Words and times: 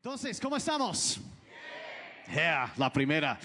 Entonces, 0.00 0.38
¿cómo 0.38 0.56
estamos? 0.56 1.18
Yeah, 2.32 2.72
la 2.76 2.92
primera. 2.92 3.36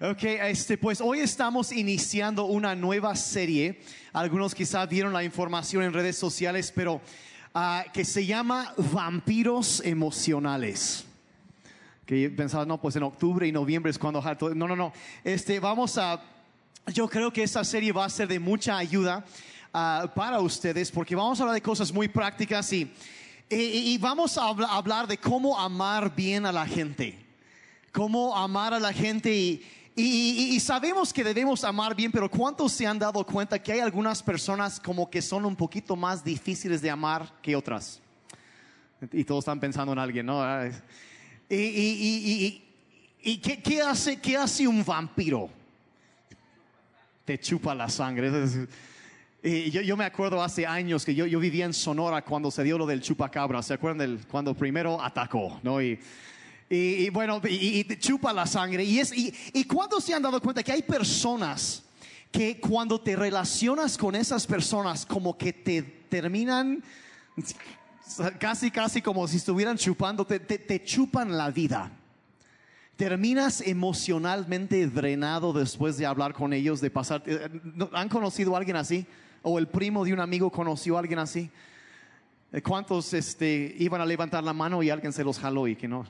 Ok, 0.00 0.22
este, 0.22 0.78
pues 0.78 1.00
hoy 1.00 1.18
estamos 1.18 1.72
iniciando 1.72 2.44
una 2.44 2.76
nueva 2.76 3.16
serie. 3.16 3.80
Algunos 4.12 4.54
quizás 4.54 4.88
vieron 4.88 5.12
la 5.12 5.24
información 5.24 5.82
en 5.82 5.92
redes 5.92 6.16
sociales, 6.16 6.72
pero 6.72 7.00
ah, 7.52 7.84
que 7.92 8.04
se 8.04 8.24
llama 8.24 8.72
Vampiros 8.76 9.82
Emocionales. 9.84 11.04
Que 12.06 12.30
pensaba, 12.30 12.64
no, 12.64 12.80
pues 12.80 12.94
en 12.94 13.02
octubre 13.02 13.44
y 13.48 13.50
noviembre 13.50 13.90
es 13.90 13.98
cuando... 13.98 14.22
No, 14.54 14.68
no, 14.68 14.76
no. 14.76 14.92
Este, 15.24 15.58
vamos 15.58 15.98
a... 15.98 16.22
Yo 16.86 17.08
creo 17.08 17.32
que 17.32 17.42
esta 17.42 17.64
serie 17.64 17.90
va 17.90 18.04
a 18.04 18.10
ser 18.10 18.28
de 18.28 18.38
mucha 18.38 18.78
ayuda 18.78 19.24
ah, 19.74 20.08
para 20.14 20.38
ustedes 20.38 20.92
porque 20.92 21.16
vamos 21.16 21.40
a 21.40 21.42
hablar 21.42 21.54
de 21.54 21.62
cosas 21.62 21.92
muy 21.92 22.06
prácticas 22.06 22.72
y 22.72 22.92
y, 23.48 23.96
vamos 23.98 24.36
a 24.38 24.48
hablar 24.48 25.06
de 25.06 25.18
cómo 25.18 25.58
amar 25.58 26.14
bien 26.14 26.46
a 26.46 26.52
la 26.52 26.66
gente. 26.66 27.18
Cómo 27.92 28.36
amar 28.36 28.74
a 28.74 28.80
la 28.80 28.92
gente 28.92 29.62
y, 29.96 30.60
sabemos 30.60 31.12
que 31.12 31.24
debemos 31.24 31.64
amar 31.64 31.94
bien, 31.94 32.12
pero 32.12 32.30
¿cuántos 32.30 32.72
se 32.72 32.86
han 32.86 32.98
dado 32.98 33.24
cuenta 33.24 33.58
que 33.58 33.72
hay 33.72 33.80
algunas 33.80 34.22
personas 34.22 34.78
como 34.78 35.08
que 35.08 35.22
son 35.22 35.46
un 35.46 35.56
poquito 35.56 35.96
más 35.96 36.22
difíciles 36.22 36.82
de 36.82 36.90
amar 36.90 37.32
que 37.40 37.56
otras? 37.56 38.00
Y 39.12 39.24
todos 39.24 39.42
están 39.42 39.60
pensando 39.60 39.92
en 39.92 39.98
alguien, 39.98 40.26
¿no? 40.26 40.42
¿Y, 41.48 42.62
y 43.22 43.38
qué, 43.38 43.62
qué, 43.62 43.80
hace, 43.80 44.20
qué 44.20 44.36
hace 44.36 44.66
un 44.68 44.84
vampiro? 44.84 45.48
Te 47.24 47.38
chupa 47.38 47.74
la 47.74 47.88
sangre. 47.88 48.30
Y 49.48 49.70
yo, 49.70 49.96
me 49.96 50.04
acuerdo 50.04 50.42
hace 50.42 50.66
años 50.66 51.04
que 51.04 51.14
yo, 51.14 51.24
yo, 51.24 51.38
vivía 51.38 51.66
en 51.66 51.72
Sonora 51.72 52.20
cuando 52.22 52.50
se 52.50 52.64
dio 52.64 52.76
lo 52.76 52.84
del 52.84 53.00
chupacabra. 53.00 53.62
¿Se 53.62 53.74
acuerdan 53.74 53.98
del, 53.98 54.26
cuando 54.26 54.54
primero 54.54 55.00
atacó? 55.00 55.60
¿no? 55.62 55.80
Y, 55.80 56.00
y, 56.68 57.08
bueno, 57.10 57.40
y, 57.48 57.84
chupa 57.98 58.32
la 58.32 58.44
sangre. 58.44 58.82
Y, 58.82 58.98
es, 58.98 59.16
y, 59.16 59.32
y 59.54 59.68
se 60.00 60.14
han 60.14 60.22
dado 60.22 60.40
cuenta 60.42 60.64
que 60.64 60.72
hay 60.72 60.82
personas 60.82 61.84
que 62.32 62.58
cuando 62.58 63.00
te 63.00 63.14
relacionas 63.14 63.96
con 63.96 64.16
esas 64.16 64.48
personas 64.48 65.06
como 65.06 65.38
que 65.38 65.52
te 65.52 65.80
terminan 65.80 66.82
casi, 68.40 68.72
casi 68.72 69.00
como 69.00 69.28
si 69.28 69.36
estuvieran 69.36 69.76
chupando, 69.76 70.26
te, 70.26 70.40
te 70.40 70.82
chupan 70.82 71.36
la 71.36 71.52
vida 71.52 71.92
terminas 72.96 73.60
emocionalmente 73.60 74.86
drenado 74.88 75.52
después 75.52 75.98
de 75.98 76.06
hablar 76.06 76.32
con 76.32 76.54
ellos, 76.54 76.80
de 76.80 76.90
pasar. 76.90 77.22
Eh, 77.26 77.48
¿Han 77.92 78.08
conocido 78.08 78.54
a 78.54 78.58
alguien 78.58 78.76
así? 78.76 79.06
¿O 79.48 79.60
el 79.60 79.68
primo 79.68 80.04
de 80.04 80.12
un 80.12 80.18
amigo 80.18 80.50
conoció 80.50 80.96
a 80.96 80.98
alguien 80.98 81.20
así? 81.20 81.48
Eh, 82.52 82.60
¿Cuántos 82.62 83.14
este, 83.14 83.76
iban 83.78 84.00
a 84.00 84.04
levantar 84.04 84.42
la 84.42 84.52
mano 84.52 84.82
y 84.82 84.90
alguien 84.90 85.12
se 85.12 85.22
los 85.22 85.38
jaló 85.38 85.68
y 85.68 85.76
que 85.76 85.86
no? 85.86 86.04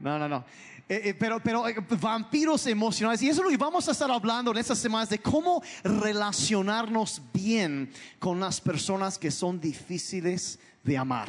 No, 0.00 0.18
no, 0.18 0.28
no. 0.28 0.44
Eh, 0.88 1.14
pero, 1.16 1.38
pero 1.38 1.62
vampiros 2.00 2.66
emocionales. 2.66 3.22
Y 3.22 3.28
eso 3.28 3.42
es 3.42 3.44
lo 3.44 3.50
que 3.50 3.56
vamos 3.56 3.86
a 3.86 3.92
estar 3.92 4.10
hablando 4.10 4.50
en 4.50 4.56
estas 4.58 4.78
semanas 4.78 5.08
de 5.08 5.20
cómo 5.20 5.62
relacionarnos 5.84 7.22
bien 7.32 7.92
con 8.18 8.40
las 8.40 8.60
personas 8.60 9.20
que 9.20 9.30
son 9.30 9.60
difíciles 9.60 10.58
de 10.82 10.98
amar. 10.98 11.28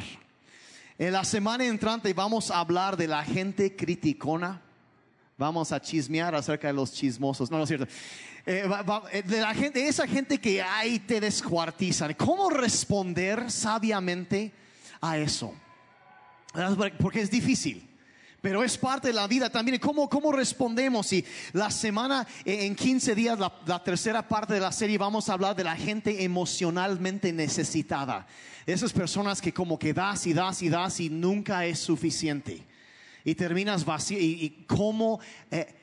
En 0.98 1.12
la 1.12 1.22
semana 1.22 1.64
entrante 1.64 2.12
vamos 2.12 2.50
a 2.50 2.58
hablar 2.58 2.96
de 2.96 3.06
la 3.06 3.22
gente 3.22 3.76
criticona. 3.76 4.60
Vamos 5.36 5.72
a 5.72 5.80
chismear 5.80 6.34
acerca 6.34 6.68
de 6.68 6.74
los 6.74 6.92
chismosos. 6.92 7.50
No, 7.50 7.58
no 7.58 7.64
es 7.64 7.68
cierto. 7.68 7.86
Eh, 8.46 8.68
eh, 9.12 9.22
de 9.22 9.40
la 9.40 9.54
gente, 9.54 9.86
esa 9.86 10.06
gente 10.06 10.38
que 10.38 10.62
ahí 10.62 10.98
te 11.00 11.20
descuartizan. 11.20 12.14
¿Cómo 12.14 12.50
responder 12.50 13.50
sabiamente 13.50 14.52
a 15.00 15.18
eso? 15.18 15.54
Porque 17.00 17.20
es 17.20 17.30
difícil 17.30 17.90
pero 18.44 18.62
es 18.62 18.76
parte 18.76 19.08
de 19.08 19.14
la 19.14 19.26
vida 19.26 19.48
también. 19.48 19.78
¿Cómo, 19.78 20.06
cómo 20.06 20.30
respondemos? 20.30 21.10
Y 21.14 21.24
la 21.54 21.70
semana, 21.70 22.26
eh, 22.44 22.66
en 22.66 22.76
15 22.76 23.14
días, 23.14 23.38
la, 23.38 23.50
la, 23.64 23.82
tercera 23.82 24.28
parte 24.28 24.52
de 24.52 24.60
la 24.60 24.70
serie, 24.70 24.98
vamos 24.98 25.30
a 25.30 25.32
hablar 25.32 25.56
de 25.56 25.64
la 25.64 25.74
gente 25.74 26.22
emocionalmente 26.22 27.32
necesitada. 27.32 28.26
Esas 28.66 28.92
personas 28.92 29.40
que 29.40 29.54
como 29.54 29.78
que 29.78 29.94
das 29.94 30.26
y 30.26 30.34
das 30.34 30.60
y 30.60 30.68
das 30.68 31.00
y 31.00 31.08
nunca 31.08 31.64
es 31.64 31.78
suficiente. 31.78 32.62
Y 33.24 33.34
terminas 33.34 33.84
vacío. 33.84 34.18
Y, 34.20 34.64
cómo... 34.66 35.20
Eh, 35.50 35.80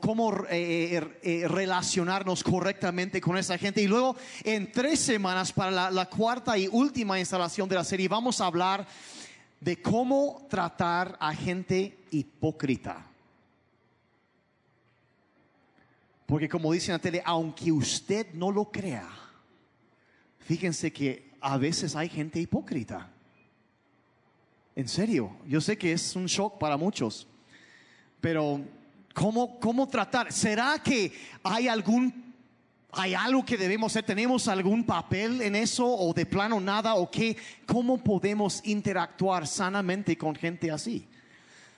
cómo 0.00 0.32
eh, 0.48 1.44
relacionarnos 1.46 2.42
correctamente 2.42 3.20
con 3.20 3.36
esa 3.36 3.58
gente. 3.58 3.82
Y 3.82 3.86
luego, 3.86 4.16
en 4.42 4.72
tres 4.72 4.98
semanas, 5.00 5.52
para 5.52 5.70
la, 5.70 5.90
la, 5.90 6.08
cuarta 6.08 6.56
y 6.56 6.68
última 6.68 7.18
instalación 7.18 7.68
de 7.68 7.74
la 7.74 7.84
serie, 7.84 8.08
vamos 8.08 8.40
a 8.40 8.46
hablar 8.46 8.86
de 9.60 9.82
cómo 9.82 10.46
tratar 10.48 11.18
a 11.20 11.34
gente 11.34 11.98
hipócrita. 12.10 13.06
Porque 16.26 16.48
como 16.48 16.72
dice 16.72 16.92
la 16.92 16.98
tele, 16.98 17.22
aunque 17.24 17.70
usted 17.70 18.32
no 18.34 18.50
lo 18.50 18.70
crea, 18.70 19.08
fíjense 20.40 20.92
que 20.92 21.30
a 21.40 21.56
veces 21.56 21.94
hay 21.94 22.08
gente 22.08 22.40
hipócrita. 22.40 23.10
En 24.76 24.88
serio, 24.88 25.34
yo 25.46 25.60
sé 25.62 25.78
que 25.78 25.92
es 25.92 26.14
un 26.14 26.26
shock 26.26 26.58
para 26.58 26.76
muchos, 26.76 27.26
pero 28.20 28.60
¿cómo, 29.14 29.58
cómo 29.58 29.88
tratar? 29.88 30.30
¿Será 30.30 30.78
que 30.82 31.12
hay 31.42 31.66
algún 31.66 32.26
¿Hay 32.98 33.12
algo 33.12 33.44
que 33.44 33.58
debemos 33.58 33.92
hacer? 33.92 34.04
¿Tenemos 34.04 34.48
algún 34.48 34.82
papel 34.84 35.42
en 35.42 35.54
eso 35.54 35.86
o 35.86 36.14
de 36.14 36.24
plano 36.24 36.58
nada? 36.60 36.94
¿O 36.94 37.10
qué? 37.10 37.36
¿Cómo 37.66 37.98
podemos 37.98 38.62
interactuar 38.64 39.46
sanamente 39.46 40.16
con 40.16 40.34
gente 40.34 40.70
así? 40.70 41.06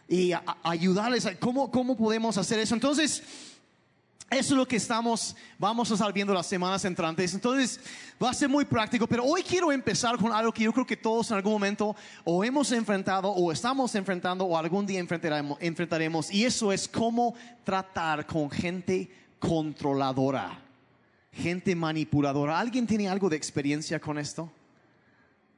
Y 0.07 0.33
ayudarles. 0.63 1.29
¿cómo, 1.41 1.73
¿Cómo 1.73 1.97
podemos 1.97 2.39
hacer 2.39 2.61
eso? 2.61 2.75
Entonces, 2.75 3.25
eso 4.31 4.55
es 4.55 4.59
lo 4.59 4.69
que 4.69 4.77
estamos, 4.77 5.35
vamos 5.59 5.91
a 5.91 5.95
estar 5.95 6.13
viendo 6.13 6.35
las 6.35 6.47
semanas 6.47 6.85
entrantes. 6.85 7.33
Entonces, 7.35 7.81
va 8.23 8.31
a 8.31 8.35
ser 8.35 8.49
muy 8.49 8.65
práctico, 8.65 9.07
pero 9.07 9.25
hoy 9.25 9.43
quiero 9.43 9.73
empezar 9.73 10.17
con 10.19 10.33
algo 10.33 10.53
que 10.53 10.65
yo 10.65 10.73
creo 10.73 10.87
que 10.87 10.97
todos 10.97 11.31
en 11.31 11.37
algún 11.37 11.53
momento 11.53 11.97
o 12.25 12.45
hemos 12.45 12.71
enfrentado 12.73 13.31
o 13.31 13.51
estamos 13.53 13.95
enfrentando 13.95 14.45
o 14.45 14.57
algún 14.57 14.87
día 14.87 15.01
enfrentaremos, 15.01 15.59
enfrentaremos 15.61 16.31
y 16.31 16.45
eso 16.45 16.73
es 16.73 16.87
cómo 16.89 17.35
tratar 17.65 18.27
con 18.27 18.51
gente 18.51 19.11
controladora 19.39 20.69
gente 21.39 21.75
manipuladora. 21.75 22.59
¿Alguien 22.59 22.87
tiene 22.87 23.09
algo 23.09 23.29
de 23.29 23.37
experiencia 23.37 24.01
con 24.01 24.19
esto? 24.19 24.51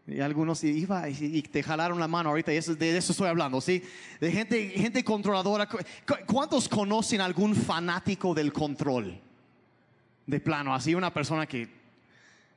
Y 0.07 0.21
algunos 0.21 0.65
iba 0.65 1.09
y 1.09 1.43
te 1.43 1.63
jalaron 1.63 2.01
la 2.01 2.09
mano 2.09 2.31
ahorita, 2.31 2.53
y 2.53 2.57
eso, 2.57 2.75
de 2.75 2.97
eso 2.97 3.13
estoy 3.13 3.29
hablando, 3.29 3.61
¿sí? 3.61 3.83
De 4.21 4.33
gente, 4.33 4.71
gente 4.71 5.05
controladora. 5.05 5.69
¿Cuántos 6.27 6.69
conocen 6.69 7.21
algún 7.21 7.55
fanático 7.55 8.35
del 8.35 8.53
control? 8.53 9.21
De 10.27 10.41
plano, 10.41 10.75
así 10.75 10.95
una 10.95 11.13
persona 11.13 11.47
que 11.47 11.81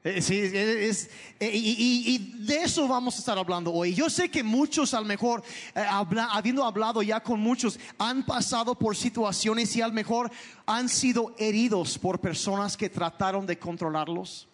eh, 0.04 0.22
sí, 0.22 0.38
es, 0.38 1.10
eh, 1.40 1.50
y, 1.54 2.18
de 2.40 2.64
eso 2.64 2.86
vamos 2.90 3.16
a 3.16 3.20
estar 3.20 3.38
hablando 3.38 3.72
hoy. 3.72 3.94
Yo 3.94 4.10
sé 4.10 4.30
que 4.30 4.44
muchos, 4.44 4.94
a 4.94 5.00
lo 5.00 5.06
mejor, 5.06 5.42
eh, 5.74 5.86
habiendo 6.32 6.66
hablado 6.66 7.02
ya 7.02 7.22
con 7.22 7.40
muchos, 7.40 7.80
han 7.98 8.26
pasado 8.26 8.76
por 8.76 8.98
situaciones 8.98 9.74
y 9.78 9.82
a 9.82 9.88
lo 9.88 9.94
mejor 9.94 10.30
han 10.66 10.90
sido 10.90 11.34
heridos 11.38 11.98
por 11.98 12.20
personas 12.20 12.76
que 12.76 12.90
trataron 12.90 13.46
de 13.46 13.58
controlarlos. 13.58 14.50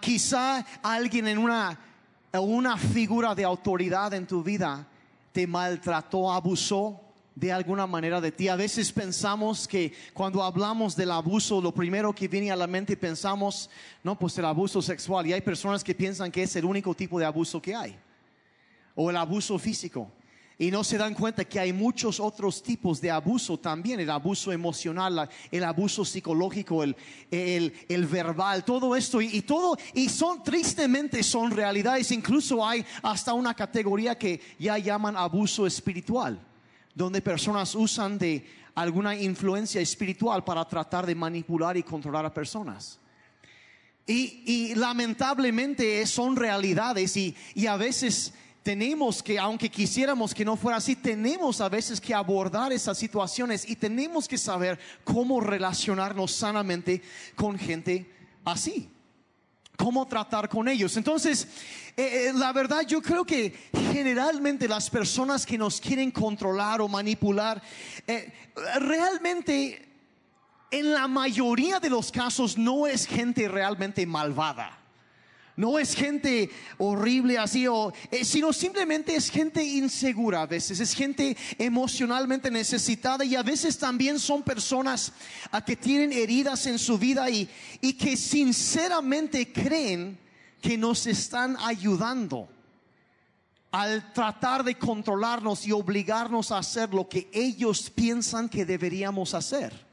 Quizá 0.00 0.64
alguien 0.82 1.28
en 1.28 1.38
una, 1.38 1.78
una 2.32 2.76
figura 2.76 3.34
de 3.34 3.44
autoridad 3.44 4.12
en 4.14 4.26
tu 4.26 4.42
vida 4.42 4.86
te 5.32 5.46
maltrató, 5.46 6.32
abusó 6.32 7.00
de 7.34 7.52
alguna 7.52 7.86
manera 7.86 8.20
de 8.20 8.32
ti. 8.32 8.48
A 8.48 8.56
veces 8.56 8.90
pensamos 8.90 9.68
que 9.68 9.92
cuando 10.14 10.42
hablamos 10.42 10.96
del 10.96 11.10
abuso, 11.10 11.60
lo 11.60 11.72
primero 11.72 12.14
que 12.14 12.26
viene 12.26 12.50
a 12.50 12.56
la 12.56 12.66
mente 12.66 12.96
pensamos, 12.96 13.68
no, 14.02 14.18
pues 14.18 14.36
el 14.38 14.46
abuso 14.46 14.80
sexual. 14.80 15.26
Y 15.26 15.34
hay 15.34 15.42
personas 15.42 15.84
que 15.84 15.94
piensan 15.94 16.32
que 16.32 16.42
es 16.42 16.56
el 16.56 16.64
único 16.64 16.94
tipo 16.94 17.18
de 17.18 17.26
abuso 17.26 17.60
que 17.60 17.74
hay. 17.74 17.96
O 18.94 19.10
el 19.10 19.16
abuso 19.16 19.58
físico. 19.58 20.10
Y 20.58 20.70
no 20.70 20.82
se 20.84 20.96
dan 20.96 21.12
cuenta 21.12 21.44
que 21.44 21.60
hay 21.60 21.72
muchos 21.72 22.18
otros 22.18 22.62
tipos 22.62 23.00
de 23.00 23.10
abuso 23.10 23.58
también, 23.58 24.00
el 24.00 24.08
abuso 24.08 24.52
emocional, 24.52 25.28
el 25.50 25.64
abuso 25.64 26.04
psicológico, 26.04 26.82
el, 26.82 26.96
el, 27.30 28.06
verbal, 28.06 28.64
todo 28.64 28.96
esto 28.96 29.20
y, 29.20 29.26
y, 29.36 29.42
todo, 29.42 29.76
y 29.92 30.08
son 30.08 30.42
tristemente 30.42 31.22
son 31.22 31.50
realidades, 31.50 32.10
incluso 32.10 32.66
hay 32.66 32.84
hasta 33.02 33.34
una 33.34 33.52
categoría 33.52 34.16
que 34.16 34.40
ya 34.58 34.78
llaman 34.78 35.16
abuso 35.16 35.66
espiritual 35.66 36.40
donde 36.96 37.20
personas 37.20 37.74
usan 37.74 38.16
de 38.16 38.42
alguna 38.74 39.14
influencia 39.14 39.82
espiritual 39.82 40.42
para 40.42 40.66
tratar 40.66 41.04
de 41.04 41.14
manipular 41.14 41.76
y 41.76 41.82
controlar 41.82 42.24
a 42.24 42.32
personas. 42.32 42.98
Y, 44.06 44.74
lamentablemente 44.76 46.06
son 46.06 46.36
realidades 46.36 47.16
y, 47.16 47.36
y 47.54 47.66
a 47.66 47.76
veces 47.76 48.32
tenemos 48.66 49.22
que, 49.22 49.38
aunque 49.38 49.70
quisiéramos 49.70 50.34
que 50.34 50.44
no 50.44 50.56
fuera 50.56 50.78
así, 50.78 50.96
tenemos 50.96 51.60
a 51.60 51.68
veces 51.68 52.00
que 52.00 52.12
abordar 52.12 52.72
esas 52.72 52.98
situaciones 52.98 53.64
y 53.70 53.76
tenemos 53.76 54.26
que 54.26 54.36
saber 54.36 54.76
cómo 55.04 55.40
relacionarnos 55.40 56.32
sanamente 56.32 57.00
con 57.36 57.56
gente 57.56 58.10
así. 58.44 58.90
cómo 59.76 60.04
tratar 60.06 60.48
con 60.48 60.66
ellos. 60.66 60.96
Entonces, 60.96 61.46
eh, 61.96 62.30
eh, 62.30 62.32
la 62.34 62.52
verdad 62.52 62.80
yo 62.80 63.00
creo 63.00 63.24
que 63.24 63.54
generalmente 63.92 64.66
las 64.66 64.90
personas 64.90 65.46
que 65.46 65.58
nos 65.58 65.80
quieren 65.80 66.10
controlar 66.10 66.80
o 66.80 66.88
manipular, 66.88 67.62
eh, 68.06 68.32
realmente 68.80 69.86
en 70.72 70.92
la 70.92 71.06
mayoría 71.06 71.78
de 71.78 71.90
los 71.90 72.10
casos 72.10 72.58
no 72.58 72.86
es 72.88 73.06
gente 73.06 73.46
realmente 73.46 74.04
malvada. 74.06 74.85
No 75.56 75.78
es 75.78 75.94
gente 75.94 76.50
horrible 76.76 77.38
así, 77.38 77.66
o, 77.66 77.90
sino 78.22 78.52
simplemente 78.52 79.16
es 79.16 79.30
gente 79.30 79.64
insegura 79.64 80.42
a 80.42 80.46
veces, 80.46 80.80
es 80.80 80.92
gente 80.92 81.34
emocionalmente 81.58 82.50
necesitada 82.50 83.24
y 83.24 83.36
a 83.36 83.42
veces 83.42 83.78
también 83.78 84.18
son 84.18 84.42
personas 84.42 85.14
a 85.50 85.64
que 85.64 85.74
tienen 85.74 86.12
heridas 86.12 86.66
en 86.66 86.78
su 86.78 86.98
vida 86.98 87.30
y, 87.30 87.48
y 87.80 87.94
que 87.94 88.18
sinceramente 88.18 89.50
creen 89.50 90.18
que 90.60 90.76
nos 90.76 91.06
están 91.06 91.56
ayudando 91.60 92.48
al 93.70 94.12
tratar 94.12 94.62
de 94.62 94.76
controlarnos 94.76 95.66
y 95.66 95.72
obligarnos 95.72 96.52
a 96.52 96.58
hacer 96.58 96.92
lo 96.92 97.08
que 97.08 97.30
ellos 97.32 97.88
piensan 97.88 98.50
que 98.50 98.66
deberíamos 98.66 99.32
hacer 99.32 99.86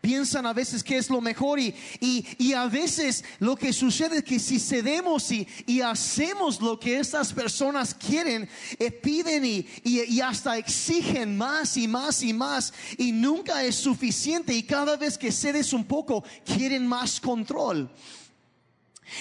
piensan 0.00 0.46
a 0.46 0.52
veces 0.52 0.82
que 0.84 0.96
es 0.96 1.10
lo 1.10 1.20
mejor 1.20 1.58
y, 1.58 1.74
y, 2.00 2.52
a 2.52 2.66
veces 2.66 3.24
lo 3.40 3.56
que 3.56 3.72
sucede 3.72 4.18
es 4.18 4.24
que 4.24 4.38
si 4.38 4.58
cedemos 4.58 5.30
y, 5.32 5.46
y 5.66 5.80
hacemos 5.80 6.60
lo 6.60 6.78
que 6.78 6.98
estas 6.98 7.32
personas 7.32 7.94
quieren, 7.94 8.48
eh, 8.78 8.90
piden 8.90 9.44
y, 9.44 9.66
y 9.84 10.20
hasta 10.20 10.56
exigen 10.56 11.36
más 11.36 11.76
y 11.76 11.88
más 11.88 12.22
y 12.22 12.32
más 12.32 12.72
y 12.96 13.12
nunca 13.12 13.64
es 13.64 13.74
suficiente 13.74 14.54
y 14.54 14.62
cada 14.62 14.96
vez 14.96 15.18
que 15.18 15.32
cedes 15.32 15.72
un 15.72 15.84
poco 15.84 16.24
quieren 16.44 16.86
más 16.86 17.20
control. 17.20 17.90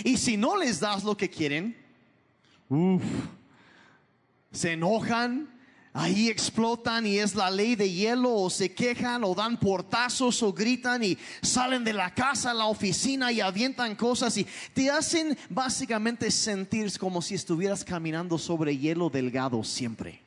Y 0.03 0.17
si 0.17 0.37
no 0.37 0.57
les 0.57 0.79
das 0.79 1.03
lo 1.03 1.15
que 1.15 1.29
quieren, 1.29 1.75
se 4.51 4.73
enojan, 4.73 5.56
ahí 5.97 6.29
explotan 6.29 7.07
y 7.07 7.17
es 7.17 7.33
la 7.33 7.49
ley 7.49 7.75
de 7.75 7.91
hielo 7.91 8.31
o 8.31 8.49
se 8.51 8.71
quejan 8.71 9.23
o 9.23 9.33
dan 9.33 9.57
portazos 9.57 10.43
o 10.43 10.53
gritan 10.53 11.03
y 11.03 11.17
salen 11.41 11.83
de 11.83 11.91
la 11.91 12.13
casa 12.13 12.53
la 12.53 12.67
oficina 12.67 13.31
y 13.31 13.41
avientan 13.41 13.95
cosas 13.95 14.37
y 14.37 14.45
te 14.73 14.91
hacen 14.91 15.35
básicamente 15.49 16.29
sentir 16.29 16.95
como 16.99 17.21
si 17.21 17.33
estuvieras 17.33 17.83
caminando 17.83 18.37
sobre 18.37 18.77
hielo 18.77 19.09
delgado 19.09 19.63
siempre. 19.63 20.21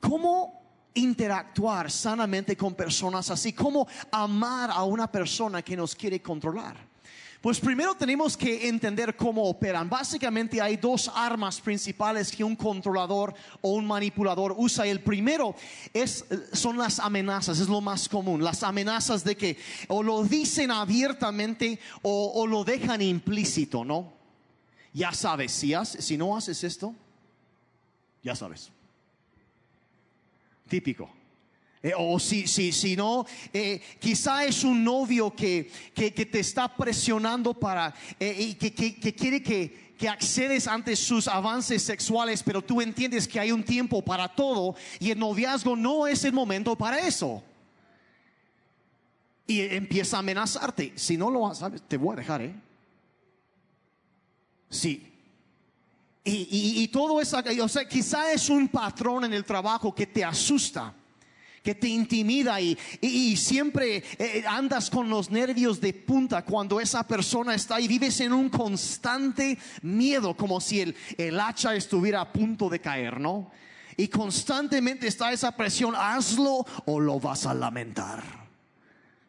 ¿Cómo 0.00 0.58
interactuar 0.94 1.90
sanamente 1.90 2.56
con 2.56 2.74
personas 2.74 3.30
así? 3.30 3.52
¿Cómo 3.52 3.86
amar 4.10 4.70
a 4.70 4.84
una 4.84 5.12
persona 5.12 5.60
que 5.60 5.76
nos 5.76 5.94
quiere 5.94 6.22
controlar? 6.22 6.87
Pues 7.40 7.60
primero 7.60 7.94
tenemos 7.94 8.36
que 8.36 8.68
entender 8.68 9.14
cómo 9.14 9.44
operan. 9.44 9.88
Básicamente 9.88 10.60
hay 10.60 10.76
dos 10.76 11.08
armas 11.14 11.60
principales 11.60 12.32
que 12.32 12.42
un 12.42 12.56
controlador 12.56 13.32
o 13.60 13.74
un 13.74 13.86
manipulador 13.86 14.54
usa. 14.58 14.86
el 14.86 15.00
primero 15.00 15.54
es, 15.92 16.24
son 16.52 16.76
las 16.76 16.98
amenazas, 16.98 17.60
es 17.60 17.68
lo 17.68 17.80
más 17.80 18.08
común. 18.08 18.42
Las 18.42 18.64
amenazas 18.64 19.22
de 19.22 19.36
que 19.36 19.56
o 19.86 20.02
lo 20.02 20.24
dicen 20.24 20.72
abiertamente 20.72 21.78
o, 22.02 22.44
lo 22.46 22.64
dejan 22.64 23.02
implícito, 23.02 23.84
¿no? 23.84 24.12
Ya 24.92 25.12
sabes, 25.12 25.52
si, 25.52 25.74
si 25.84 26.16
no 26.16 26.36
haces 26.36 26.64
esto, 26.64 26.92
ya 28.24 28.34
sabes. 28.34 28.72
Típico. 30.68 31.17
Eh, 31.82 31.92
o 31.96 32.18
si, 32.18 32.48
si, 32.48 32.72
si 32.72 32.96
no, 32.96 33.24
eh, 33.52 33.80
quizá 34.00 34.44
es 34.44 34.64
un 34.64 34.82
novio 34.82 35.30
que, 35.30 35.70
que, 35.94 36.10
te 36.10 36.40
está 36.40 36.74
presionando 36.74 37.54
para 37.54 37.94
eh, 38.18 38.56
que, 38.58 38.74
que, 38.74 39.14
quiere 39.14 39.40
que, 39.40 39.94
que 39.96 40.08
accedes 40.08 40.66
ante 40.66 40.96
sus 40.96 41.28
avances 41.28 41.82
sexuales, 41.82 42.42
pero 42.42 42.62
tú 42.62 42.80
entiendes 42.80 43.28
que 43.28 43.38
hay 43.38 43.52
un 43.52 43.62
tiempo 43.62 44.02
para 44.02 44.26
todo 44.26 44.74
y 44.98 45.12
el 45.12 45.20
noviazgo 45.20 45.76
no 45.76 46.08
es 46.08 46.24
el 46.24 46.32
momento 46.32 46.74
para 46.74 46.98
eso. 46.98 47.44
Y 49.46 49.60
empieza 49.60 50.16
a 50.16 50.20
amenazarte. 50.20 50.92
Si 50.96 51.16
no 51.16 51.30
lo 51.30 51.54
sabes, 51.54 51.80
te 51.82 51.96
voy 51.96 52.14
a 52.14 52.16
dejar, 52.16 52.42
¿eh? 52.42 52.54
Sí. 54.68 55.10
Y, 56.24 56.32
y, 56.32 56.82
y 56.82 56.88
todo 56.88 57.20
eso, 57.20 57.38
o 57.62 57.68
sea, 57.68 57.88
quizá 57.88 58.32
es 58.32 58.50
un 58.50 58.68
patrón 58.68 59.24
en 59.24 59.32
el 59.32 59.44
trabajo 59.44 59.94
que 59.94 60.06
te 60.06 60.24
asusta 60.24 60.92
que 61.68 61.74
te 61.74 61.88
intimida 61.88 62.58
y, 62.62 63.36
siempre 63.36 64.02
eh, 64.18 64.42
andas 64.48 64.88
con 64.88 65.10
los 65.10 65.30
nervios 65.30 65.78
de 65.82 65.92
punta 65.92 66.42
cuando 66.42 66.80
esa 66.80 67.06
persona 67.06 67.54
está 67.54 67.78
y 67.78 67.86
vives 67.86 68.20
en 68.20 68.32
un 68.32 68.48
constante 68.48 69.58
miedo, 69.82 70.34
como 70.34 70.62
si 70.62 70.80
el, 70.80 70.96
el 71.18 71.38
hacha 71.38 71.74
estuviera 71.74 72.22
a 72.22 72.32
punto 72.32 72.70
de 72.70 72.80
caer, 72.80 73.20
¿no? 73.20 73.50
Y 73.98 74.08
constantemente 74.08 75.08
está 75.08 75.30
esa 75.30 75.54
presión, 75.54 75.92
hazlo 75.94 76.64
o 76.86 77.00
lo 77.00 77.20
vas 77.20 77.44
a 77.44 77.52
lamentar 77.52 78.24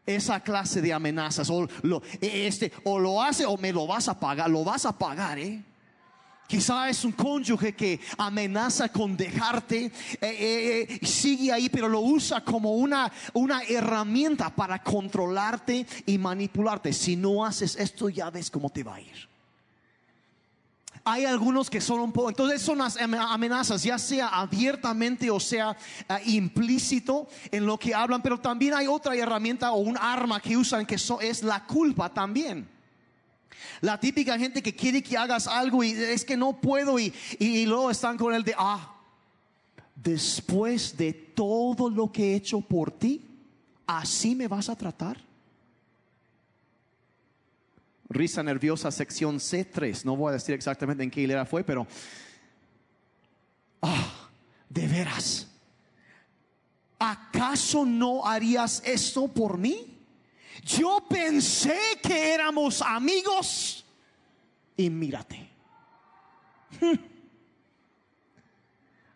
esa 0.06 0.40
clase 0.40 0.82
de 0.82 0.94
amenazas 0.94 1.50
o 1.50 1.68
lo, 1.82 2.02
este, 2.22 2.72
o 2.86 3.00
lo 3.00 3.22
hace 3.22 3.46
o 3.46 3.58
me 3.58 3.74
lo 3.74 3.86
vas 3.86 4.08
a 4.08 4.18
pagar, 4.18 4.50
lo 4.50 4.64
vas 4.64 4.86
a 4.86 4.98
pagar, 4.98 5.40
¿eh? 5.40 5.62
Quizá 6.50 6.90
es 6.90 7.06
un 7.06 7.12
cónyuge 7.12 7.76
que 7.76 8.00
amenaza 8.18 8.90
con 8.90 9.16
dejarte, 9.16 9.86
eh, 9.86 9.92
eh, 10.20 10.88
eh, 10.90 11.06
sigue 11.06 11.52
ahí, 11.52 11.70
pero 11.70 11.88
lo 11.88 12.00
usa 12.00 12.44
como 12.44 12.72
una, 12.72 13.12
una 13.34 13.62
herramienta 13.62 14.50
para 14.50 14.82
controlarte 14.82 15.86
y 16.08 16.18
manipularte. 16.18 16.92
Si 16.92 17.16
no 17.16 17.46
haces 17.46 17.76
esto, 17.76 18.10
ya 18.10 18.32
ves 18.32 18.50
cómo 18.50 18.72
te 18.72 18.82
va 18.82 18.96
a 18.96 19.00
ir. 19.02 19.30
Hay 21.04 21.26
algunos 21.26 21.70
que 21.70 21.82
son 21.82 22.00
un 22.00 22.12
poco, 22.12 22.30
entonces 22.30 22.64
son 22.64 22.80
las 22.80 22.98
amenazas, 22.98 23.84
ya 23.84 24.00
sea 24.00 24.30
abiertamente 24.30 25.30
o 25.30 25.40
sea 25.40 25.78
implícito 26.26 27.28
en 27.52 27.68
lo 27.68 27.78
que 27.78 27.94
hablan, 27.94 28.24
pero 28.24 28.40
también 28.40 28.74
hay 28.74 28.88
otra 28.88 29.16
herramienta 29.16 29.72
o 29.72 29.82
un 29.82 30.00
arma 30.00 30.40
que 30.40 30.58
usan 30.58 30.88
que 30.88 30.96
es 30.96 31.44
la 31.44 31.64
culpa 31.68 32.12
también. 32.12 32.79
La 33.82 34.00
típica 34.00 34.38
gente 34.38 34.62
que 34.62 34.76
quiere 34.76 35.02
que 35.02 35.18
hagas 35.18 35.48
algo 35.48 35.84
y 35.84 35.92
es 35.92 36.26
que 36.26 36.38
no 36.38 36.60
puedo 36.60 37.00
y, 37.00 37.14
y, 37.40 37.66
luego 37.66 37.92
están 37.92 38.18
con 38.18 38.34
el 38.34 38.44
de, 38.44 38.54
ah, 38.58 38.96
después 39.96 40.96
de 40.98 41.14
todo 41.14 41.90
lo 41.90 42.12
que 42.12 42.32
he 42.32 42.36
hecho 42.36 42.62
por 42.62 42.92
ti, 42.92 43.22
¿así 43.88 44.36
me 44.36 44.48
vas 44.48 44.70
a 44.70 44.76
tratar? 44.76 45.18
Risa 48.10 48.42
nerviosa, 48.42 48.90
sección 48.92 49.38
C3. 49.38 50.04
No 50.04 50.16
voy 50.16 50.30
a 50.30 50.34
decir 50.34 50.56
exactamente 50.56 51.04
en 51.04 51.12
qué 51.12 51.22
hilera 51.22 51.46
fue, 51.46 51.64
pero, 51.64 51.86
ah, 53.82 54.30
de 54.68 54.88
veras. 54.88 55.48
¿Acaso 56.98 57.86
no 57.86 58.26
harías 58.26 58.82
esto 58.84 59.28
por 59.28 59.58
mí? 59.58 59.99
Yo 60.64 61.06
pensé 61.10 62.00
que 62.02 62.34
éramos 62.34 62.82
amigos 62.82 63.86
y 64.76 64.90
mírate. 64.90 65.50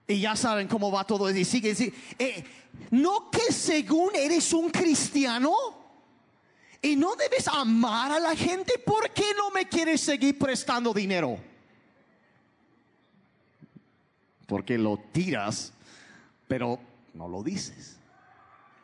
Y 0.06 0.20
ya 0.20 0.36
saben 0.36 0.68
cómo 0.68 0.92
va 0.92 1.08
todo. 1.08 1.30
Y 1.32 1.46
sigue, 1.46 1.74
eh, 2.20 2.44
no 2.92 3.32
que 3.32 3.54
según 3.54 4.14
eres 4.14 4.52
un 4.52 4.70
cristiano 4.70 5.56
y 6.82 6.98
no 6.98 7.16
debes 7.16 7.48
amar 7.48 8.12
a 8.12 8.20
la 8.20 8.36
gente, 8.36 8.78
¿por 8.80 9.12
qué 9.12 9.34
no 9.38 9.50
me 9.52 9.66
quieres 9.70 10.02
seguir 10.02 10.38
prestando 10.38 10.94
dinero? 10.94 11.40
Porque 14.46 14.78
lo 14.78 14.98
tiras, 15.14 15.72
pero 16.50 16.82
no 17.14 17.30
lo 17.30 17.42
dices 17.42 17.98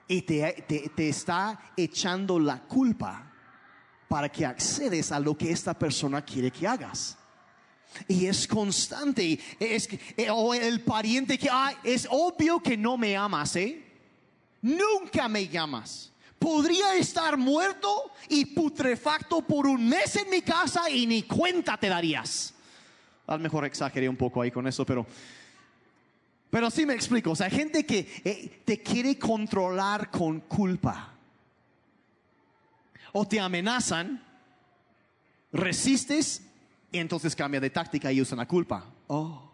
y 0.10 0.24
te, 0.24 1.08
está 1.08 1.72
echando 1.78 2.40
la 2.40 2.64
culpa 2.64 3.32
para 4.08 4.28
que 4.28 4.44
accedes 4.44 5.12
a 5.12 5.20
lo 5.20 5.38
que 5.38 5.52
esta 5.52 5.78
persona 5.78 6.26
quiere 6.26 6.50
que 6.50 6.68
hagas. 6.68 7.16
Y 8.08 8.26
es 8.26 8.48
constante. 8.48 9.40
Es, 9.60 9.88
eh, 10.18 10.30
o 10.32 10.56
el 10.56 10.82
pariente 10.82 11.38
que 11.38 11.50
es 11.84 12.08
obvio 12.10 12.60
que 12.60 12.76
no 12.76 12.98
me 12.98 13.16
amas, 13.16 13.56
¿eh? 13.56 13.86
Nunca 14.64 15.30
me 15.30 15.48
llamas. 15.48 16.12
Podría 16.40 16.96
estar 16.96 17.38
muerto 17.38 18.12
y 18.30 18.46
putrefacto 18.46 19.42
por 19.42 19.68
un 19.68 19.88
mes 19.88 20.16
en 20.16 20.30
mi 20.32 20.42
casa 20.42 20.90
y 20.90 21.06
ni 21.06 21.24
cuenta 21.24 21.78
te 21.78 21.88
darías. 21.88 22.56
A 23.28 23.34
lo 23.34 23.40
mejor 23.40 23.64
exageré 23.66 24.10
un 24.10 24.18
poco 24.18 24.42
ahí 24.42 24.50
con 24.50 24.66
eso, 24.66 24.84
pero 24.88 25.06
pero 26.50 26.72
sí 26.72 26.86
me 26.86 26.94
explico, 26.94 27.32
o 27.32 27.36
sea, 27.36 27.50
gente 27.50 27.86
que 27.86 28.22
eh, 28.24 28.62
te 28.66 28.82
quiere 28.82 29.20
controlar 29.20 30.10
con 30.10 30.40
culpa. 30.42 31.14
O 33.12 33.28
te 33.28 33.40
amenazan, 33.40 34.24
resistes 35.52 36.42
y 36.92 36.98
entonces 36.98 37.36
cambia 37.36 37.60
de 37.60 37.70
táctica 37.70 38.12
y 38.12 38.22
usan 38.22 38.40
la 38.40 38.48
culpa. 38.48 38.86
Oh. 39.08 39.50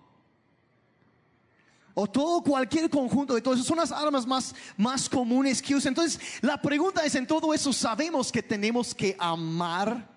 O 1.94 2.08
todo 2.08 2.42
cualquier 2.42 2.90
conjunto 2.90 3.36
de 3.36 3.42
todo 3.42 3.54
eso 3.54 3.64
son 3.64 3.78
las 3.78 3.92
armas 3.92 4.26
más, 4.26 4.54
más 4.78 5.08
comunes 5.10 5.62
que 5.62 5.76
usan. 5.76 5.92
Entonces, 5.92 6.20
la 6.42 6.62
pregunta 6.62 7.06
es, 7.06 7.16
en 7.16 7.26
todo 7.28 7.54
eso 7.54 7.72
sabemos 7.72 8.32
que 8.32 8.44
tenemos 8.44 8.94
que 8.94 9.16
amar 9.18 10.15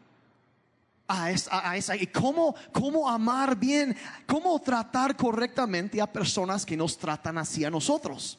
a 1.09 1.31
esa, 1.31 1.71
a 1.71 1.77
esa 1.77 1.97
y 1.97 2.07
cómo, 2.07 2.55
cómo 2.71 3.09
amar 3.09 3.57
bien, 3.57 3.97
cómo 4.27 4.61
tratar 4.61 5.17
correctamente 5.17 6.01
a 6.01 6.13
personas 6.13 6.65
que 6.65 6.77
nos 6.77 6.99
tratan 6.99 7.39
así 7.39 7.65
a 7.65 7.71
nosotros. 7.71 8.39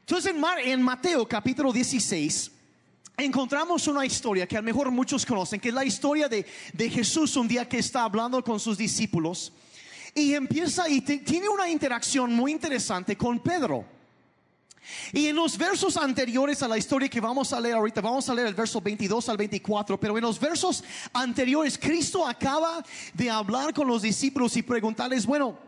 Entonces 0.00 0.34
en, 0.64 0.82
Mateo 0.82 1.26
capítulo 1.28 1.72
16 1.72 2.50
encontramos 3.16 3.86
una 3.86 4.04
historia 4.04 4.46
que 4.46 4.56
a 4.56 4.60
lo 4.60 4.64
mejor 4.64 4.90
muchos 4.90 5.24
conocen, 5.24 5.60
que 5.60 5.68
es 5.68 5.74
la 5.74 5.84
historia 5.84 6.28
de, 6.28 6.44
de 6.72 6.90
Jesús 6.90 7.36
un 7.36 7.46
día 7.46 7.68
que 7.68 7.78
está 7.78 8.02
hablando 8.02 8.42
con 8.42 8.58
sus 8.58 8.76
discípulos 8.76 9.52
y 10.14 10.34
empieza 10.34 10.88
y 10.88 11.00
tiene 11.00 11.48
una 11.48 11.68
interacción 11.68 12.34
muy 12.34 12.52
interesante 12.52 13.16
con 13.16 13.38
Pedro. 13.38 13.97
Y 15.12 15.26
en 15.26 15.36
los 15.36 15.56
versos 15.56 15.96
anteriores 15.96 16.62
a 16.62 16.68
la 16.68 16.78
historia 16.78 17.08
que 17.08 17.20
vamos 17.20 17.52
a 17.52 17.60
leer 17.60 17.76
ahorita, 17.76 18.00
vamos 18.00 18.28
a 18.28 18.34
leer 18.34 18.48
el 18.48 18.54
verso 18.54 18.80
22 18.80 19.28
al 19.28 19.36
24, 19.36 19.98
pero 19.98 20.16
en 20.16 20.22
los 20.22 20.38
versos 20.38 20.84
anteriores, 21.12 21.78
Cristo 21.78 22.26
acaba 22.26 22.84
de 23.14 23.30
hablar 23.30 23.72
con 23.72 23.86
los 23.86 24.02
discípulos 24.02 24.56
y 24.56 24.62
preguntarles, 24.62 25.26
bueno, 25.26 25.58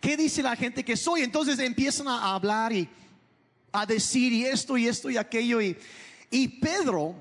¿qué 0.00 0.16
dice 0.16 0.42
la 0.42 0.56
gente 0.56 0.84
que 0.84 0.96
soy? 0.96 1.22
Entonces 1.22 1.58
empiezan 1.58 2.08
a 2.08 2.34
hablar 2.34 2.72
y 2.72 2.88
a 3.72 3.86
decir 3.86 4.32
y 4.32 4.44
esto 4.44 4.76
y 4.76 4.86
esto 4.86 5.10
y 5.10 5.16
aquello. 5.16 5.60
Y, 5.60 5.76
y 6.30 6.48
Pedro 6.48 7.14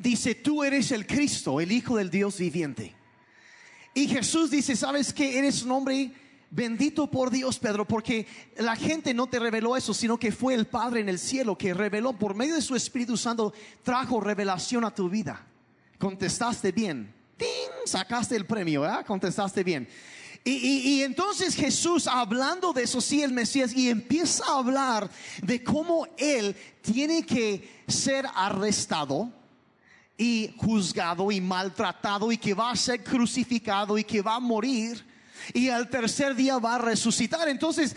dice, 0.00 0.34
tú 0.34 0.64
eres 0.64 0.90
el 0.92 1.06
Cristo, 1.06 1.60
el 1.60 1.72
Hijo 1.72 1.96
del 1.96 2.10
Dios 2.10 2.38
viviente. 2.38 2.94
Y 3.94 4.06
Jesús 4.06 4.50
dice, 4.50 4.76
¿sabes 4.76 5.12
que 5.12 5.38
Eres 5.38 5.62
un 5.62 5.72
hombre 5.72 6.12
Bendito 6.50 7.10
por 7.10 7.30
Dios, 7.30 7.58
Pedro, 7.58 7.86
porque 7.86 8.26
la 8.56 8.74
gente 8.74 9.12
no 9.12 9.26
te 9.26 9.38
reveló 9.38 9.76
eso, 9.76 9.92
sino 9.92 10.18
que 10.18 10.32
fue 10.32 10.54
el 10.54 10.66
Padre 10.66 11.00
en 11.00 11.08
el 11.10 11.18
cielo 11.18 11.58
que 11.58 11.74
reveló 11.74 12.14
por 12.14 12.34
medio 12.34 12.54
de 12.54 12.62
su 12.62 12.74
Espíritu 12.74 13.18
Santo, 13.18 13.52
trajo 13.82 14.18
revelación 14.20 14.84
a 14.84 14.94
tu 14.94 15.10
vida. 15.10 15.44
Contestaste 15.98 16.72
bien. 16.72 17.14
¡Ting! 17.36 17.46
Sacaste 17.84 18.34
el 18.34 18.46
premio, 18.46 18.86
¿eh? 18.86 19.04
Contestaste 19.06 19.62
bien. 19.62 19.86
Y, 20.42 20.52
y, 20.52 21.02
entonces 21.02 21.54
Jesús, 21.54 22.06
hablando 22.06 22.72
de 22.72 22.84
eso, 22.84 23.02
sí, 23.02 23.22
el 23.22 23.32
Mesías, 23.32 23.74
y 23.74 23.90
empieza 23.90 24.44
a 24.46 24.58
hablar 24.58 25.10
de 25.42 25.62
cómo 25.62 26.06
Él 26.16 26.56
tiene 26.80 27.26
que 27.26 27.82
ser 27.86 28.24
arrestado 28.34 29.30
y 30.16 30.54
juzgado 30.56 31.30
y 31.30 31.40
maltratado 31.40 32.32
y 32.32 32.38
que 32.38 32.54
va 32.54 32.70
a 32.70 32.76
ser 32.76 33.04
crucificado 33.04 33.98
y 33.98 34.04
que 34.04 34.22
va 34.22 34.36
a 34.36 34.40
morir 34.40 35.04
y 35.52 35.68
al 35.68 35.88
tercer 35.88 36.34
día 36.34 36.58
va 36.58 36.76
a 36.76 36.78
resucitar. 36.78 37.48
Entonces, 37.48 37.94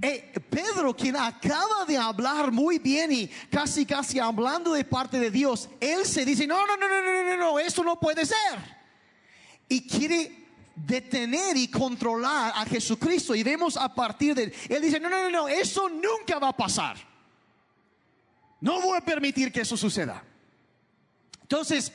eh, 0.00 0.32
Pedro, 0.50 0.94
quien 0.96 1.16
acaba 1.16 1.84
de 1.86 1.96
hablar 1.96 2.52
muy 2.52 2.78
bien 2.78 3.12
y 3.12 3.28
casi, 3.50 3.86
casi 3.86 4.18
hablando 4.18 4.72
de 4.72 4.84
parte 4.84 5.18
de 5.18 5.30
Dios, 5.30 5.68
él 5.80 6.04
se 6.04 6.24
dice, 6.24 6.46
no, 6.46 6.66
no, 6.66 6.76
no, 6.76 6.88
no, 6.88 7.02
no, 7.02 7.24
no, 7.24 7.36
no, 7.36 7.58
eso 7.58 7.84
no 7.84 7.98
puede 7.98 8.26
ser. 8.26 8.82
Y 9.68 9.86
quiere 9.86 10.42
detener 10.74 11.56
y 11.56 11.68
controlar 11.68 12.52
a 12.56 12.64
Jesucristo. 12.64 13.34
Y 13.34 13.42
vemos 13.42 13.76
a 13.76 13.94
partir 13.94 14.34
de 14.34 14.52
él, 14.68 14.82
dice, 14.82 14.98
no, 14.98 15.08
no, 15.08 15.22
no, 15.22 15.30
no, 15.30 15.48
eso 15.48 15.88
nunca 15.88 16.38
va 16.38 16.48
a 16.48 16.56
pasar. 16.56 16.96
No 18.60 18.80
voy 18.80 18.98
a 18.98 19.04
permitir 19.04 19.52
que 19.52 19.60
eso 19.60 19.76
suceda. 19.76 20.22
Entonces, 21.42 21.92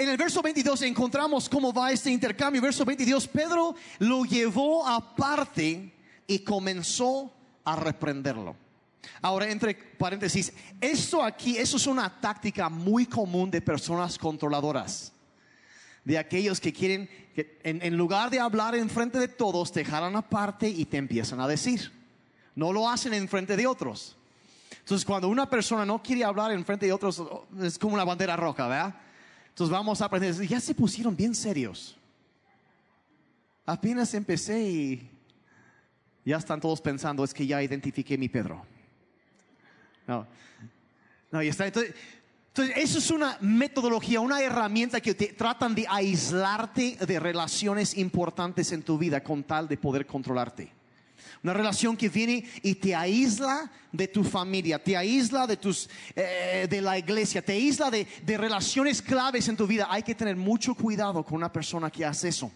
en 0.00 0.08
el 0.08 0.16
verso 0.16 0.40
22 0.40 0.80
encontramos 0.80 1.46
cómo 1.46 1.74
va 1.74 1.92
este 1.92 2.10
intercambio. 2.10 2.62
Verso 2.62 2.86
22, 2.86 3.28
Pedro 3.28 3.74
lo 3.98 4.24
llevó 4.24 4.88
aparte 4.88 5.92
y 6.26 6.38
comenzó 6.38 7.30
a 7.62 7.76
reprenderlo. 7.76 8.56
Ahora, 9.20 9.50
entre 9.50 9.74
paréntesis, 9.74 10.54
esto 10.80 11.22
aquí, 11.22 11.58
eso 11.58 11.76
es 11.76 11.86
una 11.86 12.18
táctica 12.18 12.70
muy 12.70 13.04
común 13.04 13.50
de 13.50 13.60
personas 13.60 14.16
controladoras. 14.16 15.12
De 16.02 16.16
aquellos 16.16 16.60
que 16.60 16.72
quieren, 16.72 17.06
que 17.34 17.58
en, 17.62 17.94
lugar 17.94 18.30
de 18.30 18.40
hablar 18.40 18.74
en 18.74 18.88
frente 18.88 19.18
de 19.18 19.28
todos, 19.28 19.70
te 19.70 19.84
jalan 19.84 20.16
aparte 20.16 20.66
y 20.66 20.86
te 20.86 20.96
empiezan 20.96 21.40
a 21.40 21.46
decir. 21.46 21.92
No 22.54 22.72
lo 22.72 22.88
hacen 22.88 23.12
en 23.12 23.28
frente 23.28 23.54
de 23.54 23.66
otros. 23.66 24.16
Entonces, 24.78 25.04
cuando 25.04 25.28
una 25.28 25.50
persona 25.50 25.84
no 25.84 26.02
quiere 26.02 26.24
hablar 26.24 26.52
en 26.52 26.64
frente 26.64 26.86
de 26.86 26.92
otros, 26.94 27.22
es 27.60 27.78
como 27.78 27.92
una 27.92 28.04
bandera 28.04 28.34
roja, 28.34 28.66
¿verdad? 28.66 28.94
Entonces 29.50 29.72
vamos 29.72 30.00
a 30.00 30.06
aprender. 30.06 30.34
Ya 30.46 30.60
se 30.60 30.74
pusieron 30.74 31.14
bien 31.14 31.34
serios. 31.34 31.96
Apenas 33.66 34.12
empecé 34.14 34.60
y 34.60 35.10
ya 36.24 36.38
están 36.38 36.60
todos 36.60 36.80
pensando, 36.80 37.22
es 37.22 37.34
que 37.34 37.46
ya 37.46 37.62
identifiqué 37.62 38.18
mi 38.18 38.28
Pedro. 38.28 38.64
No, 40.06 40.26
no, 41.30 41.42
ya 41.42 41.50
está. 41.50 41.66
Entonces, 41.66 41.94
entonces, 42.48 42.76
eso 42.76 42.98
es 42.98 43.10
una 43.12 43.38
metodología, 43.40 44.20
una 44.20 44.42
herramienta 44.42 45.00
que 45.00 45.14
te 45.14 45.28
tratan 45.28 45.72
de 45.72 45.86
aislarte 45.88 46.96
de 46.96 47.20
relaciones 47.20 47.96
importantes 47.96 48.72
en 48.72 48.82
tu 48.82 48.98
vida 48.98 49.22
con 49.22 49.44
tal 49.44 49.68
de 49.68 49.76
poder 49.76 50.04
controlarte. 50.04 50.79
Una 51.42 51.54
relación 51.54 51.96
que 51.96 52.10
viene 52.10 52.44
y 52.62 52.74
te 52.74 52.94
aísla 52.94 53.70
de 53.90 54.08
tu 54.08 54.22
familia, 54.22 54.82
te 54.82 54.94
aísla 54.94 55.46
de, 55.46 55.56
tus, 55.56 55.88
eh, 56.14 56.66
de 56.68 56.80
la 56.82 56.98
iglesia, 56.98 57.42
te 57.42 57.52
aísla 57.52 57.90
de, 57.90 58.06
de 58.22 58.36
relaciones 58.36 59.00
claves 59.00 59.48
en 59.48 59.56
tu 59.56 59.66
vida. 59.66 59.88
Hay 59.90 60.02
que 60.02 60.14
tener 60.14 60.36
mucho 60.36 60.74
cuidado 60.74 61.24
con 61.24 61.36
una 61.36 61.50
persona 61.50 61.90
que 61.90 62.04
hace 62.04 62.28
eso. 62.28 62.52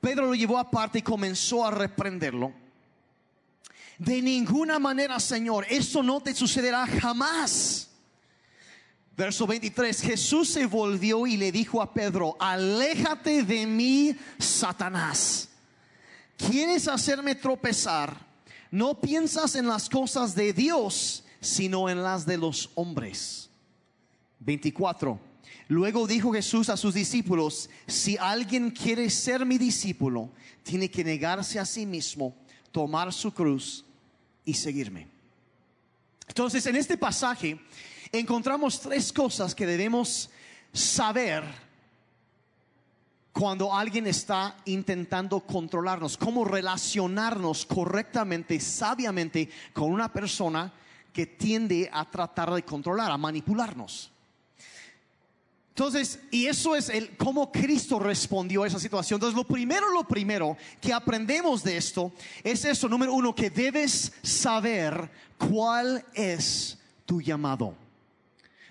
Pedro 0.00 0.26
lo 0.26 0.34
llevó 0.34 0.58
aparte 0.58 1.00
y 1.00 1.02
comenzó 1.02 1.66
a 1.66 1.72
reprenderlo. 1.72 2.52
De 3.98 4.22
ninguna 4.22 4.78
manera, 4.78 5.18
Señor, 5.18 5.66
eso 5.68 6.04
no 6.04 6.20
te 6.20 6.34
sucederá 6.34 6.86
jamás. 6.86 7.90
Verso 9.16 9.44
23, 9.46 10.00
Jesús 10.00 10.48
se 10.50 10.66
volvió 10.66 11.26
y 11.26 11.36
le 11.36 11.50
dijo 11.50 11.82
a 11.82 11.92
Pedro, 11.92 12.36
aléjate 12.38 13.42
de 13.42 13.66
mí, 13.66 14.16
Satanás 14.38 15.49
quieres 16.48 16.88
hacerme 16.88 17.34
tropezar, 17.34 18.26
no 18.70 19.00
piensas 19.00 19.54
en 19.54 19.66
las 19.66 19.88
cosas 19.88 20.34
de 20.34 20.52
Dios, 20.52 21.24
sino 21.40 21.88
en 21.88 22.02
las 22.02 22.26
de 22.26 22.38
los 22.38 22.70
hombres. 22.74 23.50
24. 24.40 25.18
Luego 25.68 26.06
dijo 26.06 26.32
Jesús 26.32 26.68
a 26.68 26.76
sus 26.76 26.94
discípulos, 26.94 27.70
si 27.86 28.16
alguien 28.16 28.70
quiere 28.70 29.08
ser 29.10 29.46
mi 29.46 29.58
discípulo, 29.58 30.30
tiene 30.62 30.90
que 30.90 31.04
negarse 31.04 31.58
a 31.58 31.64
sí 31.64 31.86
mismo, 31.86 32.34
tomar 32.72 33.12
su 33.12 33.32
cruz 33.32 33.84
y 34.44 34.54
seguirme. 34.54 35.08
Entonces, 36.26 36.64
en 36.66 36.76
este 36.76 36.96
pasaje 36.96 37.60
encontramos 38.12 38.80
tres 38.80 39.12
cosas 39.12 39.54
que 39.54 39.66
debemos 39.66 40.30
saber 40.72 41.44
cuando 43.32 43.72
alguien 43.72 44.06
está 44.06 44.56
intentando 44.64 45.40
controlarnos, 45.40 46.16
cómo 46.16 46.44
relacionarnos 46.44 47.64
correctamente, 47.64 48.58
sabiamente 48.60 49.48
con 49.72 49.92
una 49.92 50.12
persona 50.12 50.72
que 51.12 51.26
tiende 51.26 51.88
a 51.92 52.08
tratar 52.10 52.52
de 52.52 52.62
controlar, 52.62 53.10
a 53.10 53.16
manipularnos. 53.16 54.10
Entonces, 55.70 56.20
y 56.30 56.46
eso 56.46 56.76
es 56.76 56.90
el 56.90 57.16
cómo 57.16 57.50
Cristo 57.50 57.98
respondió 57.98 58.64
a 58.64 58.66
esa 58.66 58.78
situación. 58.78 59.16
Entonces, 59.16 59.36
lo 59.36 59.44
primero, 59.44 59.88
lo 59.90 60.06
primero 60.06 60.56
que 60.80 60.92
aprendemos 60.92 61.62
de 61.62 61.76
esto 61.76 62.12
es 62.44 62.64
eso, 62.64 62.88
número 62.88 63.14
uno, 63.14 63.34
que 63.34 63.48
debes 63.48 64.12
saber 64.22 65.10
cuál 65.38 66.04
es 66.12 66.76
tu 67.06 67.22
llamado. 67.22 67.74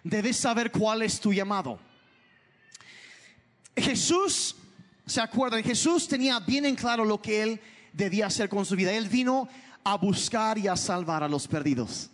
Debes 0.03 0.37
saber 0.37 0.71
cuál 0.71 1.01
es 1.01 1.19
tu 1.19 1.33
llamado. 1.33 1.79
Jesús, 3.81 4.55
¿se 5.05 5.21
acuerdan? 5.21 5.63
Jesús 5.63 6.07
tenía 6.07 6.39
bien 6.39 6.65
en 6.65 6.75
claro 6.75 7.05
lo 7.05 7.21
que 7.21 7.43
él 7.43 7.61
debía 7.93 8.27
hacer 8.27 8.49
con 8.49 8.65
su 8.65 8.75
vida. 8.75 8.91
Él 8.93 9.09
vino 9.09 9.47
a 9.83 9.97
buscar 9.97 10.57
y 10.57 10.67
a 10.67 10.75
salvar 10.75 11.23
a 11.23 11.27
los 11.27 11.47
perdidos. 11.47 12.09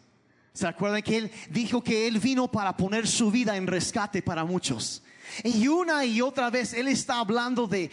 ¿Se 0.53 0.67
acuerdan 0.67 1.01
que 1.01 1.17
él 1.17 1.31
dijo 1.49 1.83
que 1.83 2.07
él 2.07 2.19
vino 2.19 2.49
para 2.49 2.77
poner 2.77 3.07
su 3.07 3.29
vida 3.29 3.57
en 3.57 3.67
rescate 3.67 4.21
para 4.21 4.45
muchos? 4.45 5.01
Y 5.43 5.67
una 5.67 6.05
y 6.05 6.21
otra 6.21 6.49
vez 6.49 6.73
Él 6.73 6.87
está 6.87 7.19
hablando 7.19 7.67
de, 7.67 7.89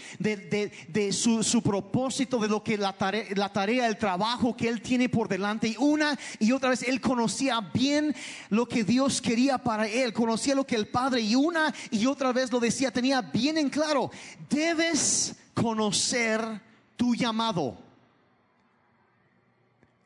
su, 1.13 1.63
propósito, 1.63 2.39
de 2.39 2.49
lo 2.49 2.63
que 2.63 2.77
la 2.77 2.93
tarea, 2.93 3.25
la 3.35 3.53
tarea, 3.53 3.87
el 3.87 3.99
trabajo 3.99 4.57
que 4.57 4.69
Él 4.69 4.83
tiene 4.83 5.09
por 5.09 5.29
delante. 5.29 5.69
Y 5.69 5.77
una 5.79 6.19
y 6.39 6.53
otra 6.53 6.71
vez 6.71 6.83
Él 6.83 7.01
conocía 7.01 7.61
bien 7.61 8.15
lo 8.51 8.67
que 8.67 8.85
Dios 8.85 9.21
quería 9.21 9.59
para 9.59 9.87
Él, 9.87 10.13
conocía 10.13 10.55
lo 10.55 10.67
que 10.67 10.77
el 10.77 10.89
Padre 10.89 11.21
y 11.21 11.35
una 11.35 11.75
y 11.91 12.07
otra 12.07 12.33
vez 12.33 12.53
lo 12.53 12.61
decía, 12.61 12.91
tenía 12.91 13.21
bien 13.23 13.59
en 13.59 13.71
claro, 13.71 14.11
debes 14.49 15.35
conocer 15.55 16.61
tu 16.97 17.15
llamado. 17.15 17.92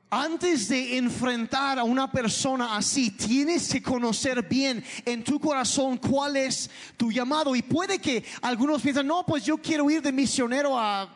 Antes 0.08 0.68
de 0.68 0.98
enfrentar 0.98 1.80
a 1.80 1.84
una 1.84 2.10
persona 2.10 2.76
así, 2.76 3.10
tienes 3.10 3.72
que 3.72 3.82
conocer 3.82 4.48
bien 4.48 4.84
en 5.04 5.25
tu 5.25 5.40
corazón 5.40 5.96
cuál 5.96 6.36
es 6.36 6.70
tu 6.96 7.10
llamado. 7.10 7.56
Y 7.56 7.62
puede 7.62 7.98
que 7.98 8.25
algunos 8.40 8.82
piensen, 8.82 9.08
no, 9.08 9.26
pues 9.26 9.44
yo 9.44 9.58
quiero 9.58 9.90
ir 9.90 10.00
de 10.02 10.12
misionero 10.12 10.78
a 10.78 11.08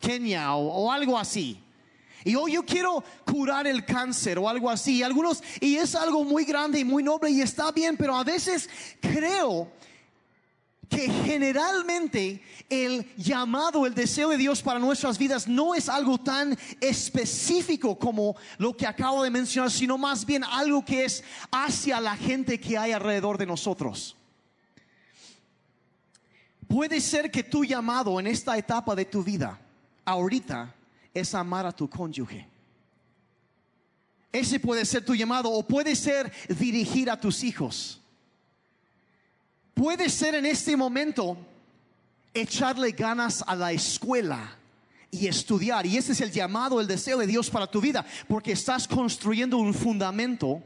Kenia 0.00 0.52
o, 0.56 0.90
algo 0.90 1.16
así. 1.16 1.60
Y 2.24 2.34
hoy 2.34 2.54
yo 2.54 2.64
quiero 2.64 3.04
curar 3.24 3.68
el 3.68 3.84
cáncer 3.84 4.36
o 4.40 4.48
algo 4.48 4.68
así. 4.68 5.04
Algunos, 5.04 5.40
y 5.60 5.76
es 5.76 5.94
algo 5.94 6.24
muy 6.24 6.44
grande 6.44 6.80
y 6.80 6.84
muy 6.84 7.04
noble 7.04 7.30
y 7.30 7.40
está 7.40 7.70
bien, 7.70 7.96
pero 7.96 8.16
a 8.16 8.24
veces 8.24 8.68
creo 9.00 9.70
que 10.88 11.08
generalmente 11.08 12.42
el 12.68 13.06
llamado, 13.16 13.86
el 13.86 13.94
deseo 13.94 14.30
de 14.30 14.36
Dios 14.36 14.62
para 14.62 14.78
nuestras 14.78 15.18
vidas 15.18 15.46
no 15.46 15.74
es 15.74 15.88
algo 15.88 16.18
tan 16.18 16.58
específico 16.80 17.98
como 17.98 18.36
lo 18.58 18.76
que 18.76 18.86
acabo 18.86 19.22
de 19.22 19.30
mencionar, 19.30 19.70
sino 19.70 19.98
más 19.98 20.24
bien 20.24 20.44
algo 20.44 20.84
que 20.84 21.04
es 21.04 21.22
hacia 21.50 22.00
la 22.00 22.16
gente 22.16 22.58
que 22.60 22.76
hay 22.76 22.92
alrededor 22.92 23.38
de 23.38 23.46
nosotros. 23.46 24.16
Puede 26.66 27.00
ser 27.00 27.30
que 27.30 27.42
tu 27.42 27.64
llamado 27.64 28.18
en 28.18 28.26
esta 28.26 28.56
etapa 28.56 28.94
de 28.94 29.04
tu 29.04 29.22
vida, 29.22 29.60
ahorita, 30.04 30.74
es 31.12 31.34
amar 31.34 31.66
a 31.66 31.72
tu 31.72 31.88
cónyuge. 31.88 32.48
Ese 34.32 34.58
puede 34.58 34.84
ser 34.84 35.04
tu 35.04 35.14
llamado 35.14 35.50
o 35.50 35.62
puede 35.62 35.94
ser 35.94 36.32
dirigir 36.48 37.08
a 37.08 37.20
tus 37.20 37.44
hijos 37.44 38.00
Puede 39.74 40.08
ser 40.08 40.36
en 40.36 40.46
este 40.46 40.76
momento 40.76 41.36
echarle 42.32 42.92
ganas 42.92 43.44
a 43.46 43.54
la 43.54 43.72
escuela 43.72 44.56
y 45.10 45.26
estudiar. 45.26 45.86
Y 45.86 45.96
ese 45.96 46.12
es 46.12 46.20
el 46.20 46.32
llamado, 46.32 46.80
el 46.80 46.86
deseo 46.86 47.18
de 47.18 47.26
Dios 47.26 47.50
para 47.50 47.66
tu 47.66 47.80
vida, 47.80 48.04
porque 48.28 48.52
estás 48.52 48.88
construyendo 48.88 49.58
un 49.58 49.74
fundamento 49.74 50.62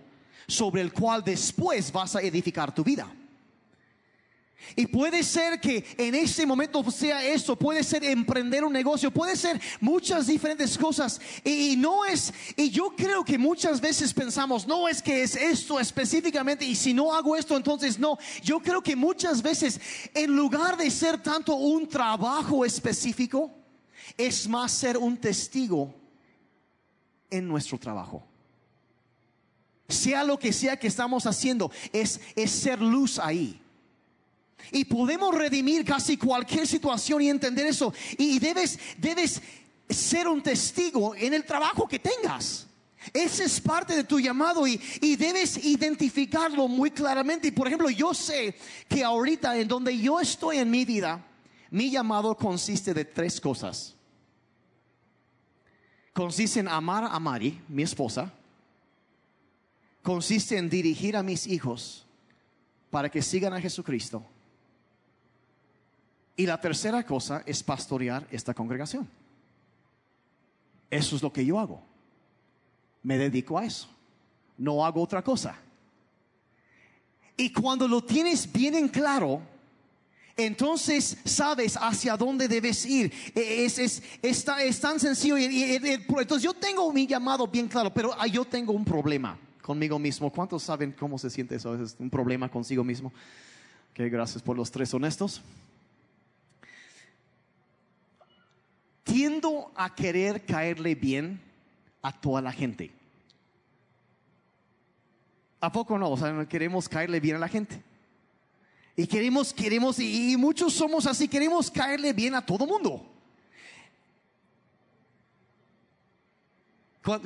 sobre 0.46 0.82
el 0.82 0.92
cual 0.92 1.22
después 1.22 1.92
vas 1.92 2.16
a 2.16 2.22
edificar 2.22 2.74
tu 2.74 2.82
vida. 2.82 3.10
Y 4.76 4.86
puede 4.86 5.22
ser 5.22 5.60
que 5.60 5.84
en 5.96 6.14
ese 6.14 6.44
momento 6.44 6.88
sea 6.90 7.24
eso, 7.24 7.56
puede 7.56 7.82
ser 7.82 8.04
emprender 8.04 8.64
un 8.64 8.72
negocio, 8.72 9.10
puede 9.10 9.36
ser 9.36 9.60
muchas 9.80 10.26
diferentes 10.26 10.76
cosas. 10.76 11.20
Y, 11.44 11.76
no 11.76 12.04
es, 12.04 12.32
y 12.56 12.70
yo 12.70 12.94
creo 12.96 13.24
que 13.24 13.38
muchas 13.38 13.80
veces 13.80 14.12
pensamos, 14.12 14.66
no 14.66 14.88
es 14.88 15.02
que 15.02 15.22
es 15.22 15.36
esto 15.36 15.80
específicamente, 15.80 16.64
y 16.64 16.74
si 16.74 16.92
no 16.92 17.14
hago 17.14 17.36
esto, 17.36 17.56
entonces 17.56 17.98
no. 17.98 18.18
Yo 18.42 18.60
creo 18.60 18.82
que 18.82 18.94
muchas 18.94 19.42
veces, 19.42 19.80
en 20.14 20.36
lugar 20.36 20.76
de 20.76 20.90
ser 20.90 21.22
tanto 21.22 21.54
un 21.54 21.88
trabajo 21.88 22.64
específico, 22.64 23.50
es 24.16 24.48
más 24.48 24.72
ser 24.72 24.96
un 24.98 25.16
testigo 25.16 25.94
en 27.30 27.46
nuestro 27.46 27.78
trabajo. 27.78 28.24
Sea 29.88 30.24
lo 30.24 30.38
que 30.38 30.52
sea 30.52 30.78
que 30.78 30.88
estamos 30.88 31.26
haciendo, 31.26 31.70
es, 31.92 32.20
es 32.36 32.50
ser 32.50 32.82
luz 32.82 33.18
ahí. 33.18 33.62
Y 34.72 34.84
podemos 34.84 35.34
redimir 35.34 35.84
casi 35.84 36.16
cualquier 36.16 36.66
situación 36.66 37.22
y 37.22 37.30
entender 37.30 37.66
eso. 37.66 37.92
Y 38.18 38.38
debes, 38.38 38.78
debes 38.98 39.40
ser 39.88 40.28
un 40.28 40.42
testigo 40.42 41.14
en 41.14 41.34
el 41.34 41.44
trabajo 41.44 41.88
que 41.88 41.98
tengas. 41.98 42.66
Ese 43.12 43.44
es 43.44 43.60
parte 43.60 43.94
de 43.94 44.04
tu 44.04 44.20
llamado 44.20 44.66
y, 44.66 44.80
y, 45.00 45.16
debes 45.16 45.64
identificarlo 45.64 46.68
muy 46.68 46.90
claramente. 46.90 47.48
Y 47.48 47.52
por 47.52 47.66
ejemplo, 47.66 47.88
yo 47.88 48.12
sé 48.12 48.56
que 48.88 49.02
ahorita 49.02 49.56
en 49.56 49.68
donde 49.68 49.96
yo 49.96 50.20
estoy 50.20 50.58
en 50.58 50.70
mi 50.70 50.84
vida, 50.84 51.24
mi 51.70 51.90
llamado 51.90 52.36
consiste 52.36 52.92
de 52.92 53.04
tres 53.04 53.40
cosas. 53.40 53.94
Consiste 56.12 56.60
en 56.60 56.68
amar 56.68 57.04
a 57.04 57.18
Mari, 57.18 57.60
mi 57.68 57.82
esposa. 57.82 58.32
Consiste 60.02 60.58
en 60.58 60.68
dirigir 60.68 61.16
a 61.16 61.22
mis 61.22 61.46
hijos 61.46 62.04
para 62.90 63.08
que 63.08 63.22
sigan 63.22 63.54
a 63.54 63.60
Jesucristo 63.60 64.24
y 66.38 66.46
la 66.46 66.60
tercera 66.60 67.04
cosa 67.04 67.42
es 67.44 67.64
pastorear 67.64 68.24
esta 68.30 68.54
congregación. 68.54 69.08
Eso 70.88 71.16
es 71.16 71.22
lo 71.22 71.32
que 71.32 71.44
yo 71.44 71.58
hago. 71.58 71.82
Me 73.02 73.18
dedico 73.18 73.58
a 73.58 73.64
eso. 73.64 73.88
No 74.56 74.86
hago 74.86 75.02
otra 75.02 75.20
cosa. 75.20 75.56
Y 77.36 77.52
cuando 77.52 77.88
lo 77.88 78.04
tienes 78.04 78.50
bien 78.52 78.76
en 78.76 78.86
claro, 78.86 79.42
entonces 80.36 81.18
sabes 81.24 81.76
hacia 81.76 82.16
dónde 82.16 82.46
debes 82.46 82.86
ir. 82.86 83.12
E, 83.34 83.64
es, 83.64 84.80
tan 84.80 85.00
sencillo. 85.00 85.36
entonces 85.36 86.42
yo 86.42 86.54
tengo 86.54 86.92
mi 86.92 87.04
llamado 87.04 87.48
bien 87.48 87.66
claro, 87.66 87.92
pero 87.92 88.14
yo 88.26 88.44
tengo 88.44 88.72
un 88.72 88.84
problema 88.84 89.36
conmigo 89.60 89.98
mismo. 89.98 90.30
¿Cuántos 90.30 90.62
saben 90.62 90.92
cómo 90.92 91.18
se 91.18 91.30
siente 91.30 91.56
eso? 91.56 91.74
Es 91.82 91.96
un 91.98 92.08
problema 92.08 92.48
consigo 92.48 92.84
mismo. 92.84 93.12
Que 93.92 94.08
gracias 94.08 94.40
por 94.40 94.56
los 94.56 94.70
tres 94.70 94.94
honestos. 94.94 95.42
Tiendo 99.08 99.72
a 99.74 99.94
querer 99.94 100.44
caerle 100.44 100.94
bien 100.94 101.40
a 102.02 102.12
toda 102.12 102.42
la 102.42 102.52
gente. 102.52 102.90
¿A 105.60 105.72
poco 105.72 105.98
no? 105.98 106.10
O 106.10 106.16
sea, 106.16 106.46
queremos 106.46 106.88
caerle 106.88 107.18
bien 107.18 107.36
a 107.36 107.38
la 107.38 107.48
gente. 107.48 107.82
Y 108.94 109.06
queremos, 109.06 109.54
queremos, 109.54 109.98
y 109.98 110.36
muchos 110.36 110.74
somos 110.74 111.06
así, 111.06 111.26
queremos 111.26 111.70
caerle 111.70 112.12
bien 112.12 112.34
a 112.34 112.44
todo 112.44 112.66
mundo. 112.66 113.10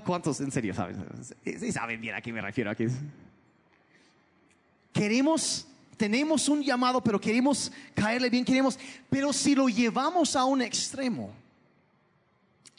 ¿Cuántos 0.05 0.41
en 0.41 0.53
serio 0.53 0.73
saben? 0.75 1.05
Sí 1.45 1.73
saben 1.73 2.01
bien 2.01 2.15
a 2.15 2.21
qué 2.21 2.33
me 2.33 2.41
refiero 2.41 2.71
aquí. 2.71 2.87
Queremos, 4.93 5.67
tenemos 5.97 6.49
un 6.49 6.63
llamado, 6.63 7.03
pero 7.03 7.21
queremos 7.21 7.73
caerle 7.95 8.31
bien, 8.31 8.45
queremos, 8.45 8.79
pero 9.11 9.33
si 9.33 9.57
lo 9.57 9.69
llevamos 9.69 10.37
a 10.37 10.45
un 10.45 10.63
extremo, 10.63 11.42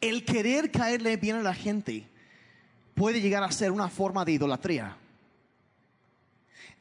el 0.09 0.25
querer 0.25 0.69
caerle 0.69 1.15
bien 1.15 1.37
a 1.37 1.41
la 1.41 1.53
gente 1.53 2.05
puede 2.93 3.21
llegar 3.21 3.43
a 3.43 3.51
ser 3.51 3.71
una 3.71 3.89
forma 3.89 4.25
de 4.25 4.33
idolatría. 4.33 4.97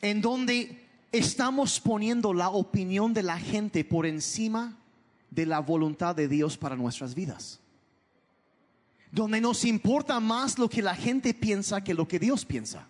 En 0.01 0.21
donde 0.21 0.85
estamos 1.13 1.79
poniendo 1.79 2.35
la 2.35 2.49
opinión 2.49 3.15
de 3.15 3.23
la 3.23 3.39
gente 3.39 3.85
por 3.85 4.07
encima 4.07 4.77
de 5.31 5.47
la 5.47 5.61
voluntad 5.61 6.17
de 6.17 6.27
Dios 6.27 6.59
para 6.59 6.75
nuestras 6.75 7.15
vidas. 7.15 7.61
Donde 9.13 9.41
nos 9.41 9.65
importa 9.65 10.19
más 10.19 10.59
lo 10.59 10.69
que 10.69 10.83
la 10.83 10.97
gente 10.97 11.33
piensa 11.33 11.85
que 11.85 11.95
lo 11.95 12.09
que 12.09 12.19
Dios 12.19 12.45
piensa. 12.45 12.89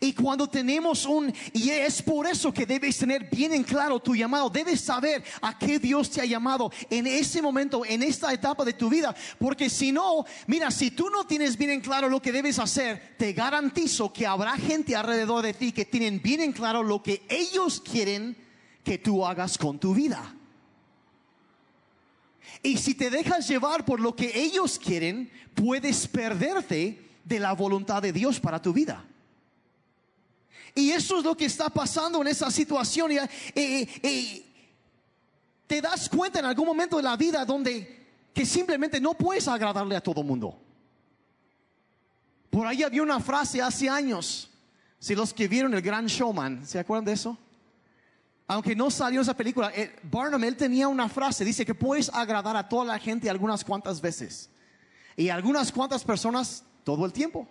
Y 0.00 0.12
cuando 0.12 0.48
tenemos 0.48 1.04
un, 1.06 1.32
y 1.52 1.70
es 1.70 2.02
por 2.02 2.26
eso 2.26 2.52
que 2.52 2.66
debes 2.66 2.98
tener 2.98 3.28
bien 3.30 3.52
en 3.52 3.64
claro 3.64 4.00
tu 4.00 4.14
llamado, 4.14 4.48
debes 4.48 4.80
saber 4.80 5.22
a 5.40 5.58
qué 5.58 5.78
Dios 5.78 6.10
te 6.10 6.20
ha 6.20 6.24
llamado 6.24 6.70
en 6.88 7.06
ese 7.06 7.42
momento, 7.42 7.84
en 7.84 8.02
esta 8.02 8.32
etapa 8.32 8.64
de 8.64 8.72
tu 8.72 8.88
vida, 8.88 9.14
porque 9.38 9.68
si 9.68 9.92
no, 9.92 10.24
mira, 10.46 10.70
si 10.70 10.90
tú 10.90 11.10
no 11.10 11.24
tienes 11.24 11.56
bien 11.56 11.70
en 11.70 11.80
claro 11.80 12.08
lo 12.08 12.22
que 12.22 12.32
debes 12.32 12.58
hacer, 12.58 13.14
te 13.18 13.32
garantizo 13.32 14.12
que 14.12 14.26
habrá 14.26 14.56
gente 14.56 14.96
alrededor 14.96 15.42
de 15.42 15.54
ti 15.54 15.72
que 15.72 15.84
tienen 15.84 16.22
bien 16.22 16.40
en 16.40 16.52
claro 16.52 16.82
lo 16.82 17.02
que 17.02 17.22
ellos 17.28 17.80
quieren 17.80 18.36
que 18.84 18.98
tú 18.98 19.26
hagas 19.26 19.58
con 19.58 19.78
tu 19.78 19.94
vida. 19.94 20.34
Y 22.62 22.78
si 22.78 22.94
te 22.94 23.10
dejas 23.10 23.48
llevar 23.48 23.84
por 23.84 24.00
lo 24.00 24.14
que 24.14 24.32
ellos 24.40 24.78
quieren, 24.78 25.30
puedes 25.54 26.06
perderte 26.06 27.00
de 27.24 27.40
la 27.40 27.52
voluntad 27.52 28.00
de 28.02 28.12
Dios 28.12 28.38
para 28.38 28.62
tu 28.62 28.72
vida. 28.72 29.04
Y 30.74 30.90
eso 30.90 31.18
es 31.18 31.24
lo 31.24 31.36
que 31.36 31.44
está 31.44 31.68
pasando 31.68 32.20
en 32.22 32.28
esa 32.28 32.50
situación. 32.50 33.12
Y, 33.54 34.46
te 35.66 35.80
das 35.80 36.08
cuenta 36.08 36.38
en 36.38 36.46
algún 36.46 36.66
momento 36.66 36.96
de 36.98 37.02
la 37.02 37.16
vida 37.16 37.44
donde 37.44 38.00
que 38.34 38.44
simplemente 38.44 39.00
no 39.00 39.14
puedes 39.14 39.48
agradarle 39.48 39.96
a 39.96 40.00
todo 40.02 40.22
mundo. 40.22 40.58
Por 42.50 42.66
ahí 42.66 42.82
había 42.82 43.02
una 43.02 43.20
frase 43.20 43.62
hace 43.62 43.88
años. 43.88 44.50
Si 44.98 45.14
los 45.14 45.32
que 45.32 45.48
vieron 45.48 45.72
el 45.72 45.82
Gran 45.82 46.06
Showman, 46.06 46.66
¿se 46.66 46.78
acuerdan 46.78 47.06
de 47.06 47.12
eso? 47.12 47.38
Aunque 48.46 48.76
no 48.76 48.90
salió 48.90 49.22
esa 49.22 49.34
película, 49.34 49.72
eh, 49.74 49.96
Barnum 50.02 50.44
él 50.44 50.56
tenía 50.56 50.88
una 50.88 51.08
frase, 51.08 51.44
dice 51.44 51.64
que 51.64 51.74
puedes 51.74 52.10
agradar 52.10 52.56
a 52.56 52.68
toda 52.68 52.84
la 52.84 52.98
gente 52.98 53.30
algunas 53.30 53.64
cuantas 53.64 54.00
veces 54.00 54.50
y 55.16 55.28
algunas 55.30 55.72
cuantas 55.72 56.04
personas 56.04 56.64
todo 56.84 57.06
el 57.06 57.12
tiempo 57.12 57.48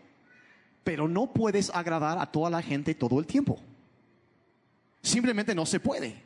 pero 0.83 1.07
no 1.07 1.31
puedes 1.31 1.69
agradar 1.69 2.17
a 2.19 2.31
toda 2.31 2.49
la 2.49 2.61
gente 2.61 2.95
todo 2.95 3.19
el 3.19 3.25
tiempo. 3.25 3.59
Simplemente 5.01 5.55
no 5.55 5.65
se 5.65 5.79
puede. 5.79 6.23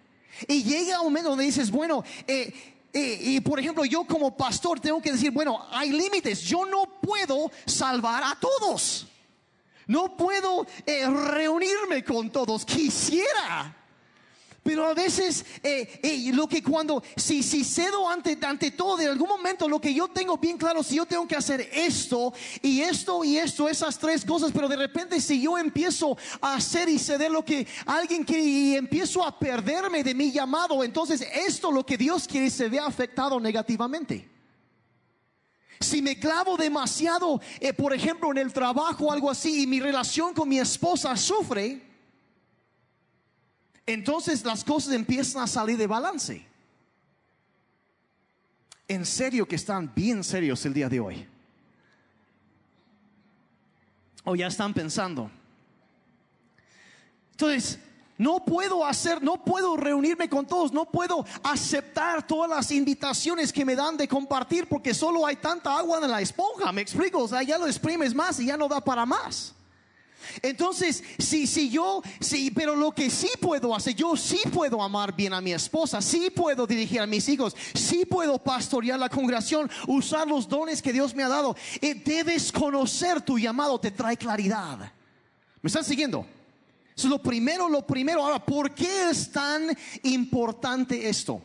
Y 0.48 0.64
llega 0.64 1.00
un 1.00 1.08
momento 1.08 1.30
donde 1.30 1.46
dices, 1.46 1.72
bueno, 1.72 2.04
eh, 2.28 2.54
eh, 2.94 3.20
y 3.22 3.42
por 3.42 3.60
ejemplo, 3.60 3.86
yo 3.86 4.06
como 4.06 4.36
pastor 4.36 4.80
tengo 4.80 5.02
que 5.02 5.12
decir, 5.12 5.32
bueno, 5.32 5.66
hay 5.72 5.92
límites. 5.92 6.42
Yo 6.42 6.66
no 6.66 7.00
puedo 7.02 7.52
salvar 7.66 8.24
a 8.24 8.38
todos. 8.40 9.08
No 9.88 10.16
puedo 10.18 10.66
eh, 10.86 11.06
reunirme 11.06 12.04
con 12.04 12.30
todos. 12.30 12.66
Quisiera. 12.66 13.76
Pero 14.66 14.88
a 14.88 14.96
veces 14.96 15.46
eh, 15.62 16.00
eh, 16.02 16.32
lo 16.34 16.48
que 16.48 16.64
cuando, 16.64 17.04
si, 17.16 17.44
si 17.44 17.64
cedo 17.64 18.10
ante, 18.10 18.36
ante 18.42 18.72
todo, 18.72 19.00
en 19.00 19.10
algún 19.10 19.30
momento 19.30 19.70
lo 19.70 19.80
que 19.80 19.94
yo 19.94 20.08
tengo 20.08 20.40
bien 20.40 20.58
claro, 20.58 20.82
si 20.82 20.96
yo 20.96 21.06
tengo 21.06 21.28
que 21.28 21.36
hacer 21.36 21.70
esto 21.72 22.34
y 22.64 22.82
esto 22.82 23.24
y 23.24 23.38
esto, 23.38 23.70
esas 23.70 24.00
tres 24.00 24.26
cosas, 24.26 24.52
pero 24.52 24.68
de 24.68 24.76
repente 24.76 25.22
si 25.22 25.40
yo 25.40 25.56
empiezo 25.56 26.18
a 26.42 26.56
hacer 26.56 26.90
y 26.90 26.98
ceder 26.98 27.30
lo 27.30 27.46
que 27.46 27.68
alguien 27.86 28.24
quiere 28.24 28.42
y 28.42 28.76
empiezo 28.76 29.24
a 29.24 29.38
perderme 29.38 30.04
de 30.04 30.16
mi 30.16 30.32
llamado, 30.32 30.84
entonces 30.84 31.22
esto 31.46 31.72
lo 31.72 31.86
que 31.86 31.96
Dios 31.96 32.28
quiere 32.28 32.50
se 32.50 32.68
ve 32.68 32.80
afectado 32.80 33.40
negativamente. 33.40 34.28
Si 35.80 36.02
me 36.02 36.18
clavo 36.18 36.58
demasiado, 36.58 37.40
eh, 37.60 37.72
por 37.72 37.94
ejemplo, 37.94 38.32
en 38.32 38.40
el 38.40 38.52
trabajo 38.52 39.06
o 39.06 39.12
algo 39.12 39.30
así, 39.30 39.62
y 39.62 39.68
mi 39.68 39.80
relación 39.80 40.34
con 40.34 40.50
mi 40.50 40.58
esposa 40.58 41.16
sufre, 41.16 41.85
entonces 43.86 44.44
las 44.44 44.64
cosas 44.64 44.94
empiezan 44.94 45.44
a 45.44 45.48
salir 45.48 45.78
de 45.78 45.88
balance. 45.88 46.46
En 48.88 49.06
serio 49.06 49.48
que 49.48 49.56
están 49.56 49.92
bien 49.94 50.24
serios 50.24 50.66
el 50.66 50.74
día 50.74 50.90
de 50.90 51.00
hoy. 51.00 51.28
O 54.24 54.36
ya 54.36 54.48
están 54.48 54.74
pensando. 54.74 55.30
Entonces, 57.32 57.80
no 58.18 58.46
puedo 58.46 58.86
hacer, 58.86 59.22
no 59.22 59.44
puedo 59.44 59.76
reunirme 59.76 60.30
con 60.30 60.46
todos, 60.46 60.72
no 60.72 60.86
puedo 60.86 61.26
aceptar 61.44 62.26
todas 62.26 62.50
las 62.50 62.72
invitaciones 62.72 63.52
que 63.52 63.66
me 63.66 63.76
dan 63.76 63.98
de 63.98 64.08
compartir 64.08 64.68
porque 64.68 64.94
solo 64.94 65.26
hay 65.26 65.36
tanta 65.36 65.78
agua 65.78 66.00
en 66.02 66.10
la 66.10 66.22
esponja. 66.22 66.72
Me 66.72 66.82
explico, 66.82 67.24
o 67.24 67.28
sea, 67.28 67.44
ya 67.44 67.58
lo 67.58 67.68
exprimes 67.68 68.16
más 68.16 68.40
y 68.40 68.46
ya 68.46 68.58
no 68.58 68.68
da 68.68 68.80
para 68.80 69.06
más. 69.06 69.54
Entonces, 70.42 71.04
si, 71.18 71.48
si 71.48 71.70
yo, 71.70 72.02
sí, 72.20 72.52
pero 72.52 72.76
lo 72.76 72.92
que 72.92 73.10
sí 73.10 73.30
puedo 73.40 73.76
hacer, 73.76 73.96
yo 73.96 74.16
sí 74.16 74.40
puedo 74.52 74.82
amar 74.82 75.16
bien 75.16 75.34
a 75.34 75.42
mi 75.42 75.54
esposa, 75.54 76.02
sí 76.02 76.30
puedo 76.30 76.66
dirigir 76.66 77.02
a 77.02 77.08
mis 77.08 77.28
hijos, 77.30 77.56
sí 77.74 78.06
puedo 78.06 78.38
pastorear 78.40 79.00
la 79.00 79.10
congregación, 79.10 79.70
usar 79.88 80.28
los 80.28 80.48
dones 80.48 80.82
que 80.82 80.94
Dios 80.94 81.16
me 81.16 81.24
ha 81.24 81.30
dado. 81.30 81.56
Eh, 81.82 81.96
debes 81.96 82.52
conocer 82.52 83.22
tu 83.22 83.38
llamado, 83.38 83.80
te 83.80 83.92
trae 83.92 84.18
claridad. 84.18 84.92
¿Me 85.62 85.68
están 85.68 85.84
siguiendo? 85.84 86.26
Eso 86.96 87.08
es 87.08 87.12
lo 87.12 87.22
primero, 87.22 87.68
lo 87.68 87.86
primero. 87.86 88.24
Ahora, 88.24 88.44
¿por 88.44 88.74
qué 88.74 89.10
es 89.10 89.32
tan 89.32 89.76
importante 90.04 91.08
esto? 91.10 91.42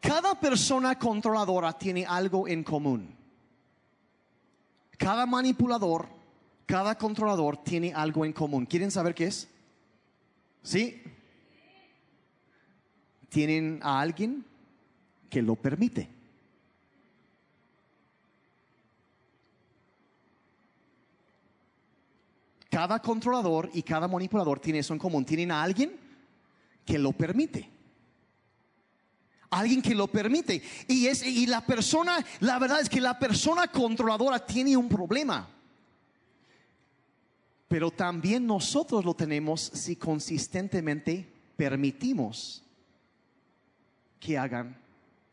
Cada 0.00 0.38
persona 0.40 0.98
controladora 0.98 1.74
tiene 1.74 2.06
algo 2.06 2.48
en 2.48 2.64
común. 2.64 3.19
Cada 5.00 5.24
manipulador, 5.24 6.08
cada 6.66 6.98
controlador 6.98 7.56
tiene 7.56 7.90
algo 7.94 8.26
en 8.26 8.34
común. 8.34 8.66
¿Quieren 8.66 8.90
saber 8.90 9.14
qué 9.14 9.28
es? 9.28 9.48
¿Sí? 10.62 11.02
Tienen 13.30 13.80
a 13.82 13.98
alguien 13.98 14.44
que 15.30 15.40
lo 15.40 15.56
permite. 15.56 16.06
Cada 22.68 23.00
controlador 23.00 23.70
y 23.72 23.82
cada 23.82 24.06
manipulador 24.06 24.60
tiene 24.60 24.80
eso 24.80 24.92
en 24.92 24.98
común. 24.98 25.24
Tienen 25.24 25.50
a 25.50 25.62
alguien 25.62 25.98
que 26.84 26.98
lo 26.98 27.12
permite 27.12 27.79
alguien 29.50 29.82
que 29.82 29.94
lo 29.94 30.06
permite. 30.06 30.62
Y, 30.86 31.06
es, 31.06 31.24
y 31.24 31.46
la 31.46 31.66
persona, 31.66 32.24
la 32.40 32.58
verdad 32.58 32.80
es 32.80 32.88
que 32.88 33.00
la 33.00 33.18
persona 33.18 33.68
controladora 33.68 34.44
tiene 34.44 34.76
un 34.76 34.88
problema. 34.88 35.48
Pero 37.68 37.90
también 37.90 38.46
nosotros 38.46 39.04
lo 39.04 39.14
tenemos 39.14 39.60
si 39.60 39.96
consistentemente 39.96 41.26
permitimos 41.56 42.62
que 44.18 44.38
hagan 44.38 44.76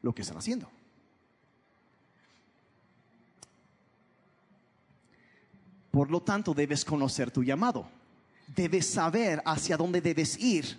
lo 0.02 0.14
que 0.14 0.22
están 0.22 0.38
haciendo. 0.38 0.70
Por 5.92 6.12
lo 6.12 6.22
tanto, 6.22 6.54
debes 6.54 6.86
conocer 6.86 7.32
tu 7.32 7.44
llamado. 7.44 7.90
Debes 8.56 8.86
saber 8.86 9.42
hacia 9.46 9.78
dónde 9.78 10.00
debes 10.00 10.38
ir. 10.38 10.78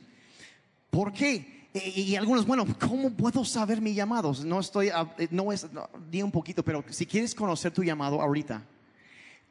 ¿Por 0.90 1.12
qué? 1.12 1.57
Y, 1.74 2.16
algunos, 2.16 2.46
bueno, 2.46 2.66
¿cómo 2.80 3.10
puedo 3.10 3.44
saber 3.44 3.80
mi 3.80 3.92
llamado? 3.92 4.32
No 4.44 4.60
estoy, 4.60 4.88
eh, 4.88 5.28
no 5.30 5.52
es, 5.52 5.66
ni 6.10 6.22
un 6.22 6.30
poquito, 6.30 6.64
pero 6.64 6.82
si 6.88 7.04
quieres 7.04 7.34
conocer 7.34 7.72
tu 7.72 7.84
llamado 7.84 8.22
ahorita, 8.22 8.62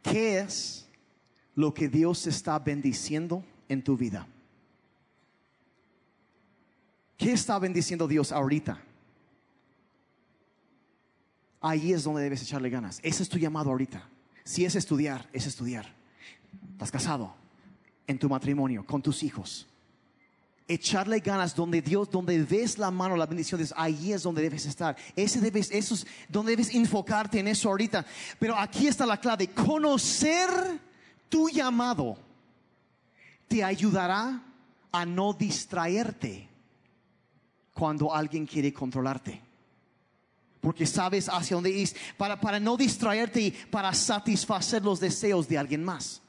¿qué 0.02 0.40
es 0.40 0.88
lo 1.56 1.74
que 1.74 1.88
Dios 1.88 2.26
está 2.26 2.58
bendiciendo 2.58 3.44
en 3.70 3.84
tu 3.84 3.96
vida? 3.96 4.28
¿Qué 7.18 7.34
está 7.34 7.60
bendiciendo 7.60 8.08
Dios 8.08 8.32
ahorita? 8.32 8.82
Ahí 11.62 11.94
es 11.94 12.04
donde 12.04 12.24
debes 12.24 12.42
echarle 12.42 12.70
ganas. 12.70 13.00
Ese 13.04 13.24
es 13.24 13.30
tu 13.30 13.38
llamado 13.38 13.70
ahorita. 13.70 14.08
Si 14.44 14.66
es 14.66 14.76
estudiar, 14.76 15.30
es 15.34 15.46
estudiar. 15.46 15.94
Estás 16.72 16.92
casado, 16.92 17.36
en 18.08 18.18
tu 18.18 18.28
matrimonio, 18.28 18.86
con 18.86 19.02
tus 19.02 19.22
hijos 19.22 19.68
echarle 20.68 21.20
ganas 21.20 21.56
donde 21.56 21.82
Dios, 21.82 22.10
donde 22.10 22.44
ves 22.44 22.78
la 22.78 22.92
mano, 22.92 23.16
la 23.16 23.26
bendición, 23.26 23.62
de 23.62 23.70
ahí 23.76 24.12
es 24.12 24.24
donde 24.24 24.42
debes 24.42 24.66
estar. 24.66 24.96
Ese 25.16 25.40
debes, 25.40 25.72
eso 25.72 25.96
es 25.96 26.06
donde 26.28 26.52
debes 26.52 26.74
enfocarte 26.74 27.40
en 27.40 27.48
eso 27.48 27.70
ahorita. 27.70 28.06
Pero 28.40 28.58
aquí 28.58 28.88
está 28.88 29.06
la 29.06 29.20
clave, 29.20 29.48
conocer 29.50 30.50
tu 31.30 31.50
llamado 31.50 32.18
te 33.48 33.64
ayudará 33.64 34.44
a 34.92 35.06
no 35.06 35.34
distraerte 35.34 36.50
cuando 37.74 38.14
alguien 38.14 38.46
quiere 38.46 38.74
controlarte. 38.74 39.42
Porque 40.60 40.86
sabes 40.86 41.30
hacia 41.30 41.56
dónde 41.56 41.70
ir, 41.70 41.90
para, 42.18 42.40
para 42.40 42.60
no 42.60 42.76
distraerte 42.76 43.40
y 43.40 43.52
para 43.52 43.94
satisfacer 43.94 44.84
los 44.84 45.00
deseos 45.00 45.48
de 45.48 45.58
alguien 45.58 45.84
más. 45.84 46.22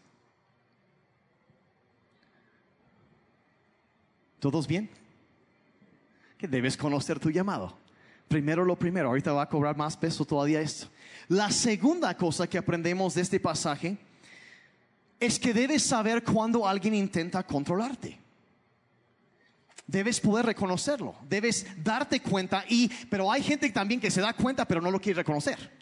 ¿Todos 4.38 4.66
bien? 4.66 4.88
Que 6.37 6.46
debes 6.46 6.77
conocer 6.77 7.18
tu 7.18 7.31
llamado. 7.31 7.77
Primero 8.29 8.64
lo 8.64 8.77
primero, 8.77 9.09
ahorita 9.09 9.33
va 9.33 9.42
a 9.42 9.48
cobrar 9.48 9.77
más 9.77 9.96
peso 9.96 10.24
todavía 10.24 10.61
esto. 10.61 10.88
La 11.29 11.51
segunda 11.51 12.16
cosa 12.16 12.46
que 12.46 12.59
aprendemos 12.59 13.14
de 13.14 13.22
este 13.22 13.40
pasaje 13.40 13.96
es 15.18 15.38
que 15.38 15.53
debes 15.53 15.83
saber 15.83 16.22
cuando 16.22 16.66
alguien 16.66 16.94
intenta 16.94 17.42
controlarte. 17.42 18.18
Debes 19.87 20.20
poder 20.20 20.44
reconocerlo, 20.44 21.16
debes 21.27 21.66
darte 21.83 22.20
cuenta 22.20 22.62
y 22.68 22.88
pero 23.09 23.33
hay 23.33 23.42
gente 23.42 23.70
también 23.70 24.01
que 24.01 24.11
se 24.11 24.20
da 24.20 24.35
cuenta 24.35 24.66
pero 24.66 24.83
no 24.83 24.90
lo 24.90 25.01
quiere 25.01 25.18
reconocer. 25.18 25.77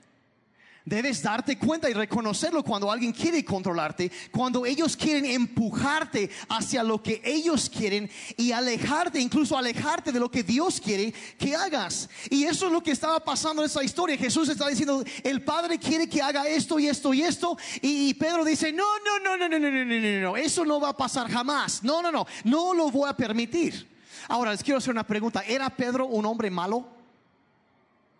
Debes 0.86 1.20
darte 1.20 1.58
cuenta 1.58 1.90
y 1.90 1.94
reconocerlo 1.94 2.62
cuando 2.62 2.92
alguien 2.92 3.10
quiere 3.10 3.44
controlarte, 3.44 4.08
cuando 4.30 4.64
ellos 4.64 4.96
quieren 4.96 5.26
empujarte 5.26 6.30
hacia 6.48 6.84
lo 6.84 7.02
que 7.02 7.20
ellos 7.24 7.68
quieren 7.68 8.08
y 8.36 8.52
alejarte, 8.52 9.18
incluso 9.18 9.58
alejarte 9.58 10.12
de 10.12 10.20
lo 10.20 10.30
que 10.30 10.44
Dios 10.44 10.80
quiere 10.80 11.12
que 11.40 11.56
hagas. 11.56 12.08
Y 12.30 12.44
eso 12.44 12.66
es 12.66 12.72
lo 12.72 12.84
que 12.84 12.92
estaba 12.92 13.18
pasando 13.18 13.62
en 13.62 13.66
esa 13.66 13.82
historia. 13.82 14.16
Jesús 14.16 14.48
está 14.48 14.68
diciendo, 14.68 15.02
el 15.24 15.42
Padre 15.42 15.80
quiere 15.80 16.08
que 16.08 16.22
haga 16.22 16.46
esto 16.46 16.78
y 16.78 16.86
esto 16.86 17.12
y 17.12 17.22
esto. 17.22 17.58
Y, 17.82 18.14
Pedro 18.14 18.44
dice, 18.44 18.72
no, 18.72 18.84
no, 19.04 19.18
no, 19.18 19.36
no, 19.36 19.48
no, 19.48 19.58
no, 19.58 19.68
no, 19.68 19.84
no, 19.84 20.00
no, 20.00 20.20
no, 20.20 20.36
eso 20.36 20.64
no 20.64 20.78
va 20.78 20.90
a 20.90 20.96
pasar 20.96 21.28
jamás. 21.28 21.82
No, 21.82 22.00
no, 22.00 22.12
no, 22.12 22.28
no 22.44 22.72
lo 22.74 22.92
voy 22.92 23.10
a 23.10 23.16
permitir. 23.16 23.88
Ahora 24.28 24.52
les 24.52 24.62
quiero 24.62 24.78
hacer 24.78 24.92
una 24.92 25.04
pregunta. 25.04 25.42
¿Era 25.48 25.68
Pedro 25.68 26.06
un 26.06 26.24
hombre 26.26 26.48
malo? 26.48 26.86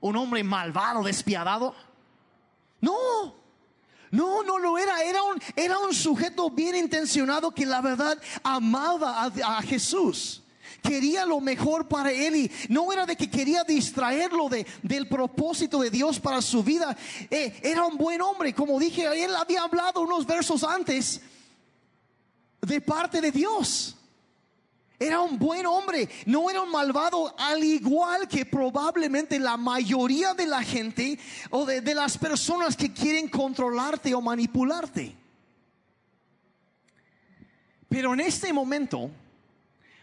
¿Un 0.01 0.17
hombre 0.17 0.43
malvado, 0.43 1.05
despiadado? 1.05 1.86
No, 2.81 3.35
no, 4.11 4.43
no 4.43 4.59
lo 4.59 4.79
era. 4.79 5.03
Era 5.03 5.23
un, 5.23 5.41
era 5.55 5.79
un 5.79 5.95
sujeto 5.95 6.51
bien 6.51 6.77
intencionado 6.77 7.51
que 7.51 7.67
la 7.67 7.81
verdad 7.81 8.19
amaba 8.43 9.25
a, 9.25 9.63
Jesús. 9.63 10.43
Quería 10.83 11.27
lo 11.27 11.41
mejor 11.41 11.89
para 11.89 12.13
él 12.13 12.37
y 12.37 12.51
no 12.69 12.93
era 12.93 13.07
de 13.07 13.17
que 13.17 13.29
quería 13.29 13.65
distraerlo 13.65 14.49
de, 14.49 14.67
del 14.83 15.09
propósito 15.09 15.81
de 15.81 15.91
Dios 15.91 16.21
para 16.21 16.41
su 16.41 16.63
vida. 16.63 16.97
Eh, 17.31 17.59
era 17.63 17.85
un 17.85 17.97
buen 17.97 18.21
hombre, 18.21 18.55
como 18.55 18.79
dije, 18.79 19.07
él 19.25 19.35
había 19.35 19.63
hablado 19.63 20.03
unos 20.03 20.27
versos 20.27 20.63
antes 20.63 21.21
de 22.61 22.81
parte 22.81 23.21
de 23.21 23.33
Dios. 23.33 23.96
Era 24.99 25.21
un 25.21 25.39
buen 25.39 25.67
hombre, 25.67 26.09
no 26.25 26.49
era 26.49 26.63
un 26.63 26.71
malvado, 26.71 27.35
al 27.39 27.63
igual 27.63 28.27
que 28.27 28.47
probablemente 28.47 29.39
la 29.39 29.59
mayoría 29.59 30.33
de 30.33 30.47
la 30.47 30.63
gente 30.63 31.19
o 31.51 31.67
de, 31.67 31.95
las 31.95 32.17
personas 32.17 32.77
que 32.77 32.93
quieren 32.93 33.29
controlarte 33.29 34.15
o 34.15 34.23
manipularte. 34.23 35.15
Pero 37.91 38.15
en 38.15 38.21
este 38.21 38.55
momento, 38.55 39.11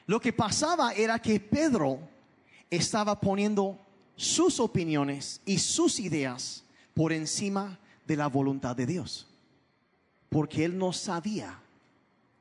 lo 0.05 0.19
que 0.19 0.31
pasaba 0.31 0.93
era 0.93 1.17
que 1.17 1.39
Pedro 1.39 1.99
estaba 2.69 3.19
poniendo 3.19 3.79
sus 4.15 4.59
opiniones 4.59 5.41
y 5.43 5.57
sus 5.57 5.99
ideas 5.99 6.63
por 6.93 7.11
encima 7.11 7.79
de 8.05 8.15
la 8.15 8.27
voluntad 8.27 8.75
de 8.75 8.85
Dios, 8.85 9.27
porque 10.29 10.65
él 10.65 10.77
no 10.77 10.93
sabía 10.93 11.59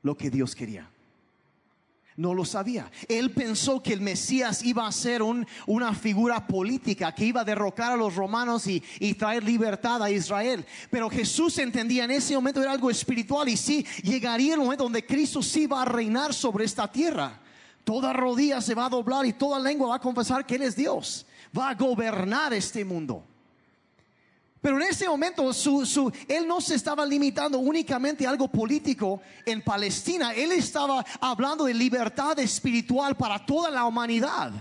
lo 0.03 0.15
que 0.15 0.29
Dios 0.29 0.53
quería. 0.53 0.92
No 2.15 2.33
lo 2.35 2.45
sabía. 2.45 2.91
Él 3.07 3.31
pensó 3.31 3.81
que 3.81 3.93
el 3.93 4.01
Mesías 4.01 4.63
iba 4.63 4.85
a 4.85 4.91
ser 4.91 5.23
una 5.23 5.93
figura 5.95 6.45
política, 6.45 7.13
que 7.13 7.25
iba 7.25 7.41
a 7.41 7.45
derrocar 7.45 7.93
a 7.93 7.97
los 7.97 8.15
romanos 8.15 8.67
y, 8.67 8.81
traer 9.13 9.43
libertad 9.43 10.01
a 10.03 10.11
Israel. 10.11 10.65
Pero 10.89 11.09
Jesús 11.09 11.57
entendía 11.57 12.03
en 12.05 12.11
ese 12.11 12.35
momento 12.35 12.61
era 12.61 12.71
algo 12.71 12.89
espiritual 12.89 13.47
y 13.47 13.57
sí 13.57 13.85
llegaría 14.03 14.53
el 14.53 14.59
momento 14.59 14.83
donde 14.83 15.05
Cristo 15.05 15.41
sí 15.41 15.65
va 15.65 15.83
a 15.83 15.85
reinar 15.85 16.33
sobre 16.33 16.65
esta 16.65 16.91
tierra. 16.91 17.39
Toda 17.83 18.13
rodilla 18.13 18.61
se 18.61 18.75
va 18.75 18.85
a 18.85 18.89
doblar 18.89 19.25
y 19.25 19.33
toda 19.33 19.59
lengua 19.59 19.89
va 19.89 19.95
a 19.95 19.99
confesar 19.99 20.45
que 20.45 20.55
Él 20.55 20.63
es 20.63 20.75
Dios. 20.75 21.25
Va 21.57 21.69
a 21.69 21.75
gobernar 21.75 22.53
este 22.53 22.85
mundo. 22.85 23.25
Pero 24.63 24.77
en 24.77 24.83
ese 24.83 25.09
momento 25.09 25.51
su, 25.51 25.85
su, 25.85 26.09
él 26.25 26.47
no 26.47 26.61
se 26.61 26.75
estaba 26.75 27.05
limitando 27.05 27.59
únicamente 27.59 28.25
a 28.25 28.29
algo 28.29 28.47
político 28.47 29.21
en 29.45 29.61
Palestina, 29.61 30.33
él 30.33 30.53
estaba 30.53 31.05
hablando 31.19 31.65
de 31.65 31.73
libertad 31.73 32.39
espiritual 32.39 33.17
para 33.17 33.45
toda 33.45 33.69
la 33.69 33.83
humanidad. 33.83 34.53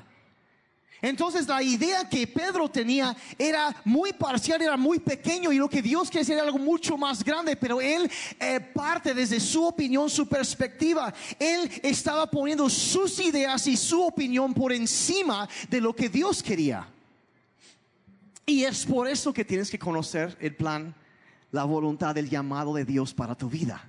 Entonces 1.01 1.47
la 1.47 1.62
idea 1.62 2.09
que 2.09 2.27
Pedro 2.27 2.69
tenía 2.69 3.17
era 3.38 3.77
muy 3.85 4.12
parcial, 4.12 4.61
era 4.61 4.77
muy 4.77 4.99
pequeño 4.99 5.53
y 5.53 5.59
lo 5.59 5.69
que 5.69 5.83
Dios 5.83 6.11
quería 6.11 6.35
era 6.35 6.43
algo 6.43 6.59
mucho 6.59 6.97
más 6.97 7.23
grande, 7.23 7.55
pero 7.55 7.81
él 7.81 8.11
eh, 8.41 8.59
parte 8.59 9.15
desde 9.15 9.38
su 9.38 9.65
opinión, 9.65 10.11
su 10.11 10.27
perspectiva. 10.27 11.15
Él 11.38 11.71
estaba 11.85 12.29
poniendo 12.29 12.69
sus 12.69 13.21
ideas 13.21 13.69
y 13.69 13.77
su 13.77 14.03
opinión 14.03 14.53
por 14.53 14.73
encima 14.73 15.49
de 15.69 15.81
lo 15.81 15.95
que 15.95 16.09
Dios 16.09 16.43
quería. 16.43 16.88
Y 18.46 18.64
es 18.64 18.87
por 18.87 19.09
eso 19.09 19.33
que 19.33 19.44
tienes 19.44 19.70
que 19.70 19.78
conocer 19.78 20.37
el 20.40 20.55
plan, 20.57 20.94
la 21.52 21.64
voluntad, 21.64 22.16
el 22.18 22.28
llamado 22.28 22.74
de 22.74 22.85
Dios 22.85 23.14
para 23.14 23.35
tu 23.35 23.48
vida. 23.48 23.88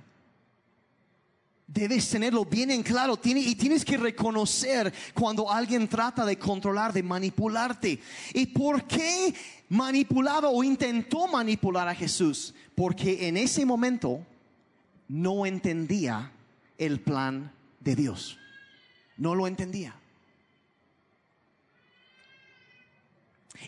Debes 1.66 2.08
tenerlo 2.10 2.44
bien 2.44 2.70
en 2.70 2.82
claro 2.82 3.18
y 3.24 3.54
tienes 3.54 3.84
que 3.84 3.96
reconocer 3.96 4.92
cuando 5.14 5.50
alguien 5.50 5.88
trata 5.88 6.24
de 6.24 6.38
controlar, 6.38 6.92
de 6.92 7.02
manipularte. 7.02 8.00
¿Y 8.34 8.46
por 8.46 8.86
qué 8.86 9.34
manipulaba 9.70 10.50
o 10.50 10.62
intentó 10.62 11.26
manipular 11.26 11.88
a 11.88 11.94
Jesús? 11.94 12.54
Porque 12.76 13.26
en 13.28 13.36
ese 13.38 13.64
momento 13.64 14.24
no 15.08 15.46
entendía 15.46 16.32
el 16.78 17.00
plan 17.00 17.50
de 17.80 17.96
Dios. 17.96 18.38
No 19.16 19.34
lo 19.34 19.46
entendía. 19.46 19.96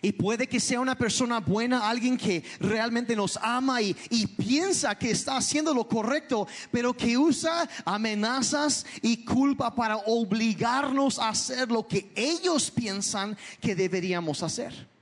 Y 0.03 0.13
puede 0.13 0.47
que 0.49 0.61
sea 0.61 0.81
una 0.81 0.97
persona 0.97 1.41
buena, 1.41 1.89
alguien 1.89 2.17
que 2.17 2.43
realmente 2.61 3.17
nos 3.17 3.39
ama 3.43 3.81
y, 3.81 3.95
piensa 4.37 4.97
que 4.97 5.11
está 5.11 5.37
haciendo 5.37 5.73
lo 5.73 5.89
correcto, 5.89 6.47
pero 6.71 6.95
que 6.95 7.17
usa 7.17 7.69
amenazas 7.85 8.85
y 9.03 9.25
culpa 9.25 9.75
para 9.75 9.97
obligarnos 9.97 11.19
a 11.19 11.29
hacer 11.29 11.71
lo 11.71 11.87
que 11.87 12.11
ellos 12.15 12.71
piensan 12.71 13.37
que 13.61 13.75
deberíamos 13.75 14.43
hacer 14.43 14.96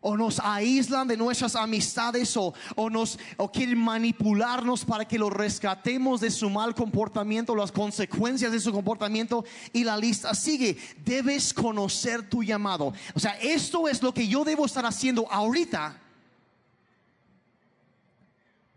o 0.00 0.16
nos 0.16 0.40
aíslan 0.40 1.06
de 1.06 1.16
nuestras 1.16 1.54
amistades 1.54 2.34
o, 2.36 2.54
nos 2.90 3.18
o 3.36 3.52
quieren 3.52 3.78
manipularnos 3.78 4.84
para 4.84 5.06
que 5.06 5.18
lo 5.18 5.28
rescatemos 5.28 6.20
de 6.20 6.30
su 6.30 6.48
mal 6.48 6.74
comportamiento, 6.74 7.54
las 7.54 7.70
consecuencias 7.70 8.50
de 8.50 8.60
su 8.60 8.72
comportamiento 8.72 9.44
y 9.72 9.84
la 9.84 9.96
lista 9.96 10.34
sigue. 10.34 10.76
Debes 11.04 11.52
conocer 11.52 12.28
tu 12.28 12.42
llamado. 12.42 12.94
O 13.14 13.20
sea, 13.20 13.32
esto 13.40 13.88
es 13.88 14.02
lo 14.02 14.12
que 14.14 14.26
yo 14.26 14.42
debo 14.42 14.64
estar 14.64 14.86
haciendo 14.86 15.30
ahorita 15.30 16.00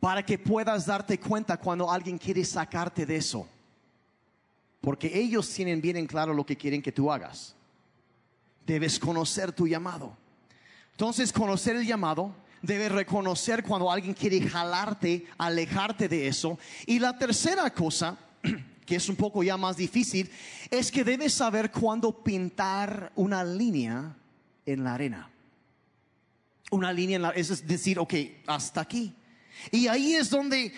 para 0.02 0.26
que 0.26 0.38
puedas 0.38 0.86
darte 0.86 1.18
cuenta 1.18 1.56
cuando 1.58 1.90
alguien 1.90 2.18
quiere 2.18 2.44
sacarte 2.44 3.06
de 3.06 3.16
eso. 3.16 3.48
Porque 4.82 5.10
ellos 5.18 5.50
tienen 5.50 5.80
bien 5.80 5.96
en 5.96 6.08
claro 6.08 6.34
lo 6.34 6.46
que 6.46 6.58
quieren 6.58 6.82
que 6.82 6.92
tú 6.92 7.10
hagas. 7.10 7.56
Debes 8.66 9.00
conocer 9.00 9.54
tu 9.54 9.66
llamado. 9.66 10.18
Entonces, 10.94 11.34
conocer 11.34 11.76
el 11.76 11.86
llamado, 11.86 12.34
debe 12.62 12.90
reconocer 12.90 13.64
cuando 13.64 13.92
alguien 13.92 14.14
quiere 14.14 14.42
jalarte, 14.42 15.28
alejarte 15.38 16.08
de 16.08 16.28
eso. 16.28 16.58
Y 16.86 16.98
la 16.98 17.18
tercera 17.18 17.70
cosa, 17.72 18.18
que 18.86 18.96
es 18.96 19.10
un 19.10 19.16
poco 19.16 19.44
ya 19.44 19.58
más 19.58 19.78
difícil, 19.78 20.30
es 20.72 20.92
que 20.92 21.04
debes 21.04 21.34
saber 21.34 21.72
cuándo 21.72 22.24
pintar 22.24 23.12
una 23.16 23.44
línea 23.44 24.16
en 24.66 24.84
la 24.84 24.94
arena. 24.94 25.30
Una 26.72 26.94
línea 26.94 27.18
en 27.18 27.22
la, 27.22 27.30
es 27.32 27.68
decir, 27.68 28.00
ok, 28.00 28.14
hasta 28.48 28.82
aquí. 28.82 29.14
Y 29.72 29.88
ahí 29.88 30.14
es 30.14 30.30
donde 30.30 30.74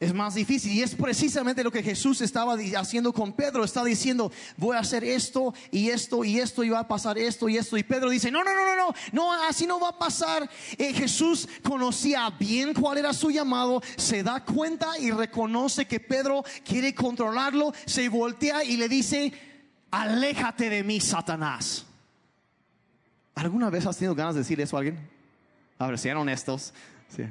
es 0.00 0.14
más 0.14 0.34
difícil. 0.34 0.72
Y 0.72 0.82
es 0.82 0.94
precisamente 0.94 1.64
lo 1.64 1.72
que 1.72 1.82
Jesús 1.82 2.20
estaba 2.20 2.56
haciendo 2.76 3.12
con 3.12 3.32
Pedro. 3.32 3.64
Está 3.64 3.82
diciendo, 3.82 4.30
voy 4.56 4.76
a 4.76 4.80
hacer 4.80 5.02
esto 5.02 5.52
y 5.70 5.90
esto 5.90 6.24
y 6.24 6.38
esto 6.38 6.62
y 6.62 6.68
va 6.68 6.80
a 6.80 6.88
pasar 6.88 7.18
esto 7.18 7.48
y 7.48 7.56
esto. 7.56 7.76
Y 7.76 7.82
Pedro 7.82 8.10
dice, 8.10 8.30
no, 8.30 8.44
no, 8.44 8.54
no, 8.54 8.64
no, 8.64 8.76
no, 8.76 8.94
no 9.12 9.32
así 9.44 9.66
no 9.66 9.80
va 9.80 9.88
a 9.88 9.98
pasar. 9.98 10.48
Eh, 10.76 10.92
Jesús 10.92 11.48
conocía 11.62 12.30
bien 12.30 12.74
cuál 12.74 12.98
era 12.98 13.12
su 13.12 13.30
llamado, 13.30 13.82
se 13.96 14.22
da 14.22 14.44
cuenta 14.44 14.98
y 14.98 15.10
reconoce 15.10 15.86
que 15.86 15.98
Pedro 15.98 16.44
quiere 16.64 16.94
controlarlo, 16.94 17.72
se 17.84 18.08
voltea 18.08 18.62
y 18.62 18.76
le 18.76 18.88
dice, 18.88 19.32
aléjate 19.90 20.70
de 20.70 20.84
mí, 20.84 21.00
Satanás. 21.00 21.86
¿Alguna 23.34 23.70
vez 23.70 23.86
has 23.86 23.96
tenido 23.96 24.14
ganas 24.14 24.34
de 24.34 24.40
decir 24.40 24.60
eso 24.60 24.76
a 24.76 24.80
alguien? 24.80 24.98
A 25.78 25.86
ver, 25.86 25.98
sean 25.98 26.16
honestos. 26.16 26.72
Sí. 27.08 27.24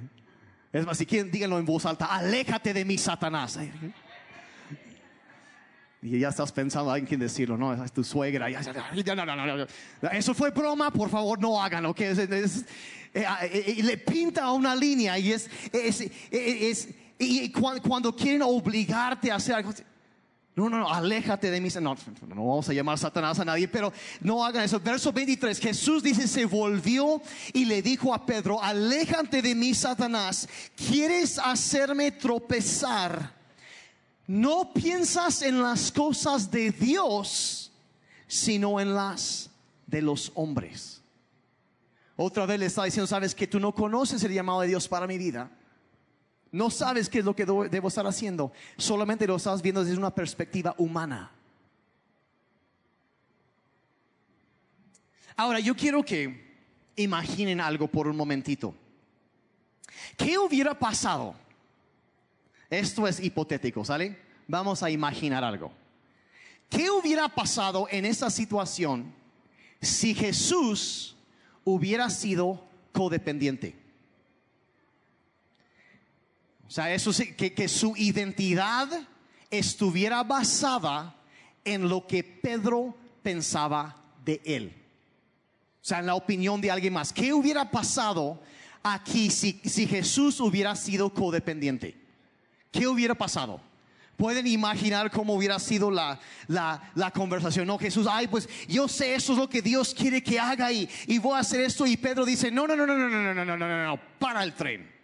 Es 0.72 0.86
más, 0.86 0.98
si 0.98 1.06
quieren, 1.06 1.32
díganlo 1.32 1.58
en 1.60 1.66
voz 1.66 1.86
alta, 1.86 2.06
aléjate 2.06 2.74
de 2.74 2.84
mí, 2.84 2.98
Satanás. 2.98 3.58
Y 6.02 6.20
ya 6.20 6.30
estás 6.30 6.52
pensando, 6.52 6.92
hay 6.92 7.04
quien 7.04 7.20
decirlo, 7.20 7.58
no, 7.58 7.84
es 7.84 7.92
tu 7.92 8.04
suegra. 8.04 8.48
Eso 10.12 10.34
fue 10.34 10.52
broma, 10.52 10.92
por 10.92 11.10
favor, 11.10 11.40
no 11.40 11.62
háganlo. 11.62 11.94
Que 11.94 12.12
eh, 12.12 13.26
ah, 13.26 13.40
eh, 13.46 13.76
eh, 13.78 13.84
le 13.84 13.98
pinta 13.98 14.52
una 14.52 14.76
línea 14.76 15.18
y 15.18 15.32
es, 15.32 15.50
es, 15.72 16.90
y 17.18 17.52
cuando 17.52 18.16
quieren 18.16 18.44
obligarte 18.44 19.32
a 19.32 19.36
hacer 19.36 19.56
algo, 19.56 19.74
no, 20.58 20.72
no, 20.72 20.80
no, 20.80 20.92
aléjate 20.92 21.52
de 21.52 21.62
mí. 21.62 21.70
No, 21.80 21.96
no 22.30 22.48
vamos 22.48 22.68
a 22.68 22.74
llamar 22.74 22.98
Satanás 22.98 23.40
a 23.40 23.46
nadie, 23.46 23.68
pero 23.68 23.94
no 24.22 24.44
hagan 24.44 24.64
eso. 24.64 24.80
Verso 24.80 25.14
23, 25.14 25.60
Jesús 25.60 26.02
dice, 26.02 26.28
se 26.28 26.46
volvió 26.46 27.22
y 27.54 27.66
le 27.66 27.84
dijo 27.84 28.12
a 28.12 28.26
Pedro, 28.26 28.60
aléjate 28.60 29.44
de 29.44 29.54
mí, 29.54 29.76
Satanás. 29.76 30.50
¿Quieres 30.76 31.38
hacerme 31.38 32.10
tropezar? 32.10 33.36
No 34.26 34.74
piensas 34.74 35.44
en 35.44 35.62
las 35.62 35.92
cosas 35.92 36.50
de 36.50 36.72
Dios, 36.72 37.72
sino 38.26 38.80
en 38.80 38.96
las 38.96 39.52
de 39.86 40.02
los 40.02 40.32
hombres. 40.34 41.04
Otra 42.16 42.48
vez 42.48 42.60
le 42.60 42.66
está 42.66 42.84
diciendo, 42.84 43.06
sabes 43.06 43.36
que 43.36 43.46
tú 43.46 43.60
no 43.60 43.76
conoces 43.76 44.24
el 44.24 44.34
llamado 44.34 44.62
de 44.62 44.70
Dios 44.70 44.88
para 44.88 45.06
mi 45.06 45.20
vida. 45.20 45.52
No 46.58 46.72
sabes 46.72 47.08
qué 47.08 47.20
es 47.20 47.26
lo 47.26 47.36
que 47.36 47.46
debo 47.46 47.88
estar 47.88 48.08
haciendo. 48.08 48.52
Solamente 48.78 49.28
lo 49.28 49.36
estás 49.36 49.62
viendo 49.62 49.84
desde 49.84 49.96
una 49.96 50.10
perspectiva 50.10 50.74
humana. 50.80 51.30
Ahora, 55.36 55.60
yo 55.60 55.76
quiero 55.76 56.04
que 56.04 56.58
imaginen 56.96 57.62
algo 57.62 57.88
por 57.88 58.08
un 58.08 58.18
momentito. 58.18 58.74
¿Qué 60.18 60.36
hubiera 60.40 60.74
pasado? 60.74 61.36
Esto 62.72 63.08
es 63.08 63.20
hipotético, 63.20 63.86
¿sale? 63.86 64.18
Vamos 64.48 64.82
a 64.82 64.90
imaginar 64.90 65.44
algo. 65.44 65.72
¿Qué 66.72 66.90
hubiera 66.90 67.30
pasado 67.30 67.88
en 67.92 68.04
esa 68.04 68.32
situación 68.32 69.14
si 69.80 70.16
Jesús 70.16 71.16
hubiera 71.64 72.10
sido 72.10 72.66
codependiente? 72.94 73.87
O 76.68 76.72
sea, 76.72 76.94
eso 76.94 77.14
sí, 77.14 77.34
que, 77.34 77.54
que 77.54 77.68
su 77.68 77.96
identidad 77.96 78.90
estuviera 79.50 80.24
basada 80.24 81.16
en 81.64 81.88
lo 81.88 82.06
que 82.06 82.24
Pedro 82.24 82.96
pensaba 83.24 83.96
de 84.24 84.42
él. 84.44 84.74
O 85.82 85.86
sea, 85.86 86.00
en 86.00 86.08
la 86.08 86.16
opinión 86.16 86.60
de 86.60 86.70
alguien 86.70 86.94
más. 86.94 87.14
¿Qué 87.14 87.34
hubiera 87.34 87.72
pasado 87.72 88.42
aquí 88.84 89.30
si, 89.30 89.62
si 89.64 89.88
Jesús 89.88 90.42
hubiera 90.42 90.76
sido 90.76 91.14
codependiente? 91.14 91.96
¿Qué 92.72 92.86
hubiera 92.86 93.16
pasado? 93.16 93.62
Pueden 94.18 94.48
imaginar 94.48 95.12
cómo 95.12 95.36
hubiera 95.36 95.60
sido 95.60 95.90
la, 95.90 96.20
la, 96.48 96.92
la, 96.96 97.12
conversación. 97.12 97.68
No, 97.68 97.78
Jesús, 97.78 98.08
ay, 98.10 98.28
pues 98.28 98.50
yo 98.68 98.88
sé 98.88 99.16
eso 99.16 99.34
es 99.34 99.40
lo 99.40 99.48
que 99.48 99.62
Dios 99.62 99.94
quiere 99.94 100.24
que 100.24 100.40
haga 100.40 100.72
y, 100.72 100.90
y 101.06 101.20
voy 101.20 101.36
a 101.36 101.40
hacer 101.40 101.62
esto. 101.62 101.86
Y 101.86 101.96
Pedro 101.96 102.26
dice, 102.26 102.52
no, 102.52 102.68
no, 102.68 102.76
no, 102.76 102.86
no, 102.86 102.98
no, 102.98 103.08
no, 103.08 103.22
no, 103.22 103.34
no, 103.34 103.46
no, 103.46 103.58
no, 103.58 103.86
no, 103.86 104.00
para 104.20 104.44
el 104.44 104.54
tren 104.54 104.97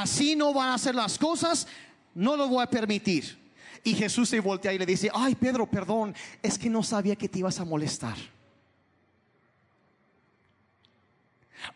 así 0.00 0.34
no 0.34 0.54
van 0.54 0.70
a 0.70 0.78
ser 0.78 0.94
las 0.94 1.18
cosas, 1.18 1.66
no 2.14 2.36
lo 2.36 2.48
voy 2.48 2.62
a 2.62 2.70
permitir. 2.70 3.38
Y 3.84 3.94
Jesús 3.94 4.28
se 4.28 4.40
voltea 4.40 4.72
y 4.72 4.78
le 4.78 4.86
dice, 4.86 5.10
ay 5.12 5.34
Pedro, 5.34 5.68
perdón, 5.68 6.14
es 6.42 6.58
que 6.58 6.70
no 6.70 6.82
sabía 6.82 7.16
que 7.16 7.28
te 7.28 7.40
ibas 7.40 7.58
a 7.60 7.64
molestar. 7.64 8.16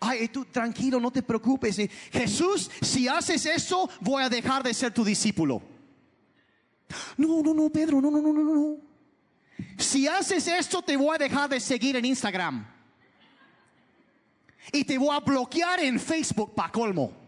Ay, 0.01 0.29
tú 0.29 0.45
tranquilo, 0.47 0.99
no 0.99 1.11
te 1.11 1.23
preocupes. 1.23 1.77
Jesús, 2.11 2.71
si 2.81 3.07
haces 3.07 3.47
eso, 3.47 3.89
voy 4.01 4.23
a 4.23 4.29
dejar 4.29 4.63
de 4.63 4.75
ser 4.75 4.93
tu 4.93 5.05
discípulo. 5.05 5.63
No, 7.17 7.43
no, 7.43 7.55
no, 7.55 7.69
Pedro, 7.71 8.01
no, 8.01 8.11
no, 8.11 8.21
no, 8.21 8.33
no, 8.33 8.43
no. 8.43 8.77
Si 9.79 10.07
haces 10.09 10.47
esto, 10.49 10.83
te 10.83 10.97
voy 10.97 11.15
a 11.15 11.19
dejar 11.19 11.49
de 11.49 11.61
seguir 11.61 11.97
en 11.97 12.05
Instagram. 12.05 12.67
Y 14.73 14.85
te 14.85 14.99
voy 14.99 15.15
a 15.15 15.21
bloquear 15.21 15.81
en 15.81 16.01
Facebook 16.01 16.55
para 16.55 16.73
colmo. 16.73 17.26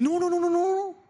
No, 0.00 0.18
no, 0.18 0.30
no, 0.30 0.40
no, 0.40 0.50
no. 0.50 1.04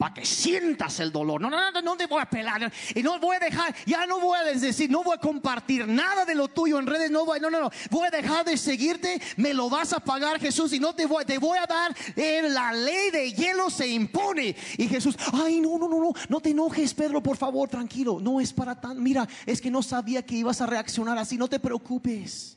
para 0.00 0.14
que 0.14 0.24
sientas 0.24 0.98
el 1.00 1.12
dolor. 1.12 1.42
No, 1.42 1.50
no, 1.50 1.70
no, 1.70 1.82
no 1.82 1.94
te 1.94 2.06
voy 2.06 2.22
a 2.22 2.24
pelar. 2.24 2.72
Y 2.94 3.02
no 3.02 3.20
voy 3.20 3.36
a 3.36 3.38
dejar, 3.38 3.74
ya 3.84 4.06
no 4.06 4.18
voy 4.18 4.38
a 4.38 4.44
decir, 4.44 4.90
no 4.90 5.04
voy 5.04 5.14
a 5.14 5.20
compartir 5.20 5.86
nada 5.86 6.24
de 6.24 6.34
lo 6.34 6.48
tuyo 6.48 6.78
en 6.78 6.86
redes. 6.86 7.10
No 7.10 7.26
voy, 7.26 7.38
no, 7.38 7.50
no, 7.50 7.60
no. 7.60 7.70
Voy 7.90 8.06
a 8.06 8.10
dejar 8.10 8.46
de 8.46 8.56
seguirte. 8.56 9.20
Me 9.36 9.52
lo 9.52 9.68
vas 9.68 9.92
a 9.92 10.00
pagar, 10.00 10.40
Jesús. 10.40 10.72
Y 10.72 10.80
no 10.80 10.94
te 10.94 11.04
voy, 11.04 11.26
te 11.26 11.36
voy 11.36 11.58
a 11.58 11.66
dar 11.66 11.94
en 12.16 12.54
la 12.54 12.72
ley 12.72 13.10
de 13.10 13.30
hielo 13.34 13.68
se 13.68 13.88
impone. 13.88 14.56
Y 14.78 14.88
Jesús, 14.88 15.16
ay, 15.34 15.60
no, 15.60 15.76
no, 15.76 15.86
no, 15.86 16.00
no. 16.00 16.12
No 16.30 16.40
te 16.40 16.48
enojes, 16.48 16.94
Pedro, 16.94 17.22
por 17.22 17.36
favor, 17.36 17.68
tranquilo. 17.68 18.18
No 18.22 18.40
es 18.40 18.54
para 18.54 18.80
tan. 18.80 19.02
Mira, 19.02 19.28
es 19.44 19.60
que 19.60 19.70
no 19.70 19.82
sabía 19.82 20.24
que 20.24 20.36
ibas 20.36 20.62
a 20.62 20.66
reaccionar 20.66 21.18
así. 21.18 21.36
No 21.36 21.46
te 21.46 21.60
preocupes. 21.60 22.56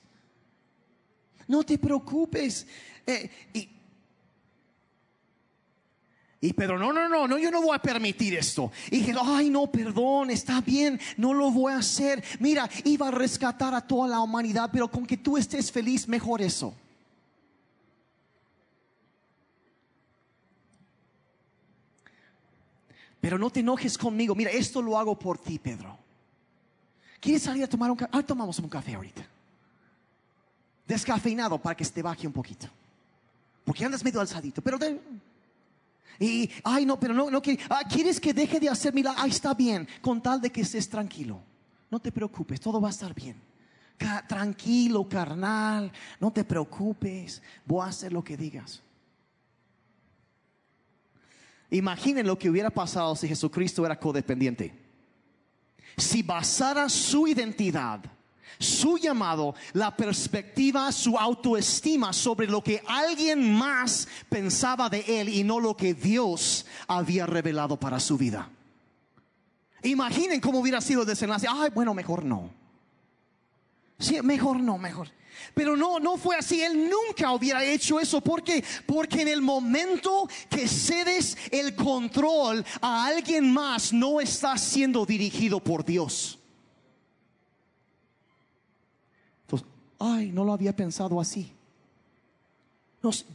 No 1.45 1.63
te 1.63 1.78
preocupes. 1.78 2.65
Eh, 3.06 3.30
y 3.54 3.72
y 6.43 6.51
Pedro, 6.51 6.77
no, 6.77 6.91
no, 6.91 7.08
no, 7.08 7.25
no, 7.25 7.38
yo 7.38 7.49
no 7.49 7.62
voy 7.62 7.73
a 7.73 7.79
permitir 7.79 8.36
esto. 8.36 8.69
Y 8.91 8.97
dije, 8.97 9.13
ay, 9.17 9.49
no, 9.49 9.67
perdón, 9.67 10.29
está 10.29 10.60
bien, 10.60 10.99
no 11.15 11.34
lo 11.34 11.49
voy 11.49 11.71
a 11.71 11.77
hacer. 11.77 12.21
Mira, 12.41 12.69
iba 12.84 13.08
a 13.08 13.12
rescatar 13.12 13.73
a 13.73 13.79
toda 13.79 14.10
la 14.10 14.19
humanidad, 14.19 14.69
pero 14.69 14.91
con 14.91 15.06
que 15.06 15.15
tú 15.15 15.38
estés 15.38 15.71
feliz, 15.71 16.06
mejor 16.06 16.41
eso. 16.41 16.75
Pero 23.21 23.39
no 23.39 23.49
te 23.49 23.62
enojes 23.62 23.97
conmigo. 23.97 24.36
Mira, 24.36 24.51
esto 24.51 24.82
lo 24.82 24.99
hago 24.99 25.17
por 25.17 25.38
ti, 25.38 25.60
Pedro. 25.60 25.97
¿Quieres 27.21 27.43
salir 27.43 27.63
a 27.63 27.67
tomar 27.67 27.89
un 27.89 27.95
café? 27.95 28.12
Ah, 28.13 28.21
tomamos 28.21 28.60
un 28.60 28.67
café 28.67 28.95
ahorita. 28.95 29.25
Descafeinado 30.86 31.58
para 31.58 31.77
que 31.77 31.86
se 31.86 31.91
te 31.93 32.01
baje 32.01 32.27
un 32.27 32.34
poquito. 32.34 32.67
Porque 33.63 33.86
andas 33.86 34.03
medio 34.03 34.19
alzadito. 34.19 34.62
Pero 34.62 34.77
de, 34.77 34.99
y, 36.19 36.49
ay, 36.63 36.86
no, 36.86 36.99
pero 36.99 37.13
no, 37.13 37.30
no 37.30 37.41
ah, 37.69 37.82
quieres 37.89 38.19
que 38.19 38.34
deje 38.34 38.60
de 38.60 38.69
hacer 38.69 38.93
milagros. 38.93 39.23
Ay, 39.23 39.32
está 39.32 39.54
bien, 39.54 39.88
con 40.02 40.21
tal 40.21 40.41
de 40.41 40.52
que 40.52 40.62
estés 40.62 40.88
tranquilo. 40.89 41.41
No 41.89 41.99
te 41.99 42.12
preocupes, 42.12 42.60
todo 42.60 42.80
va 42.80 42.89
a 42.89 42.91
estar 42.91 43.13
bien. 43.13 43.36
tranquilo, 44.28 45.08
carnal, 45.08 45.91
no 46.19 46.32
te 46.32 46.43
preocupes, 46.43 47.41
voy 47.65 47.86
a 47.86 47.89
hacer 47.89 48.12
lo 48.12 48.23
que 48.23 48.36
digas. 48.36 48.82
Imaginen 51.69 52.28
lo 52.28 52.38
que 52.38 52.49
hubiera 52.49 52.69
pasado 52.69 53.15
si 53.15 53.28
Jesucristo 53.28 53.86
era 53.86 53.99
codependiente. 53.99 54.80
Si 55.97 56.21
basara 56.21 56.89
su 56.89 57.28
identidad 57.28 58.04
su 58.59 58.97
llamado, 58.97 59.55
la 59.73 59.95
perspectiva, 59.95 60.91
su 60.91 61.17
autoestima 61.17 62.13
sobre 62.13 62.47
lo 62.47 62.63
que 62.63 62.81
alguien 62.87 63.53
más 63.53 64.07
pensaba 64.29 64.89
de 64.89 65.03
él 65.21 65.29
y 65.29 65.43
no 65.43 65.59
lo 65.59 65.75
que 65.75 65.93
Dios 65.93 66.65
había 66.87 67.25
revelado 67.25 67.79
para 67.79 67.99
su 67.99 68.17
vida. 68.17 68.49
Imaginen 69.83 70.39
cómo 70.39 70.59
hubiera 70.59 70.79
sido 70.81 71.01
el 71.01 71.07
desenlace. 71.07 71.47
Ay, 71.49 71.69
bueno, 71.73 71.93
mejor 71.93 72.23
no. 72.23 72.49
Sí, 73.99 74.21
mejor 74.21 74.59
no, 74.59 74.77
mejor. 74.77 75.09
Pero 75.53 75.75
no, 75.75 75.99
no 75.99 76.17
fue 76.17 76.35
así. 76.37 76.61
Él 76.61 76.89
nunca 76.89 77.31
hubiera 77.31 77.63
hecho 77.63 77.99
eso. 77.99 78.21
¿Por 78.21 78.43
qué? 78.43 78.63
Porque 78.85 79.21
en 79.21 79.27
el 79.27 79.41
momento 79.41 80.27
que 80.49 80.67
cedes 80.67 81.37
el 81.51 81.75
control 81.75 82.65
a 82.81 83.05
alguien 83.05 83.51
más, 83.51 83.91
no 83.93 84.19
estás 84.21 84.61
siendo 84.61 85.05
dirigido 85.05 85.59
por 85.59 85.83
Dios. 85.83 86.39
Ay, 90.03 90.31
no 90.31 90.43
lo 90.43 90.53
había 90.53 90.75
pensado 90.75 91.19
así 91.21 91.53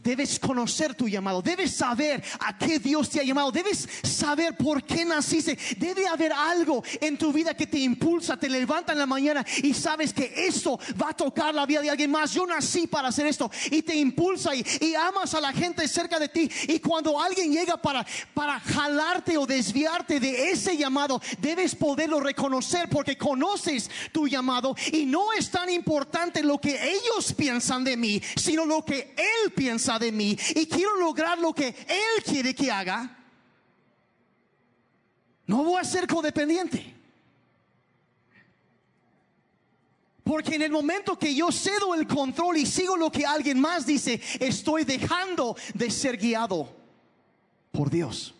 debes 0.01 0.39
conocer 0.39 0.95
tu 0.95 1.07
llamado, 1.07 1.43
debes 1.43 1.75
saber 1.75 2.23
a 2.39 2.57
qué 2.57 2.79
Dios 2.79 3.07
te 3.07 3.19
ha 3.19 3.23
llamado, 3.23 3.51
debes 3.51 3.87
saber 4.01 4.57
por 4.57 4.83
qué 4.83 5.05
naciste. 5.05 5.57
Debe 5.77 6.07
haber 6.07 6.33
algo 6.33 6.83
en 6.99 7.17
tu 7.17 7.31
vida 7.31 7.53
que 7.53 7.67
te 7.67 7.77
impulsa, 7.77 8.37
te 8.37 8.49
levanta 8.49 8.93
en 8.93 8.99
la 8.99 9.05
mañana 9.05 9.45
y 9.61 9.75
sabes 9.75 10.11
que 10.11 10.33
esto 10.35 10.79
va 10.99 11.09
a 11.09 11.15
tocar 11.15 11.53
la 11.53 11.67
vida 11.67 11.81
de 11.81 11.91
alguien 11.91 12.09
más. 12.09 12.33
Yo 12.33 12.47
nací 12.47 12.87
para 12.87 13.09
hacer 13.09 13.27
esto 13.27 13.51
y 13.69 13.83
te 13.83 13.95
impulsa 13.95 14.55
y, 14.55 14.65
amas 14.95 15.35
a 15.35 15.41
la 15.41 15.53
gente 15.53 15.87
cerca 15.87 16.19
de 16.19 16.29
ti. 16.29 16.49
Y 16.67 16.79
cuando 16.79 17.21
alguien 17.21 17.51
llega 17.51 17.77
para, 17.77 18.05
para 18.33 18.59
jalarte 18.59 19.37
o 19.37 19.45
desviarte 19.45 20.19
de 20.19 20.49
ese 20.49 20.75
llamado, 20.77 21.21
debes 21.39 21.75
poderlo 21.75 22.19
reconocer 22.19 22.89
porque 22.89 23.17
conoces 23.17 23.89
tu 24.11 24.27
llamado 24.27 24.75
y 24.91 25.05
no 25.05 25.31
es 25.31 25.51
tan 25.51 25.69
importante 25.69 26.41
lo 26.41 26.59
que 26.59 26.75
ellos 26.91 27.33
piensan 27.33 27.83
de 27.83 27.95
mí, 27.95 28.21
sino 28.35 28.65
lo 28.65 28.83
que 28.83 29.13
Él 29.15 29.53
piensa 29.59 29.99
de 29.99 30.09
mí 30.09 30.37
y 30.55 30.65
quiero 30.67 30.95
lograr 30.95 31.37
lo 31.37 31.53
que 31.53 31.67
Él 31.67 32.23
quiere 32.23 32.55
que 32.55 32.71
haga, 32.71 33.17
no 35.47 35.65
voy 35.65 35.81
a 35.81 35.83
ser 35.83 36.07
codependiente. 36.07 36.95
Porque 40.23 40.55
en 40.55 40.61
el 40.61 40.71
momento 40.71 41.19
que 41.19 41.35
yo 41.35 41.51
cedo 41.51 41.93
el 41.93 42.07
control 42.07 42.55
y 42.55 42.65
sigo 42.65 42.95
lo 42.95 43.11
que 43.11 43.25
alguien 43.25 43.59
más 43.59 43.85
dice, 43.85 44.21
estoy 44.39 44.85
dejando 44.85 45.57
de 45.73 45.91
ser 45.91 46.15
guiado 46.15 46.73
por 47.71 47.89
Dios. 47.89 48.33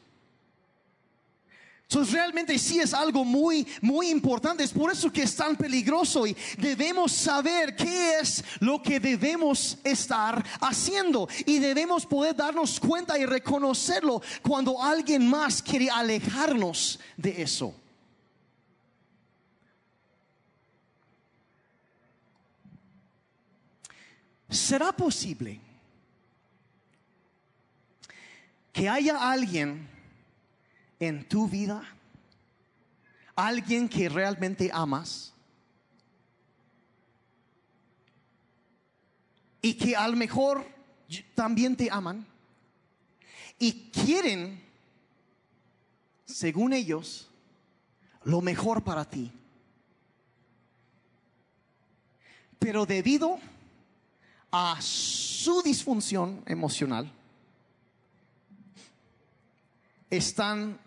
Entonces 1.92 2.14
realmente 2.14 2.60
sí 2.60 2.80
es 2.80 2.94
algo 2.94 3.26
muy, 3.26 3.66
muy 3.82 4.10
importante. 4.10 4.64
Es 4.64 4.72
por 4.72 4.92
eso 4.92 5.12
que 5.12 5.24
es 5.24 5.36
tan 5.36 5.56
peligroso 5.56 6.28
y 6.28 6.38
debemos 6.60 7.12
saber 7.12 7.76
qué 7.76 8.20
es 8.20 8.44
lo 8.60 8.80
que 8.80 9.00
debemos 9.00 9.76
estar 9.84 10.46
haciendo. 10.62 11.28
Y 11.48 11.58
debemos 11.58 12.06
poder 12.06 12.36
darnos 12.36 12.80
cuenta 12.80 13.18
y 13.18 13.26
reconocerlo 13.26 14.22
cuando 14.44 14.80
alguien 14.80 15.28
más 15.28 15.64
quiere 15.64 15.90
alejarnos 15.90 17.00
de 17.18 17.42
eso. 17.42 17.74
¿Será 24.48 24.92
posible 24.92 25.60
que 28.72 28.88
haya 28.88 29.18
alguien 29.18 29.99
en 31.00 31.28
tu 31.28 31.48
vida? 31.48 31.82
¿Alguien 33.36 33.88
que 33.88 34.10
realmente 34.10 34.70
amas? 34.74 35.34
Y 39.62 39.74
que 39.74 39.96
a 39.96 40.08
lo 40.08 40.16
mejor 40.16 40.66
también 41.36 41.76
te 41.76 41.90
aman 41.92 42.26
y 43.58 43.90
quieren, 43.92 44.64
según 46.26 46.74
ellos, 46.74 47.30
lo 48.24 48.42
mejor 48.42 48.84
para 48.84 49.04
ti. 49.06 49.32
Pero 52.58 52.86
debido 52.86 53.40
a 54.52 54.78
su 54.82 55.62
disfunción 55.62 56.44
emocional, 56.46 57.12
están 60.10 60.80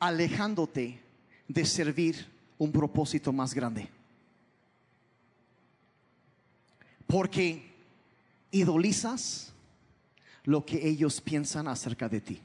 alejándote 0.00 0.98
de 1.46 1.64
servir 1.64 2.26
un 2.58 2.72
propósito 2.72 3.32
más 3.32 3.54
grande. 3.54 3.88
Porque 7.06 7.70
idolizas 8.50 9.52
lo 10.44 10.64
que 10.64 10.88
ellos 10.88 11.20
piensan 11.20 11.68
acerca 11.68 12.08
de 12.08 12.20
ti. 12.20 12.40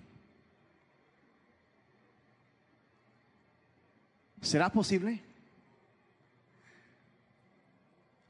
¿Será 4.41 4.71
posible? 4.71 5.23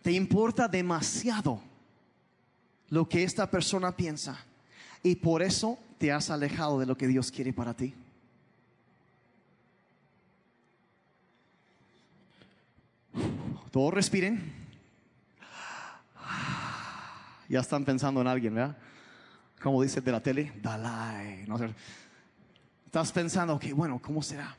Te 0.02 0.12
importa 0.12 0.68
demasiado 0.68 1.62
lo 2.90 3.10
que 3.10 3.24
esta 3.24 3.50
persona 3.50 3.96
piensa 3.96 4.38
y 5.04 5.16
por 5.16 5.42
eso 5.42 5.80
te 5.98 6.12
has 6.12 6.30
alejado 6.30 6.80
de 6.80 6.86
lo 6.86 6.96
que 6.96 7.08
Dios 7.08 7.32
quiere 7.32 7.52
para 7.52 7.74
ti. 7.74 7.94
Todos 13.76 13.94
respiren. 13.94 14.42
Ya 17.50 17.60
están 17.60 17.84
pensando 17.84 18.22
en 18.22 18.28
alguien, 18.28 18.56
¿verdad? 18.56 18.78
Como 19.62 19.84
dice 19.84 20.00
de 20.00 20.14
la 20.14 20.24
tele, 20.24 20.54
Dalai. 20.62 21.44
No 21.46 21.60
Estás 22.86 23.12
pensando, 23.12 23.60
que 23.60 23.74
bueno, 23.74 24.00
¿cómo 24.02 24.24
será? 24.24 24.56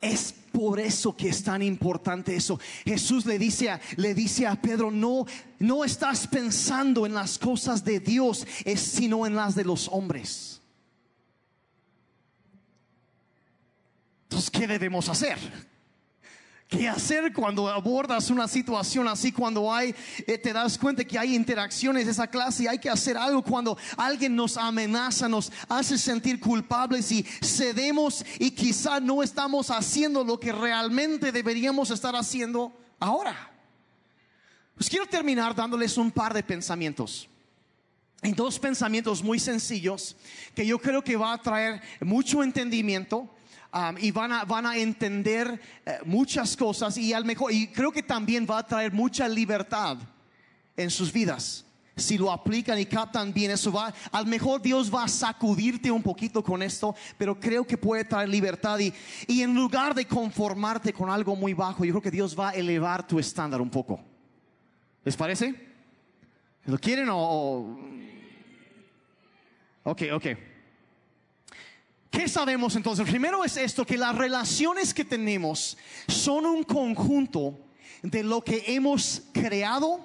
Es 0.00 0.32
por 0.52 0.80
eso 0.80 1.14
que 1.14 1.28
es 1.28 1.44
tan 1.44 1.60
importante 1.60 2.34
eso. 2.34 2.58
Jesús 2.82 3.26
le 3.26 3.38
dice 3.38 3.68
a, 3.68 3.80
le 3.96 4.14
dice 4.14 4.46
a 4.46 4.54
Pedro, 4.54 4.90
no, 4.90 5.26
no 5.58 5.84
estás 5.84 6.26
pensando 6.26 7.04
en 7.04 7.12
las 7.12 7.38
cosas 7.38 7.84
de 7.84 8.00
Dios, 8.00 8.46
es 8.64 8.80
sino 8.80 9.26
en 9.26 9.36
las 9.36 9.54
de 9.54 9.64
los 9.66 9.86
hombres. 9.88 10.62
Entonces, 14.30 14.50
¿qué 14.50 14.66
debemos 14.66 15.10
hacer? 15.10 15.71
¿Qué 16.72 16.88
hacer 16.88 17.34
cuando 17.34 17.68
abordas 17.68 18.30
una 18.30 18.48
situación 18.48 19.06
así? 19.06 19.30
Cuando 19.30 19.70
hay, 19.70 19.94
eh, 20.26 20.38
te 20.38 20.54
das 20.54 20.78
cuenta 20.78 21.04
que 21.04 21.18
hay 21.18 21.34
interacciones 21.34 22.06
de 22.06 22.12
esa 22.12 22.26
clase 22.26 22.62
y 22.62 22.66
hay 22.66 22.78
que 22.78 22.88
hacer 22.88 23.14
algo 23.14 23.42
cuando 23.42 23.76
alguien 23.94 24.34
nos 24.34 24.56
amenaza, 24.56 25.28
nos 25.28 25.52
hace 25.68 25.98
sentir 25.98 26.40
culpables 26.40 27.12
y 27.12 27.24
cedemos 27.42 28.24
y 28.38 28.52
quizá 28.52 29.00
no 29.00 29.22
estamos 29.22 29.70
haciendo 29.70 30.24
lo 30.24 30.40
que 30.40 30.50
realmente 30.50 31.30
deberíamos 31.30 31.90
estar 31.90 32.16
haciendo 32.16 32.72
ahora. 32.98 33.50
Pues 34.74 34.88
quiero 34.88 35.04
terminar 35.04 35.54
dándoles 35.54 35.98
un 35.98 36.10
par 36.10 36.32
de 36.32 36.42
pensamientos. 36.42 37.28
En 38.22 38.34
dos 38.34 38.58
pensamientos 38.58 39.22
muy 39.22 39.38
sencillos 39.38 40.16
que 40.54 40.66
yo 40.66 40.78
creo 40.78 41.04
que 41.04 41.16
va 41.18 41.34
a 41.34 41.42
traer 41.42 41.82
mucho 42.00 42.42
entendimiento 42.42 43.28
y 44.00 44.10
van 44.10 44.32
a, 44.32 44.44
van 44.44 44.66
a 44.66 44.76
entender 44.76 45.60
eh, 45.86 45.98
muchas 46.04 46.56
cosas 46.56 46.96
y 46.98 47.12
al 47.12 47.24
mejor, 47.24 47.52
y 47.52 47.68
creo 47.68 47.90
que 47.90 48.02
también 48.02 48.46
va 48.48 48.58
a 48.58 48.66
traer 48.66 48.92
mucha 48.92 49.28
libertad 49.28 49.98
en 50.76 50.90
sus 50.90 51.12
vidas. 51.12 51.64
Si 51.96 52.16
lo 52.16 52.32
aplican 52.32 52.78
y 52.78 52.86
captan 52.86 53.32
bien, 53.32 53.50
eso 53.50 53.70
va, 53.70 53.92
al 54.10 54.26
mejor 54.26 54.62
Dios 54.62 54.92
va 54.92 55.04
a 55.04 55.08
sacudirte 55.08 55.90
un 55.90 56.02
poquito 56.02 56.42
con 56.42 56.62
esto, 56.62 56.94
pero 57.18 57.38
creo 57.38 57.66
que 57.66 57.76
puede 57.76 58.04
traer 58.04 58.28
libertad 58.28 58.78
y, 58.78 58.92
y 59.26 59.42
en 59.42 59.54
lugar 59.54 59.94
de 59.94 60.06
conformarte 60.06 60.92
con 60.92 61.10
algo 61.10 61.36
muy 61.36 61.52
bajo, 61.52 61.84
yo 61.84 61.92
creo 61.92 62.02
que 62.02 62.10
Dios 62.10 62.38
va 62.38 62.50
a 62.50 62.52
elevar 62.52 63.06
tu 63.06 63.18
estándar 63.18 63.60
un 63.60 63.70
poco. 63.70 64.00
¿Les 65.04 65.16
parece? 65.16 65.54
¿Lo 66.64 66.78
quieren 66.78 67.08
o 67.10 67.92
Ok, 69.84 70.02
ok. 70.12 70.26
¿Qué 72.12 72.28
sabemos 72.28 72.76
entonces? 72.76 73.08
Primero 73.08 73.42
es 73.42 73.56
esto, 73.56 73.86
que 73.86 73.96
las 73.96 74.14
relaciones 74.14 74.92
que 74.92 75.02
tenemos 75.02 75.78
son 76.06 76.44
un 76.44 76.62
conjunto 76.62 77.58
de 78.02 78.22
lo 78.22 78.44
que 78.44 78.62
hemos 78.66 79.22
creado 79.32 79.98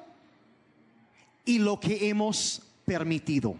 y 1.43 1.59
lo 1.59 1.81
que 1.81 2.07
hemos 2.07 2.61
permitido. 2.85 3.57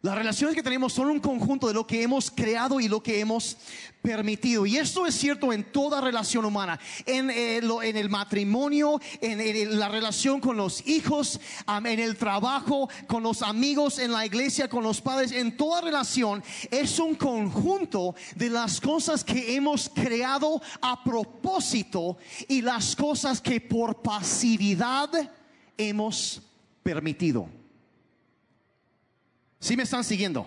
Las 0.00 0.14
relaciones 0.14 0.54
que 0.54 0.62
tenemos 0.62 0.92
son 0.92 1.08
un 1.08 1.18
conjunto 1.18 1.66
de 1.66 1.74
lo 1.74 1.84
que 1.84 2.02
hemos 2.04 2.30
creado 2.30 2.78
y 2.78 2.86
lo 2.86 3.02
que 3.02 3.18
hemos 3.18 3.56
permitido. 4.00 4.64
Y 4.64 4.76
esto 4.76 5.04
es 5.06 5.16
cierto 5.16 5.52
en 5.52 5.72
toda 5.72 6.00
relación 6.00 6.44
humana, 6.44 6.78
en, 7.04 7.30
eh, 7.30 7.56
el 7.58 8.08
matrimonio, 8.08 9.00
en, 9.20 9.76
la 9.76 9.88
relación 9.88 10.40
con 10.40 10.56
los 10.56 10.86
hijos, 10.86 11.40
en 11.66 11.98
el 11.98 12.16
trabajo, 12.16 12.88
con 13.08 13.24
los 13.24 13.42
amigos, 13.42 13.98
en 13.98 14.12
la 14.12 14.24
iglesia, 14.24 14.68
con 14.68 14.84
los 14.84 15.00
padres. 15.00 15.32
En 15.32 15.56
toda 15.56 15.80
relación 15.80 16.44
es 16.70 17.00
un 17.00 17.16
conjunto 17.16 18.14
de 18.36 18.50
las 18.50 18.80
cosas 18.80 19.24
que 19.24 19.56
hemos 19.56 19.88
creado 19.88 20.62
a 20.80 21.02
propósito 21.02 22.18
y 22.46 22.62
las 22.62 22.94
cosas 22.94 23.40
que 23.40 23.60
por 23.60 24.00
pasividad 24.00 25.10
hemos 25.76 26.40
permitido. 26.84 27.57
Si 29.60 29.76
me 29.76 29.82
están 29.82 30.04
siguiendo? 30.04 30.46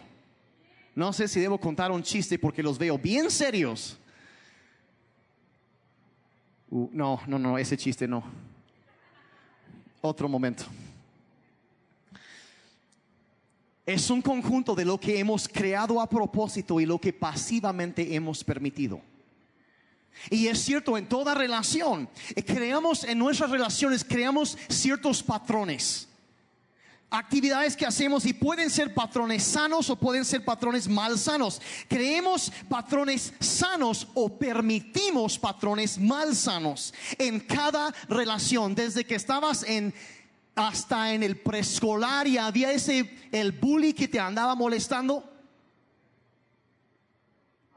No 0.96 1.14
sé 1.14 1.28
si 1.28 1.40
debo 1.40 1.60
contar 1.60 1.92
un 1.92 2.04
chiste 2.04 2.38
porque 2.38 2.64
los 2.64 2.78
veo 2.78 2.98
bien 2.98 3.30
serios. 3.30 3.98
Uh, 6.70 6.90
no, 6.92 7.22
no, 7.28 7.38
no, 7.38 7.58
ese 7.58 7.78
chiste 7.78 8.08
no. 8.08 8.24
Otro 10.02 10.28
momento. 10.28 10.66
Es 13.86 14.10
un 14.10 14.22
conjunto 14.22 14.76
de 14.76 14.86
lo 14.86 15.00
que 15.00 15.20
hemos 15.20 15.48
creado 15.48 16.00
a 16.00 16.08
propósito 16.08 16.80
y 16.80 16.86
lo 16.86 17.00
que 17.00 17.12
pasivamente 17.12 18.16
hemos 18.16 18.44
permitido. 18.44 19.02
Y 20.30 20.48
es 20.48 20.60
cierto, 20.60 20.98
en 20.98 21.08
toda 21.08 21.34
relación, 21.34 22.08
eh, 22.36 22.44
creamos 22.44 23.04
en 23.04 23.18
nuestras 23.18 23.50
relaciones, 23.50 24.04
creamos 24.04 24.58
ciertos 24.70 25.24
patrones 25.24 26.08
actividades 27.12 27.76
que 27.76 27.86
hacemos 27.86 28.26
y 28.26 28.34
pueden 28.34 28.70
ser 28.70 28.94
patrones 28.94 29.44
sanos 29.44 29.90
o 29.90 29.98
pueden 29.98 30.24
ser 30.24 30.44
patrones 30.44 30.88
mal 30.88 31.20
sanos. 31.20 31.62
Creemos 31.90 32.52
patrones 32.70 33.34
sanos 33.40 34.08
o 34.14 34.38
permitimos 34.38 35.38
patrones 35.38 36.00
mal 36.00 36.36
sanos 36.36 36.94
en 37.18 37.42
cada 37.42 37.94
relación. 38.08 38.74
Desde 38.74 39.06
que 39.06 39.16
estabas 39.16 39.64
en 39.64 39.94
hasta 40.56 41.14
en 41.14 41.24
el 41.24 41.38
preescolar 41.38 42.28
y 42.28 42.38
había 42.38 42.72
ese 42.72 43.18
el 43.32 43.52
bully 43.52 43.94
que 43.94 44.08
te 44.08 44.20
andaba 44.20 44.54
molestando 44.56 45.24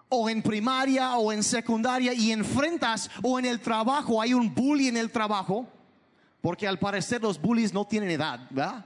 o 0.08 0.28
en 0.28 0.42
primaria 0.42 1.16
o 1.16 1.32
en 1.32 1.42
secundaria 1.42 2.12
y 2.12 2.32
enfrentas 2.32 3.10
o 3.22 3.38
en 3.38 3.46
el 3.46 3.60
trabajo 3.60 4.20
hay 4.20 4.34
un 4.34 4.52
bully 4.52 4.88
en 4.88 4.96
el 4.96 5.10
trabajo 5.10 5.68
porque 6.40 6.66
al 6.66 6.78
parecer 6.78 7.22
los 7.22 7.40
bullies 7.40 7.72
no 7.72 7.86
tienen 7.86 8.10
edad, 8.10 8.40
¿verdad? 8.50 8.84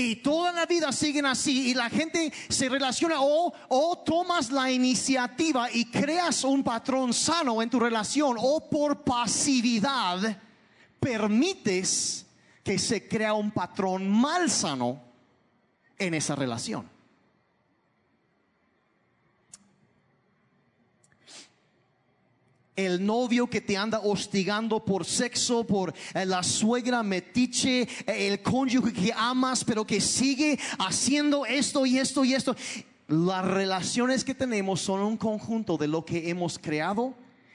Y 0.00 0.16
toda 0.16 0.50
la 0.52 0.66
vida 0.66 0.92
siguen 0.92 1.26
así 1.26 1.70
y 1.70 1.74
la 1.74 1.90
gente 1.90 2.32
se 2.48 2.68
relaciona 2.68 3.16
o, 3.20 3.52
o 3.68 3.98
tomas 3.98 4.50
la 4.50 4.70
iniciativa 4.70 5.70
y 5.70 5.90
creas 5.90 6.42
un 6.44 6.62
patrón 6.62 7.12
sano 7.12 7.60
en 7.60 7.68
tu 7.68 7.78
relación 7.78 8.36
o 8.38 8.68
por 8.68 9.04
pasividad 9.04 10.38
permites 10.98 12.26
que 12.62 12.78
se 12.78 13.08
crea 13.08 13.34
un 13.34 13.50
patrón 13.50 14.08
mal 14.08 14.50
sano 14.50 15.00
en 15.98 16.14
esa 16.14 16.34
relación. 16.34 16.88
El 22.86 23.04
novio 23.04 23.48
que 23.48 23.60
te 23.60 23.76
anda 23.76 24.00
hostigando 24.00 24.84
por 24.84 25.04
sexo, 25.04 25.66
por 25.66 25.94
eh, 26.14 26.24
la 26.24 26.42
suegra 26.42 27.02
metiche, 27.02 27.82
eh, 27.82 27.88
el 28.06 28.42
cónyuge 28.42 28.92
que 28.92 29.12
amas, 29.14 29.64
pero 29.64 29.86
que 29.86 30.00
sigue 30.00 30.58
haciendo 30.78 31.46
esto 31.46 31.86
y 31.86 31.98
esto 31.98 32.24
y 32.24 32.34
esto. 32.34 32.56
Las 33.08 33.44
relaciones 33.44 34.24
que 34.24 34.34
tenemos 34.34 34.80
son 34.80 35.00
un 35.00 35.16
conjunto 35.16 35.76
de 35.76 35.88
lo 35.88 36.04
que 36.04 36.30
hemos 36.30 36.58
creado 36.58 37.14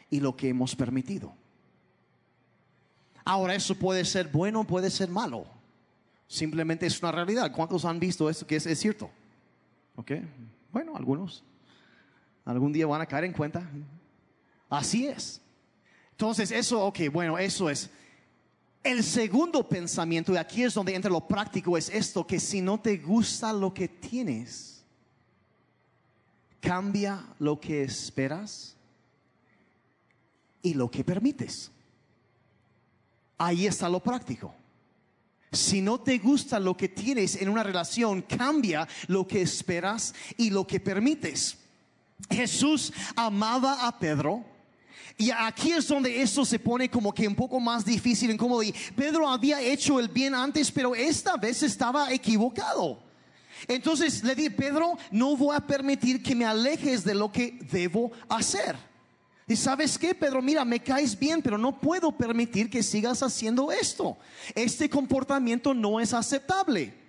y 0.10 0.20
lo 0.20 0.36
que 0.36 0.50
hemos 0.50 0.76
permitido. 0.76 1.34
Ahora, 3.24 3.56
eso 3.56 3.76
puede 3.76 4.06
ser 4.06 4.28
bueno, 4.28 4.66
puede 4.66 4.90
ser 4.90 5.10
malo. 5.10 5.46
Simplemente 6.28 6.86
es 6.86 7.02
una 7.02 7.12
realidad. 7.12 7.52
¿Cuántos 7.52 7.86
han 7.86 8.00
visto 8.00 8.30
esto 8.30 8.46
que 8.46 8.58
es, 8.58 8.66
es 8.66 8.80
cierto? 8.80 9.10
¿Ok? 9.96 10.12
Bueno, 10.72 10.96
algunos. 10.96 11.44
Algún 12.44 12.72
día 12.72 12.86
van 12.86 13.02
a 13.02 13.06
caer 13.06 13.24
en 13.24 13.34
cuenta. 13.34 13.68
Así 14.76 15.08
es. 15.08 15.42
Entonces, 16.12 16.52
eso, 16.52 16.86
ok, 16.86 17.00
bueno, 17.12 17.38
eso 17.38 17.70
es. 17.70 17.90
El 18.84 19.04
segundo 19.04 19.68
pensamiento, 19.68 20.34
y 20.34 20.38
aquí 20.38 20.64
es 20.64 20.74
donde 20.74 20.94
entra 20.94 21.12
lo 21.12 21.28
práctico, 21.28 21.78
es 21.78 21.90
esto, 21.90 22.26
que 22.26 22.40
si 22.40 22.62
no 22.62 22.80
te 22.80 22.98
gusta 22.98 23.52
lo 23.52 23.74
que 23.74 23.88
tienes, 23.88 24.84
cambia 26.60 27.26
lo 27.40 27.60
que 27.60 27.84
esperas 27.84 28.76
y 30.62 30.74
lo 30.74 30.90
que 30.90 31.04
permites. 31.04 31.72
Ahí 33.38 33.66
está 33.68 33.90
lo 33.90 34.02
práctico. 34.02 34.54
Si 35.52 35.82
no 35.82 36.00
te 36.00 36.18
gusta 36.18 36.60
lo 36.60 36.76
que 36.78 36.90
tienes 36.90 37.42
en 37.42 37.50
una 37.50 37.64
relación, 37.64 38.22
cambia 38.22 38.88
lo 39.08 39.28
que 39.28 39.42
esperas 39.42 40.14
y 40.38 40.50
lo 40.50 40.68
que 40.68 40.80
permites. 40.80 41.58
Jesús 42.30 42.94
amaba 43.16 43.88
a 43.88 44.00
Pedro 44.00 44.55
y 45.18 45.32
aquí 45.32 45.72
es 45.72 45.88
donde 45.88 46.22
esto 46.22 46.43
se 46.43 46.59
pone 46.59 46.89
como 46.89 47.13
que 47.13 47.28
un 47.28 47.36
poco 47.36 47.59
más 47.59 47.86
difícil, 47.86 48.32
incómodo. 48.32 48.61
Y 48.63 48.74
Pedro 48.95 49.30
había 49.30 49.61
hecho 49.61 49.99
el 49.99 50.09
bien 50.09 50.36
antes, 50.36 50.70
pero 50.70 50.93
esta 50.93 51.38
vez 51.38 51.63
estaba 51.63 52.11
equivocado. 52.11 52.99
Entonces 53.68 54.24
le 54.24 54.36
dije, 54.36 54.51
Pedro, 54.51 54.97
no 55.11 55.38
voy 55.38 55.55
a 55.55 55.61
permitir 55.61 56.22
que 56.22 56.36
me 56.36 56.43
alejes 56.43 57.05
de 57.05 57.16
lo 57.16 57.32
que 57.32 57.57
debo 57.72 58.11
hacer. 58.28 58.76
Y 59.47 59.55
sabes 59.55 59.97
qué, 59.97 60.13
Pedro, 60.13 60.41
mira, 60.41 60.66
me 60.66 60.82
caes 60.82 61.18
bien, 61.18 61.41
pero 61.41 61.57
no 61.57 61.80
puedo 61.80 62.11
permitir 62.11 62.70
que 62.70 62.84
sigas 62.84 63.24
haciendo 63.24 63.72
esto. 63.72 64.18
Este 64.53 64.89
comportamiento 64.89 65.74
no 65.74 65.99
es 65.99 66.13
aceptable 66.13 67.05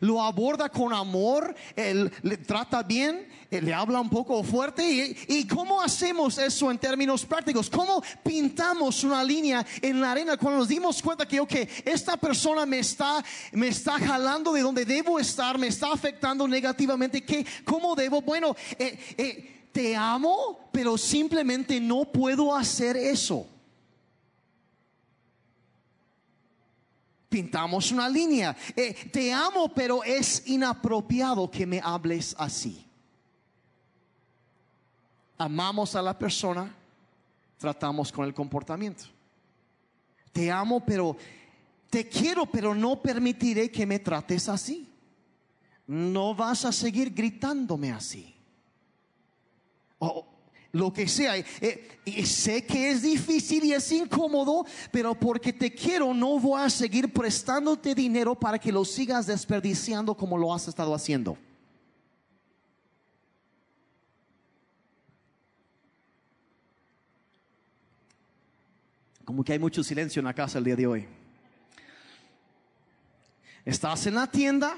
lo 0.00 0.22
aborda 0.22 0.68
con 0.68 0.92
amor, 0.92 1.54
él 1.76 2.10
le 2.22 2.36
trata 2.38 2.82
bien, 2.82 3.28
le 3.50 3.74
habla 3.74 4.00
un 4.00 4.10
poco 4.10 4.42
fuerte. 4.42 5.16
Y, 5.28 5.46
cómo 5.46 5.80
hacemos 5.80 6.38
eso 6.38 6.70
en 6.70 6.78
términos 6.78 7.24
prácticos? 7.24 7.70
¿Cómo 7.70 8.02
pintamos 8.22 9.04
una 9.04 9.22
línea 9.22 9.64
en 9.82 10.00
la 10.00 10.12
arena 10.12 10.36
cuando 10.36 10.60
nos 10.60 10.68
dimos 10.68 11.02
cuenta 11.02 11.26
que, 11.26 11.40
ok, 11.40 11.54
esta 11.84 12.16
persona 12.16 12.66
me 12.66 12.78
está, 12.78 13.22
me 13.52 13.68
está 13.68 13.98
jalando 13.98 14.52
de 14.52 14.62
donde 14.62 14.84
debo 14.84 15.18
estar, 15.18 15.58
me 15.58 15.68
está 15.68 15.92
afectando 15.92 16.48
negativamente? 16.48 17.22
¿Qué, 17.22 17.46
¿Cómo 17.64 17.94
debo? 17.94 18.22
Bueno, 18.22 18.56
eh, 18.78 18.98
eh, 19.16 19.68
te 19.72 19.96
amo, 19.96 20.68
pero 20.72 20.96
simplemente 20.96 21.80
no 21.80 22.04
puedo 22.04 22.54
hacer 22.54 22.96
eso. 22.96 23.46
Pintamos 27.34 27.90
una 27.90 28.08
línea. 28.08 28.56
Eh, 28.76 28.94
te 29.10 29.32
amo, 29.32 29.68
pero 29.74 30.04
es 30.04 30.46
inapropiado 30.46 31.50
que 31.50 31.66
me 31.66 31.80
hables 31.82 32.32
así. 32.38 32.86
Amamos 35.36 35.96
a 35.96 36.02
la 36.02 36.16
persona, 36.16 36.72
tratamos 37.58 38.12
con 38.12 38.24
el 38.24 38.32
comportamiento. 38.32 39.06
Te 40.32 40.48
amo, 40.48 40.78
pero 40.86 41.16
te 41.90 42.08
quiero, 42.08 42.46
pero 42.46 42.72
no 42.72 43.02
permitiré 43.02 43.68
que 43.68 43.84
me 43.84 43.98
trates 43.98 44.48
así. 44.48 44.88
No 45.88 46.36
vas 46.36 46.64
a 46.64 46.70
seguir 46.70 47.12
gritándome 47.12 47.90
así. 47.90 48.32
O 49.98 50.24
lo 50.74 50.92
que 50.92 51.08
sea. 51.08 51.38
Eh, 51.38 51.98
y 52.04 52.26
sé 52.26 52.66
que 52.66 52.90
es 52.90 53.02
difícil 53.02 53.64
y 53.64 53.72
es 53.72 53.90
incómodo, 53.92 54.66
pero 54.90 55.14
porque 55.14 55.52
te 55.52 55.72
quiero 55.72 56.12
no 56.12 56.38
voy 56.38 56.60
a 56.60 56.68
seguir 56.68 57.12
prestándote 57.12 57.94
dinero 57.94 58.34
para 58.34 58.58
que 58.58 58.72
lo 58.72 58.84
sigas 58.84 59.26
desperdiciando 59.26 60.14
como 60.14 60.36
lo 60.36 60.52
has 60.52 60.68
estado 60.68 60.94
haciendo. 60.94 61.38
Como 69.24 69.42
que 69.42 69.52
hay 69.52 69.58
mucho 69.58 69.82
silencio 69.82 70.20
en 70.20 70.26
la 70.26 70.34
casa 70.34 70.58
el 70.58 70.64
día 70.64 70.76
de 70.76 70.86
hoy. 70.86 71.06
Estás 73.64 74.06
en 74.06 74.16
la 74.16 74.26
tienda 74.26 74.76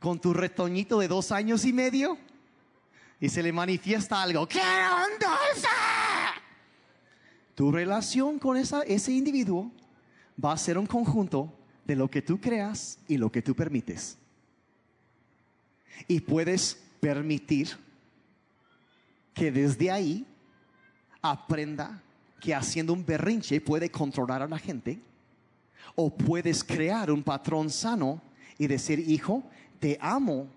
con 0.00 0.20
tu 0.20 0.34
retoñito 0.34 0.98
de 0.98 1.08
dos 1.08 1.32
años 1.32 1.64
y 1.64 1.72
medio 1.72 2.18
y 3.20 3.28
se 3.28 3.42
le 3.42 3.52
manifiesta 3.52 4.22
algo. 4.22 4.46
¡Qué 4.46 4.58
dulce! 4.58 5.68
Tu 7.54 7.72
relación 7.72 8.38
con 8.38 8.56
esa, 8.56 8.82
ese 8.82 9.12
individuo 9.12 9.70
va 10.42 10.52
a 10.52 10.58
ser 10.58 10.76
un 10.76 10.86
conjunto 10.86 11.52
de 11.86 11.96
lo 11.96 12.10
que 12.10 12.20
tú 12.20 12.38
creas 12.38 12.98
y 13.08 13.16
lo 13.16 13.30
que 13.30 13.42
tú 13.42 13.54
permites. 13.54 14.18
Y 16.06 16.20
puedes 16.20 16.82
permitir 17.00 17.70
que 19.32 19.50
desde 19.50 19.90
ahí 19.90 20.26
aprenda 21.22 22.02
que 22.40 22.54
haciendo 22.54 22.92
un 22.92 23.04
berrinche 23.04 23.60
puede 23.60 23.90
controlar 23.90 24.42
a 24.42 24.48
la 24.48 24.58
gente. 24.58 25.00
O 25.94 26.14
puedes 26.14 26.62
crear 26.62 27.10
un 27.10 27.22
patrón 27.22 27.70
sano 27.70 28.20
y 28.58 28.66
decir, 28.66 28.98
hijo, 28.98 29.42
te 29.78 29.96
amo, 30.00 30.48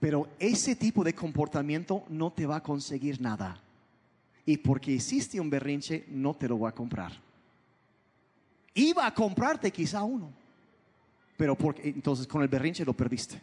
pero 0.00 0.30
ese 0.38 0.74
tipo 0.74 1.04
de 1.04 1.14
comportamiento 1.14 2.04
no 2.08 2.32
te 2.32 2.46
va 2.46 2.56
a 2.56 2.62
conseguir 2.62 3.20
nada. 3.20 3.60
Y 4.46 4.56
porque 4.56 4.92
hiciste 4.92 5.38
un 5.38 5.50
berrinche, 5.50 6.06
no 6.08 6.34
te 6.34 6.48
lo 6.48 6.56
voy 6.56 6.70
a 6.70 6.74
comprar. 6.74 7.12
Iba 8.74 9.06
a 9.06 9.14
comprarte 9.14 9.70
quizá 9.70 10.02
uno, 10.02 10.32
pero 11.36 11.54
porque, 11.54 11.90
entonces 11.90 12.26
con 12.26 12.42
el 12.42 12.48
berrinche 12.48 12.84
lo 12.84 12.94
perdiste. 12.94 13.40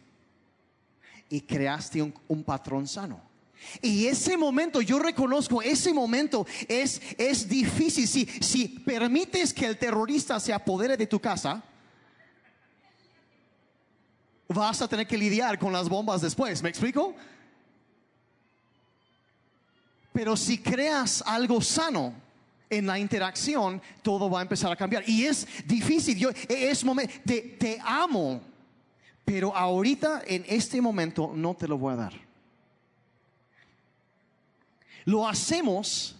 Y 1.30 1.42
creaste 1.42 2.02
un, 2.02 2.12
un 2.26 2.42
patrón 2.42 2.88
sano. 2.88 3.20
Y 3.80 4.06
ese 4.06 4.36
momento, 4.36 4.80
yo 4.80 4.98
reconozco, 4.98 5.62
ese 5.62 5.92
momento 5.92 6.46
es, 6.66 7.00
es 7.18 7.48
difícil. 7.48 8.08
Si, 8.08 8.26
si 8.26 8.68
permites 8.68 9.52
que 9.52 9.66
el 9.66 9.78
terrorista 9.78 10.40
se 10.40 10.52
apodere 10.52 10.96
de 10.96 11.06
tu 11.06 11.20
casa, 11.20 11.62
vas 14.48 14.80
a 14.80 14.88
tener 14.88 15.06
que 15.06 15.18
lidiar 15.18 15.58
con 15.58 15.72
las 15.72 15.88
bombas 15.88 16.22
después. 16.22 16.62
¿Me 16.62 16.70
explico? 16.70 17.14
Pero 20.12 20.36
si 20.36 20.58
creas 20.58 21.22
algo 21.26 21.60
sano 21.60 22.14
en 22.70 22.86
la 22.86 22.98
interacción, 22.98 23.80
todo 24.02 24.28
va 24.28 24.40
a 24.40 24.42
empezar 24.42 24.72
a 24.72 24.76
cambiar. 24.76 25.08
Y 25.08 25.24
es 25.24 25.46
difícil. 25.66 26.18
Yo, 26.18 26.30
es 26.48 26.84
momento, 26.84 27.12
te, 27.24 27.40
te 27.40 27.78
amo, 27.84 28.40
pero 29.24 29.54
ahorita, 29.54 30.22
en 30.26 30.44
este 30.48 30.80
momento, 30.80 31.32
no 31.34 31.54
te 31.54 31.68
lo 31.68 31.78
voy 31.78 31.92
a 31.92 31.96
dar. 31.96 32.12
Lo 35.04 35.28
hacemos 35.28 36.16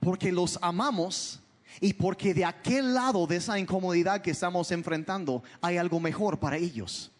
porque 0.00 0.30
los 0.30 0.58
amamos 0.60 1.40
y 1.80 1.94
porque 1.94 2.34
de 2.34 2.44
aquel 2.44 2.94
lado 2.94 3.26
de 3.26 3.36
esa 3.36 3.58
incomodidad 3.58 4.20
que 4.20 4.30
estamos 4.30 4.70
enfrentando 4.70 5.42
hay 5.60 5.78
algo 5.78 5.98
mejor 5.98 6.38
para 6.38 6.56
ellos. 6.56 7.10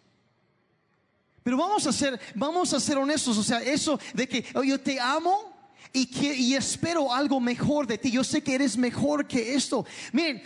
Pero 1.44 1.56
vamos 1.56 1.86
a 1.86 1.92
ser, 1.92 2.18
vamos 2.34 2.72
a 2.72 2.80
ser 2.80 2.98
honestos, 2.98 3.38
o 3.38 3.42
sea, 3.44 3.62
eso 3.62 4.00
de 4.12 4.26
que 4.26 4.44
oh, 4.54 4.64
yo 4.64 4.80
te 4.80 4.98
amo 4.98 5.52
y, 5.92 6.06
que, 6.06 6.34
y 6.34 6.54
espero 6.54 7.14
algo 7.14 7.38
mejor 7.38 7.86
de 7.86 7.98
ti. 7.98 8.10
Yo 8.10 8.24
sé 8.24 8.42
que 8.42 8.56
eres 8.56 8.76
mejor 8.76 9.28
que 9.28 9.54
esto. 9.54 9.86
Miren, 10.12 10.42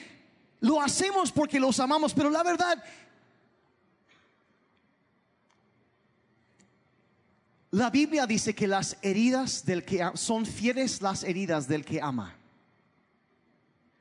lo 0.61 0.83
hacemos 0.83 1.33
porque 1.33 1.59
los 1.59 1.81
amamos, 1.81 2.13
pero 2.13 2.29
la 2.29 2.43
verdad 2.43 2.85
La 7.71 7.91
Biblia 7.91 8.27
dice 8.27 8.55
que 8.55 8.67
las 8.67 8.97
heridas 9.03 9.65
del 9.65 9.85
que 9.85 10.11
son 10.15 10.47
fieles 10.47 11.03
las 11.03 11.23
heridas 11.23 11.69
del 11.69 11.85
que 11.85 12.01
ama. 12.01 12.35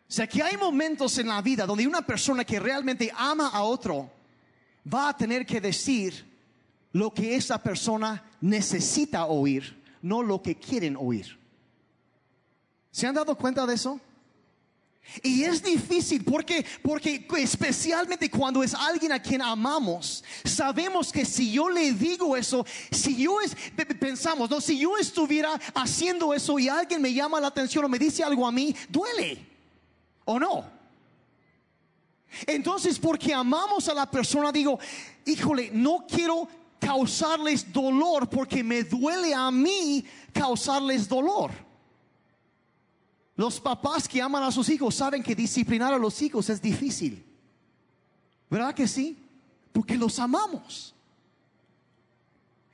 O 0.08 0.12
sea 0.12 0.26
que 0.26 0.42
hay 0.42 0.56
momentos 0.56 1.18
en 1.18 1.28
la 1.28 1.42
vida 1.42 1.66
donde 1.66 1.86
una 1.86 2.02
persona 2.02 2.46
que 2.46 2.62
realmente 2.62 3.12
ama 3.14 3.50
a 3.50 3.64
otro 3.64 4.10
va 4.92 5.10
a 5.10 5.18
tener 5.18 5.46
que 5.46 5.60
decir 5.60 6.26
lo 6.92 7.14
que 7.14 7.36
esa 7.36 7.62
persona 7.62 8.24
necesita 8.42 9.26
oír, 9.26 9.84
no 10.02 10.24
lo 10.24 10.42
que 10.42 10.56
quieren 10.56 10.96
oír. 10.96 11.40
¿Se 12.92 13.06
han 13.06 13.16
dado 13.16 13.38
cuenta 13.38 13.66
de 13.66 13.76
eso? 13.76 14.00
Y 15.24 15.44
es 15.44 15.64
difícil 15.64 16.24
porque, 16.24 16.66
porque 16.82 17.26
especialmente 17.38 18.30
cuando 18.30 18.62
es 18.62 18.74
alguien 18.74 19.12
a 19.14 19.22
quien 19.22 19.42
amamos, 19.42 20.24
sabemos 20.44 21.12
que 21.12 21.24
si 21.24 21.52
yo 21.52 21.70
le 21.70 21.94
digo 21.94 22.36
eso, 22.36 22.66
si 22.92 23.16
yo 23.16 23.40
es, 23.40 23.56
pensamos, 24.00 24.50
no, 24.50 24.60
si 24.60 24.78
yo 24.78 24.98
estuviera 24.98 25.54
haciendo 25.74 26.34
eso 26.34 26.60
y 26.60 26.68
alguien 26.68 27.02
me 27.02 27.14
llama 27.14 27.40
la 27.40 27.48
atención 27.48 27.86
o 27.86 27.90
me 27.90 27.98
dice 27.98 28.24
algo 28.24 28.46
a 28.46 28.52
mí, 28.52 28.76
duele. 28.90 29.46
¿O 30.26 30.38
no? 30.38 30.66
Entonces, 32.46 33.00
porque 33.00 33.34
amamos 33.34 33.88
a 33.88 33.94
la 33.94 34.12
persona, 34.12 34.52
digo, 34.52 34.78
híjole, 35.26 35.72
no 35.74 36.06
quiero 36.08 36.48
causarles 36.80 37.72
dolor 37.72 38.30
porque 38.30 38.64
me 38.64 38.84
duele 38.84 39.34
a 39.34 39.52
mí 39.52 40.06
causarles 40.34 41.08
dolor. 41.08 41.52
Los 43.36 43.60
papás 43.60 44.08
que 44.08 44.22
aman 44.22 44.44
a 44.44 44.52
sus 44.52 44.68
hijos 44.70 44.96
saben 44.96 45.22
que 45.22 45.36
disciplinar 45.36 45.94
a 45.94 45.98
los 45.98 46.22
hijos 46.22 46.50
es 46.50 46.62
difícil. 46.62 47.24
¿Verdad 48.50 48.74
que 48.74 48.88
sí? 48.88 49.18
Porque 49.72 49.96
los 49.96 50.18
amamos. 50.18 50.96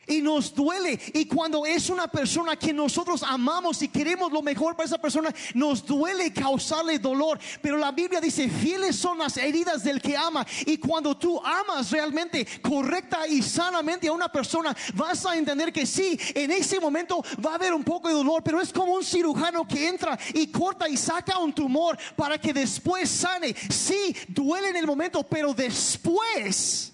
Y 0.08 0.22
nos 0.22 0.54
duele. 0.54 1.00
Y 1.14 1.26
cuando 1.26 1.66
es 1.66 1.90
una 1.90 2.08
persona 2.08 2.56
que 2.56 2.74
nosotros 2.74 3.24
amamos 3.24 3.82
y 3.82 3.88
queremos 3.88 4.32
lo 4.32 4.42
mejor 4.42 4.76
para 4.76 4.86
esa 4.86 4.98
persona, 4.98 5.34
nos 5.54 5.86
duele 5.86 6.34
causarle 6.34 7.00
dolor. 7.00 7.40
Pero 7.62 7.78
la 7.78 7.92
Biblia 7.92 8.20
dice, 8.20 8.50
fieles 8.50 8.96
son 8.96 9.20
las 9.20 9.38
heridas 9.38 9.84
del 9.84 10.02
que 10.02 10.18
ama. 10.18 10.46
Y 10.66 10.78
cuando 10.78 11.16
tú 11.16 11.42
amas 11.44 11.92
realmente, 11.92 12.46
correcta 12.62 13.28
y 13.28 13.42
sanamente 13.42 14.08
a 14.08 14.12
una 14.12 14.30
persona, 14.30 14.76
vas 14.94 15.26
a 15.26 15.38
entender 15.38 15.72
que 15.72 15.86
sí, 15.86 16.20
en 16.36 16.52
ese 16.52 16.80
momento 16.80 17.24
va 17.46 17.52
a 17.52 17.56
haber 17.56 17.74
un 17.74 17.84
poco 17.84 18.10
de 18.10 18.14
dolor. 18.14 18.44
Pero 18.44 18.60
es 18.60 18.74
como 18.74 18.94
un 18.94 19.04
cirujano 19.04 19.68
que 19.68 19.88
entra 19.88 20.20
y 20.34 20.48
corta 20.48 20.90
y 20.90 20.98
saca 20.98 21.38
un 21.38 21.54
tumor 21.54 21.98
para 22.16 22.38
que 22.38 22.54
después 22.54 23.10
sane. 23.10 23.56
Sí, 23.70 24.16
duele 24.28 24.70
en 24.70 24.76
el 24.76 24.88
momento, 24.88 25.24
pero 25.24 25.54
después 25.54 26.93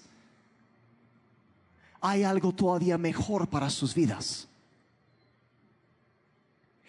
hay 2.00 2.22
algo 2.22 2.52
todavía 2.52 2.96
mejor 2.98 3.48
para 3.48 3.70
sus 3.70 3.94
vidas. 3.94 4.48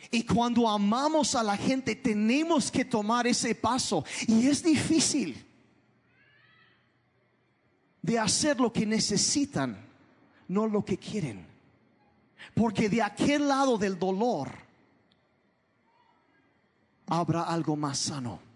Y 0.09 0.24
cuando 0.24 0.68
amamos 0.68 1.36
a 1.36 1.43
la 1.43 1.55
gente 1.55 1.95
tenemos 1.95 2.72
que 2.72 2.84
tomar 2.84 3.28
ese 3.28 3.55
paso. 3.55 4.03
Y 4.28 4.47
es 4.47 4.64
difícil 4.64 5.45
de 8.01 8.20
hacer 8.20 8.59
lo 8.59 8.74
que 8.74 8.86
necesitan, 8.86 9.78
no 10.47 10.68
lo 10.68 10.84
que 10.84 10.97
quieren. 10.97 11.45
Porque 12.55 12.89
de 12.89 13.01
aquel 13.01 13.47
lado 13.47 13.78
del 13.78 13.97
dolor 13.97 14.49
habrá 17.07 17.43
algo 17.43 17.76
más 17.76 17.99
sano. 17.99 18.51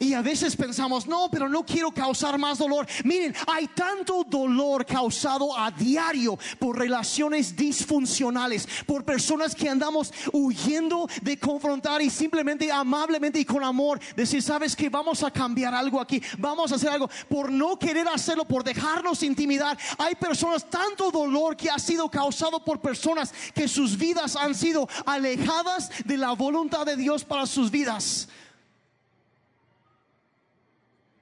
Y 0.00 0.12
a 0.12 0.22
veces 0.22 0.54
pensamos, 0.54 1.06
no, 1.06 1.28
pero 1.30 1.48
no 1.48 1.64
quiero 1.64 1.90
causar 1.90 2.38
más 2.38 2.58
dolor. 2.58 2.86
Miren, 3.04 3.34
hay 3.46 3.66
tanto 3.68 4.22
dolor 4.22 4.86
causado 4.86 5.56
a 5.58 5.70
diario 5.70 6.38
por 6.58 6.78
relaciones 6.78 7.56
disfuncionales, 7.56 8.68
por 8.86 9.04
personas 9.04 9.54
que 9.54 9.68
andamos 9.68 10.12
huyendo 10.32 11.08
de 11.22 11.38
confrontar 11.38 12.02
y 12.02 12.10
simplemente 12.10 12.70
amablemente 12.70 13.40
y 13.40 13.44
con 13.44 13.64
amor 13.64 13.98
decir, 14.14 14.42
sabes 14.42 14.76
que 14.76 14.88
vamos 14.88 15.22
a 15.22 15.30
cambiar 15.30 15.74
algo 15.74 16.00
aquí, 16.00 16.22
vamos 16.38 16.70
a 16.70 16.76
hacer 16.76 16.90
algo, 16.90 17.08
por 17.28 17.50
no 17.50 17.78
querer 17.78 18.06
hacerlo, 18.08 18.44
por 18.44 18.62
dejarnos 18.62 19.22
intimidar. 19.22 19.76
Hay 19.96 20.14
personas, 20.14 20.68
tanto 20.68 21.10
dolor 21.10 21.56
que 21.56 21.70
ha 21.70 21.78
sido 21.78 22.08
causado 22.08 22.62
por 22.62 22.80
personas 22.80 23.32
que 23.54 23.66
sus 23.66 23.96
vidas 23.96 24.36
han 24.36 24.54
sido 24.54 24.88
alejadas 25.06 25.90
de 26.04 26.16
la 26.16 26.32
voluntad 26.32 26.86
de 26.86 26.96
Dios 26.96 27.24
para 27.24 27.46
sus 27.46 27.70
vidas 27.70 28.28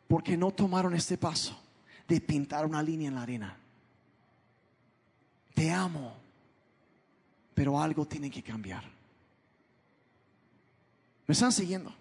porque 0.09 0.37
no 0.37 0.53
tomaron 0.53 0.95
este 0.95 1.19
paso 1.19 1.59
de 2.07 2.21
pintar 2.21 2.67
una 2.67 2.83
línea 2.83 3.09
en 3.09 3.15
la 3.15 3.23
arena. 3.23 3.57
Te 5.55 5.71
amo, 5.71 6.15
pero 7.55 7.81
algo 7.81 8.07
tiene 8.07 8.31
que 8.31 8.43
cambiar. 8.43 8.85
¿Me 11.27 11.33
están 11.33 11.51
siguiendo? 11.51 11.93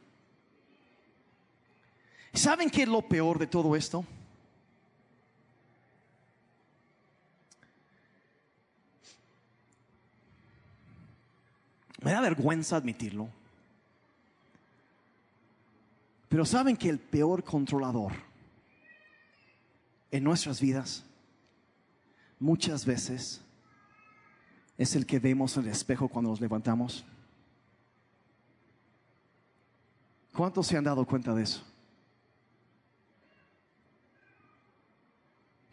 ¿Saben 2.34 2.70
qué 2.70 2.84
es 2.84 2.90
lo 2.90 3.02
peor 3.02 3.40
de 3.40 3.48
todo 3.48 3.76
esto? 3.76 4.06
Me 12.02 12.12
da 12.12 12.22
vergüenza 12.22 12.76
admitirlo. 12.76 13.30
Pero 16.30 16.46
saben 16.46 16.76
que 16.76 16.90
el 16.90 17.00
peor 17.00 17.44
controlador 17.44 18.14
en 20.12 20.24
nuestras 20.24 20.60
vidas 20.60 21.04
muchas 22.40 22.86
veces 22.86 23.42
es 24.78 24.96
el 24.96 25.06
que 25.06 25.20
vemos 25.20 25.56
en 25.58 25.64
el 25.64 25.70
espejo 25.70 26.08
cuando 26.08 26.32
nos 26.32 26.42
levantamos. 26.42 27.06
¿Cuántos 30.34 30.68
se 30.68 30.78
han 30.78 30.84
dado 30.84 31.06
cuenta 31.06 31.34
de 31.34 31.44
eso? 31.44 31.64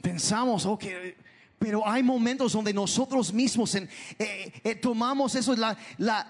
Pensamos, 0.01 0.67
ok, 0.67 0.85
pero 1.59 1.87
hay 1.89 2.03
momentos 2.03 2.53
donde 2.53 2.73
nosotros 2.73 3.33
mismos 3.33 3.75
eh, 3.75 3.89
eh, 4.19 4.75
tomamos 4.75 5.35
eso, 5.35 5.55
la, 5.55 5.77
la, 5.99 6.29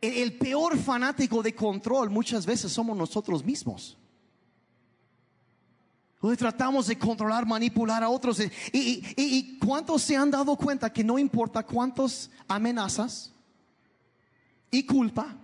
el 0.00 0.38
peor 0.38 0.78
fanático 0.78 1.42
de 1.42 1.54
control 1.54 2.10
muchas 2.10 2.46
veces 2.46 2.72
somos 2.72 2.96
nosotros 2.96 3.44
mismos. 3.44 3.96
Donde 6.20 6.36
tratamos 6.36 6.88
de 6.88 6.98
controlar, 6.98 7.46
manipular 7.46 8.02
a 8.02 8.08
otros. 8.08 8.40
Y, 8.72 9.58
cuántos 9.58 10.02
se 10.02 10.16
han 10.16 10.30
dado 10.30 10.56
cuenta 10.56 10.92
que 10.92 11.04
no 11.04 11.18
importa 11.18 11.62
cuántos 11.62 12.30
amenazas 12.48 13.32
y 14.70 14.84
culpa, 14.84 15.36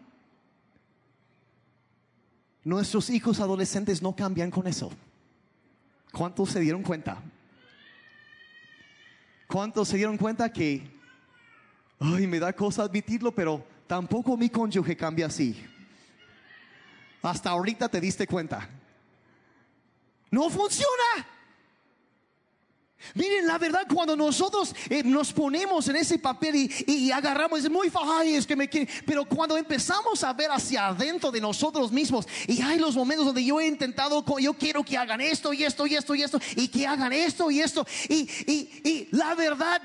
nuestros 2.64 3.10
hijos 3.10 3.40
adolescentes 3.40 4.02
no 4.02 4.16
cambian 4.16 4.50
con 4.50 4.66
eso. 4.66 4.90
¿Cuántos 6.12 6.50
se 6.50 6.60
dieron 6.60 6.82
cuenta? 6.82 7.22
¿Cuántos 9.48 9.88
se 9.88 9.96
dieron 9.96 10.16
cuenta 10.16 10.52
que, 10.52 10.90
ay, 12.00 12.26
me 12.26 12.40
da 12.40 12.52
cosa 12.52 12.82
admitirlo, 12.82 13.32
pero 13.32 13.64
tampoco 13.86 14.36
mi 14.36 14.50
cónyuge 14.50 14.96
cambia 14.96 15.26
así? 15.26 15.56
Hasta 17.22 17.50
ahorita 17.50 17.88
te 17.88 18.00
diste 18.00 18.26
cuenta. 18.26 18.68
No 20.30 20.50
funciona. 20.50 21.26
Miren, 23.14 23.46
la 23.46 23.58
verdad, 23.58 23.86
cuando 23.92 24.16
nosotros 24.16 24.74
eh, 24.88 25.02
nos 25.04 25.32
ponemos 25.32 25.86
en 25.88 25.96
ese 25.96 26.18
papel 26.18 26.70
y, 26.86 27.10
agarramos, 27.10 27.60
es 27.60 27.70
muy 27.70 27.90
fácil, 27.90 28.34
es 28.34 28.46
que 28.46 28.56
me 28.56 28.68
quiere, 28.68 28.90
pero 29.06 29.26
cuando 29.26 29.56
empezamos 29.56 30.24
a 30.24 30.32
ver 30.32 30.50
hacia 30.50 30.88
adentro 30.88 31.30
de 31.30 31.40
nosotros 31.40 31.92
mismos, 31.92 32.26
y 32.46 32.62
hay 32.62 32.78
los 32.78 32.96
momentos 32.96 33.26
donde 33.26 33.44
yo 33.44 33.60
he 33.60 33.66
intentado, 33.66 34.24
yo 34.38 34.54
quiero 34.54 34.82
que 34.82 34.96
hagan 34.96 35.20
esto 35.20 35.52
y 35.52 35.64
esto 35.64 35.86
y 35.86 35.94
esto 35.94 36.14
y 36.14 36.22
esto, 36.22 36.40
y 36.56 36.68
que 36.68 36.86
hagan 36.86 37.12
esto 37.12 37.50
y 37.50 37.60
esto, 37.60 37.86
y, 38.08 38.28
y 38.46 39.08
la 39.12 39.34
verdad, 39.34 39.82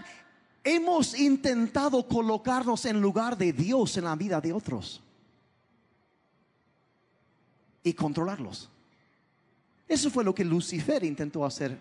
hemos 0.64 1.18
intentado 1.18 2.08
colocarnos 2.08 2.86
en 2.86 3.02
lugar 3.02 3.38
de 3.38 3.54
Dios 3.54 3.98
en 3.98 4.06
la 4.06 4.16
vida 4.16 4.42
de 4.42 4.54
otros 4.54 5.02
y 7.84 7.94
controlarlos. 7.94 8.70
Eso 9.88 10.10
fue 10.10 10.24
lo 10.24 10.36
que 10.36 10.46
Lucifer 10.46 11.04
intentó 11.04 11.46
hacer 11.46 11.78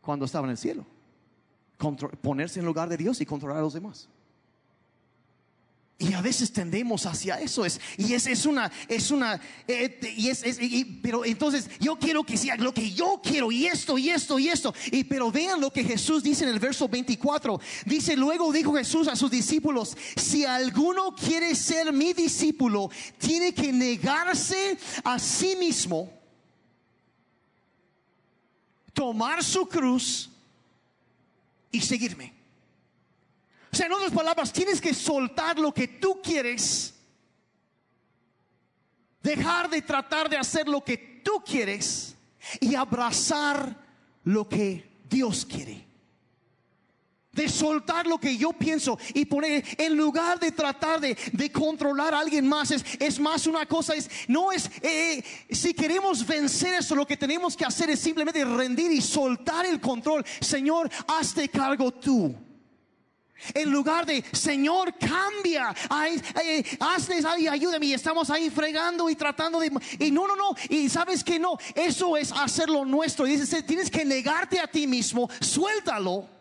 cuando 0.00 0.24
estaba 0.24 0.46
en 0.46 0.52
el 0.52 0.58
cielo. 0.58 0.86
ponerse 2.22 2.60
en 2.60 2.66
lugar 2.66 2.88
de 2.88 2.96
Dios 2.96 3.20
y 3.20 3.26
controlar 3.26 3.58
a 3.58 3.62
los 3.62 3.74
demás. 3.74 4.08
Y 5.96 6.12
a 6.12 6.20
veces 6.20 6.52
tendemos 6.52 7.06
hacia 7.06 7.40
eso. 7.40 7.64
Es, 7.64 7.80
y 7.96 8.14
es, 8.14 8.26
es 8.26 8.46
una, 8.46 8.70
es 8.88 9.12
una, 9.12 9.40
eh, 9.68 10.14
y 10.16 10.28
es, 10.28 10.42
pero 11.00 11.24
entonces 11.24 11.70
yo 11.78 11.96
quiero 11.96 12.24
que 12.24 12.36
sea 12.36 12.56
lo 12.56 12.74
que 12.74 12.90
yo 12.90 13.20
quiero 13.22 13.52
y 13.52 13.66
esto 13.66 13.96
y 13.96 14.10
esto 14.10 14.38
y 14.40 14.48
esto. 14.48 14.74
Y 14.90 15.04
pero 15.04 15.30
vean 15.30 15.60
lo 15.60 15.70
que 15.72 15.84
Jesús 15.84 16.24
dice 16.24 16.44
en 16.44 16.50
el 16.50 16.58
verso 16.58 16.88
24. 16.88 17.60
Dice, 17.86 18.16
luego 18.16 18.52
dijo 18.52 18.74
Jesús 18.74 19.06
a 19.06 19.14
sus 19.14 19.30
discípulos, 19.30 19.96
si 20.16 20.44
alguno 20.44 21.14
quiere 21.14 21.54
ser 21.54 21.92
mi 21.92 22.12
discípulo, 22.12 22.90
tiene 23.18 23.54
que 23.54 23.72
negarse 23.72 24.76
a 25.04 25.18
sí 25.20 25.54
mismo 25.54 26.12
tomar 28.92 29.44
su 29.44 29.68
cruz 29.68 30.28
y 31.70 31.80
seguirme. 31.80 32.33
O 33.74 33.76
sea, 33.76 33.86
en 33.86 33.92
otras 33.92 34.12
palabras, 34.12 34.52
tienes 34.52 34.80
que 34.80 34.94
soltar 34.94 35.58
lo 35.58 35.74
que 35.74 35.88
tú 35.88 36.22
quieres, 36.22 36.94
dejar 39.20 39.68
de 39.68 39.82
tratar 39.82 40.28
de 40.28 40.36
hacer 40.36 40.68
lo 40.68 40.84
que 40.84 40.96
tú 40.96 41.42
quieres 41.44 42.14
y 42.60 42.76
abrazar 42.76 43.76
lo 44.22 44.48
que 44.48 44.88
Dios 45.10 45.44
quiere. 45.44 45.84
De 47.32 47.48
soltar 47.48 48.06
lo 48.06 48.16
que 48.16 48.36
yo 48.36 48.52
pienso 48.52 48.96
y 49.12 49.24
poner 49.24 49.64
en 49.76 49.96
lugar 49.96 50.38
de 50.38 50.52
tratar 50.52 51.00
de, 51.00 51.50
controlar 51.50 52.14
a 52.14 52.20
alguien 52.20 52.46
más 52.46 52.70
es, 52.70 53.18
más 53.18 53.48
una 53.48 53.66
cosa 53.66 53.96
es 53.96 54.08
no 54.28 54.52
es 54.52 54.70
eh, 54.82 55.20
si 55.50 55.74
queremos 55.74 56.24
vencer 56.24 56.74
eso 56.74 56.94
lo 56.94 57.04
que 57.04 57.16
tenemos 57.16 57.56
que 57.56 57.64
hacer 57.64 57.90
es 57.90 57.98
simplemente 57.98 58.44
rendir 58.44 58.92
y 58.92 59.00
soltar 59.00 59.66
el 59.66 59.80
control. 59.80 60.24
Señor 60.40 60.88
hazte 61.08 61.48
cargo 61.48 61.90
tú 61.90 62.36
en 63.54 63.70
lugar 63.70 64.06
de, 64.06 64.24
Señor, 64.32 64.94
cambia, 64.98 65.74
ay, 65.90 66.22
hazte, 66.80 67.20
ayúdame. 67.26 67.86
Y 67.86 67.94
estamos 67.94 68.30
ahí 68.30 68.50
fregando 68.50 69.10
y 69.10 69.16
tratando 69.16 69.60
de. 69.60 69.70
Y 69.98 70.10
no, 70.10 70.26
no, 70.26 70.36
no. 70.36 70.54
Y 70.68 70.88
sabes 70.88 71.22
que 71.24 71.38
no, 71.38 71.58
eso 71.74 72.16
es 72.16 72.32
hacer 72.32 72.68
lo 72.68 72.84
nuestro. 72.84 73.26
Y 73.26 73.36
dices, 73.36 73.66
tienes 73.66 73.90
que 73.90 74.04
negarte 74.04 74.60
a 74.60 74.66
ti 74.66 74.86
mismo, 74.86 75.28
suéltalo 75.40 76.34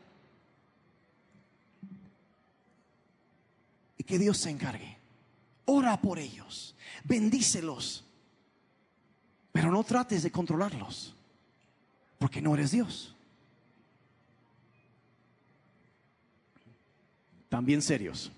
que 4.04 4.20
Dios 4.20 4.38
se 4.38 4.50
encargue. 4.50 4.98
Ora 5.66 6.00
por 6.00 6.20
ellos, 6.20 6.76
bendícelos, 7.04 8.04
pero 9.52 9.72
no 9.72 9.84
trates 9.84 10.24
de 10.24 10.32
controlarlos, 10.32 11.16
porque 12.20 12.42
no 12.42 12.54
eres 12.54 12.72
Dios. 12.72 13.16
También 17.54 17.84
serios. 17.84 18.32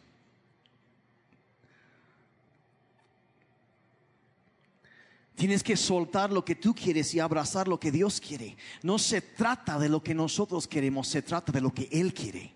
Tienes 5.36 5.63
que 5.63 5.78
soltar 5.78 6.34
lo 6.34 6.43
que 6.43 6.55
tú 6.55 6.76
quieres 6.76 7.16
y 7.16 7.22
abrazar 7.22 7.70
lo 7.70 7.80
que 7.80 7.93
Dios 7.93 8.20
quiere. 8.20 8.57
No 8.84 8.99
se 8.99 9.22
trata 9.22 9.80
de 9.80 9.88
lo 9.88 10.03
que 10.03 10.13
nosotros 10.13 10.68
queremos, 10.68 11.07
se 11.07 11.22
trata 11.22 11.53
de 11.53 11.61
lo 11.61 11.74
que 11.74 11.88
Él 11.93 12.13
quiere. 12.13 12.53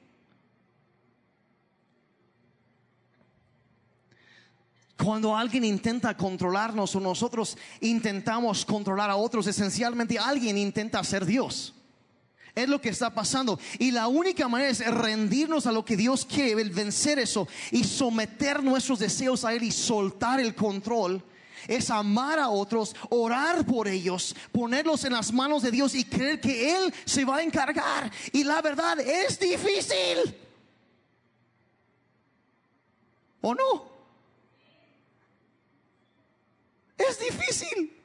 Cuando 5.02 5.38
alguien 5.38 5.64
intenta 5.64 6.18
controlarnos 6.18 6.94
o 6.94 7.00
nosotros 7.00 7.58
intentamos 7.80 8.66
controlar 8.66 9.10
a 9.10 9.16
otros, 9.16 9.48
esencialmente 9.48 10.20
alguien 10.20 10.58
intenta 10.58 11.02
ser 11.06 11.26
Dios. 11.26 11.74
Es 12.60 12.70
lo 12.70 12.82
que 12.82 12.90
está 12.90 13.14
pasando. 13.14 13.60
Y 13.78 13.92
la 13.92 14.08
única 14.08 14.48
manera 14.48 14.70
es 14.70 14.86
rendirnos 14.86 15.66
a 15.66 15.72
lo 15.72 15.86
que 15.86 15.96
Dios 15.96 16.26
quiere, 16.26 16.64
vencer 16.66 17.20
eso 17.20 17.48
y 17.72 17.84
someter 17.84 18.62
nuestros 18.62 19.00
deseos 19.00 19.46
a 19.46 19.54
Él 19.54 19.64
y 19.64 19.72
soltar 19.72 20.40
el 20.40 20.54
control. 20.54 21.24
Es 21.68 21.90
amar 21.90 22.40
a 22.40 22.50
otros, 22.50 22.96
orar 23.10 23.66
por 23.66 23.88
ellos, 23.88 24.36
ponerlos 24.52 25.04
en 25.06 25.14
las 25.14 25.32
manos 25.32 25.62
de 25.62 25.72
Dios 25.72 25.96
y 25.96 26.04
creer 26.04 26.40
que 26.40 26.76
Él 26.76 26.94
se 27.06 27.26
va 27.26 27.38
a 27.38 27.44
encargar. 27.44 28.12
Y 28.32 28.44
la 28.44 28.62
verdad 28.62 29.00
es 29.00 29.40
difícil. 29.40 30.36
¿O 33.42 33.56
no? 33.56 33.90
Es 36.98 37.20
difícil. 37.20 37.96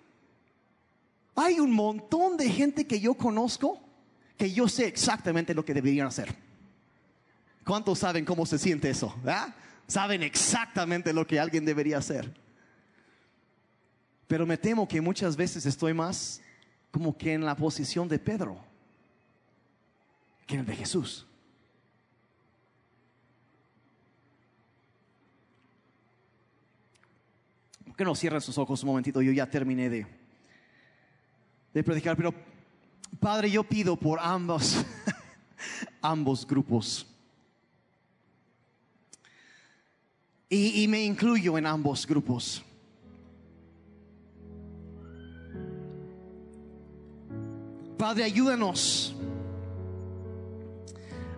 Hay 1.35 1.59
un 1.59 1.73
montón 1.73 2.37
de 2.37 2.49
gente 2.49 2.87
que 2.87 3.01
yo 3.01 3.15
conozco 3.15 3.84
yo 4.53 4.69
sé 4.69 4.87
exactamente 4.87 5.55
lo 5.55 5.65
que 5.65 5.75
deberían 5.75 6.07
hacer. 6.07 6.35
¿Cuántos 7.65 8.01
saben 8.01 8.25
cómo 8.25 8.45
se 8.47 8.59
siente 8.59 8.91
eso? 8.91 9.15
Saben 9.87 10.23
exactamente 10.23 11.13
lo 11.13 11.27
que 11.27 11.41
alguien 11.41 11.65
debería 11.65 11.99
hacer. 11.99 12.33
Pero 14.27 14.47
me 14.47 14.57
temo 14.57 14.89
que 14.89 15.01
muchas 15.01 15.37
veces 15.37 15.67
estoy 15.67 15.95
más 15.95 16.41
como 16.91 17.17
que 17.17 17.33
en 17.33 17.45
la 17.45 17.57
posición 17.57 18.09
de 18.09 18.19
Pedro 18.19 18.59
que 20.47 20.55
en 20.55 20.61
el 20.61 20.67
de 20.67 20.77
Jesús. 20.77 21.27
que 27.97 28.05
no 28.05 28.15
cierren 28.15 28.41
sus 28.41 28.59
ojos 28.59 28.83
un 28.83 28.89
momentito? 28.89 29.23
Yo 29.23 29.33
ya 29.33 29.49
terminé 29.49 29.89
de, 29.89 30.07
de 31.73 31.85
predicar, 31.85 32.17
pero 32.17 32.35
Padre, 33.21 33.51
yo 33.51 33.63
pido 33.65 33.97
por 33.97 34.19
ambos, 34.21 34.85
ambos 36.03 36.47
grupos. 36.47 37.07
Y, 40.49 40.87
me 40.87 41.03
incluyo 41.03 41.59
en 41.59 41.67
ambos 41.67 42.07
grupos. 42.07 42.63
Padre, 47.99 48.25
ayúdanos 48.25 49.17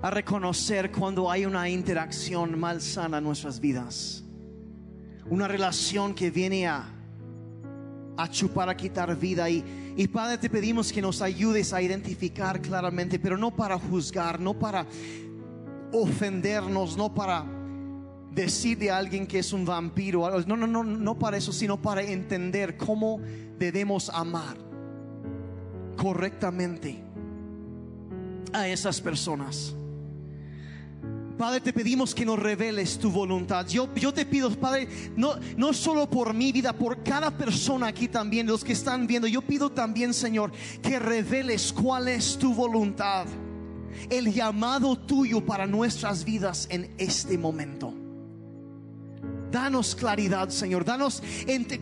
a 0.03 0.11
reconocer 0.11 0.93
cuando 0.93 1.31
hay 1.31 1.47
una 1.47 1.69
interacción 1.71 2.59
malsana 2.59 3.19
en 3.19 3.25
nuestras 3.25 3.59
vidas. 3.59 4.23
Una 5.31 5.49
relación 5.49 6.15
que 6.15 6.31
viene 6.31 6.67
a, 6.67 6.96
a 8.17 8.29
chupar, 8.29 8.69
a 8.69 8.77
quitar 8.77 9.15
vida. 9.17 9.49
Y, 9.49 9.95
y 9.97 10.09
Padre, 10.09 10.39
te 10.39 10.51
pedimos 10.51 10.93
que 10.93 11.03
nos 11.03 11.23
ayudes 11.23 11.73
a 11.73 11.83
identificar 11.83 12.61
claramente, 12.61 13.19
pero 13.19 13.37
no 13.37 13.55
para 13.55 13.79
juzgar, 13.79 14.41
no 14.41 14.55
para 14.55 14.87
ofendernos, 15.93 16.97
no 16.97 17.15
para 17.15 17.45
decir 18.33 18.79
de 18.79 18.91
alguien 18.91 19.27
que 19.27 19.39
es 19.39 19.53
un 19.53 19.65
vampiro. 19.65 20.29
No, 20.47 20.57
no, 20.57 20.67
no, 20.67 20.83
no 20.83 21.19
para 21.19 21.37
eso, 21.37 21.53
sino 21.53 21.81
para 21.81 22.03
entender 22.03 22.77
cómo 22.77 23.21
debemos 23.59 24.11
amar 24.11 24.57
correctamente 25.97 27.03
a 28.53 28.69
esas 28.69 29.01
personas. 29.01 29.76
Padre, 31.37 31.61
te 31.61 31.73
pedimos 31.73 32.15
que 32.15 32.25
nos 32.25 32.39
reveles 32.39 32.99
tu 32.99 33.11
voluntad. 33.11 33.67
Yo, 33.67 33.93
yo 33.95 34.13
te 34.13 34.25
pido, 34.25 34.51
Padre, 34.51 34.89
no, 35.17 35.35
no 35.57 35.75
solo 35.75 36.09
por 36.09 36.33
mi 36.33 36.51
vida, 36.51 36.73
por 36.73 37.03
cada 37.03 37.31
persona 37.31 37.89
aquí 37.89 38.09
también, 38.09 38.47
los 38.47 38.65
que 38.65 38.73
están 38.73 39.07
viendo, 39.07 39.27
yo 39.27 39.43
pido 39.43 39.71
también, 39.71 40.15
Señor, 40.15 40.51
que 40.83 40.99
reveles 40.99 41.75
cuál 41.75 42.09
es 42.09 42.39
tu 42.39 42.55
voluntad, 42.55 43.27
el 44.09 44.33
llamado 44.33 44.97
tuyo 44.97 45.45
para 45.45 45.67
nuestras 45.67 46.25
vidas 46.25 46.69
en 46.71 46.91
este 46.97 47.37
momento. 47.37 48.06
Danos 49.57 49.95
claridad, 49.95 50.51
Señor. 50.51 50.85
Danos 50.85 51.23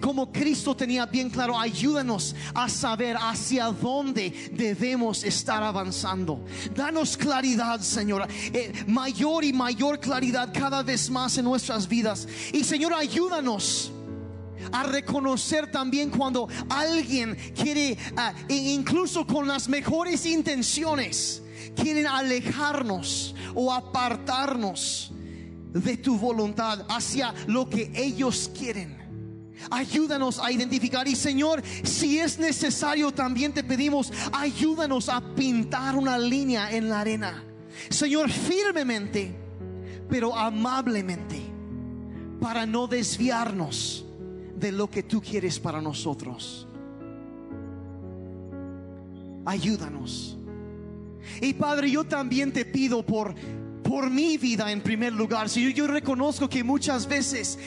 como 0.00 0.30
Cristo 0.30 0.76
tenía 0.76 1.06
bien 1.06 1.28
claro. 1.28 1.58
Ayúdanos 1.58 2.32
a 2.54 2.68
saber 2.68 3.16
hacia 3.16 3.64
dónde 3.66 4.30
debemos 4.52 5.24
estar 5.24 5.60
avanzando. 5.60 6.44
Danos 6.72 7.16
claridad, 7.16 7.80
Señor. 7.80 8.28
Eh, 8.30 8.84
mayor 8.86 9.42
y 9.42 9.52
mayor 9.52 9.98
claridad 9.98 10.52
cada 10.54 10.84
vez 10.84 11.10
más 11.10 11.36
en 11.36 11.46
nuestras 11.46 11.88
vidas. 11.88 12.28
Y 12.52 12.62
Señor, 12.62 12.94
ayúdanos 12.94 13.90
a 14.70 14.84
reconocer 14.84 15.68
también 15.68 16.10
cuando 16.10 16.48
alguien 16.70 17.36
quiere, 17.60 17.98
ah, 18.16 18.34
e 18.48 18.54
incluso 18.54 19.26
con 19.26 19.48
las 19.48 19.68
mejores 19.68 20.26
intenciones, 20.26 21.42
quieren 21.74 22.06
alejarnos 22.06 23.34
o 23.52 23.72
apartarnos 23.72 25.10
de 25.74 25.96
tu 25.96 26.16
voluntad 26.16 26.86
hacia 26.88 27.34
lo 27.46 27.68
que 27.68 27.90
ellos 27.94 28.50
quieren. 28.56 29.02
Ayúdanos 29.70 30.38
a 30.38 30.50
identificar 30.52 31.06
y 31.08 31.16
Señor, 31.16 31.62
si 31.82 32.18
es 32.18 32.38
necesario 32.38 33.12
también 33.12 33.52
te 33.52 33.64
pedimos, 33.64 34.12
ayúdanos 34.32 35.08
a 35.08 35.20
pintar 35.34 35.96
una 35.96 36.18
línea 36.18 36.70
en 36.72 36.88
la 36.88 37.00
arena. 37.00 37.44
Señor, 37.88 38.30
firmemente, 38.30 39.34
pero 40.08 40.36
amablemente, 40.36 41.40
para 42.40 42.66
no 42.66 42.86
desviarnos 42.86 44.04
de 44.56 44.70
lo 44.70 44.88
que 44.88 45.02
tú 45.02 45.20
quieres 45.20 45.58
para 45.58 45.80
nosotros. 45.80 46.68
Ayúdanos. 49.44 50.38
Y 51.40 51.54
Padre, 51.54 51.90
yo 51.90 52.04
también 52.04 52.52
te 52.52 52.64
pido 52.64 53.04
por 53.04 53.34
por 53.85 54.11
mi 54.11 54.37
vida 54.39 54.72
en 54.72 54.80
primer 54.80 55.12
lugar. 55.12 55.49
Si 55.49 55.72
yo, 55.72 55.87
reconozco 55.87 56.49
que 56.49 56.64
muchas 56.64 57.07
veces 57.07 57.59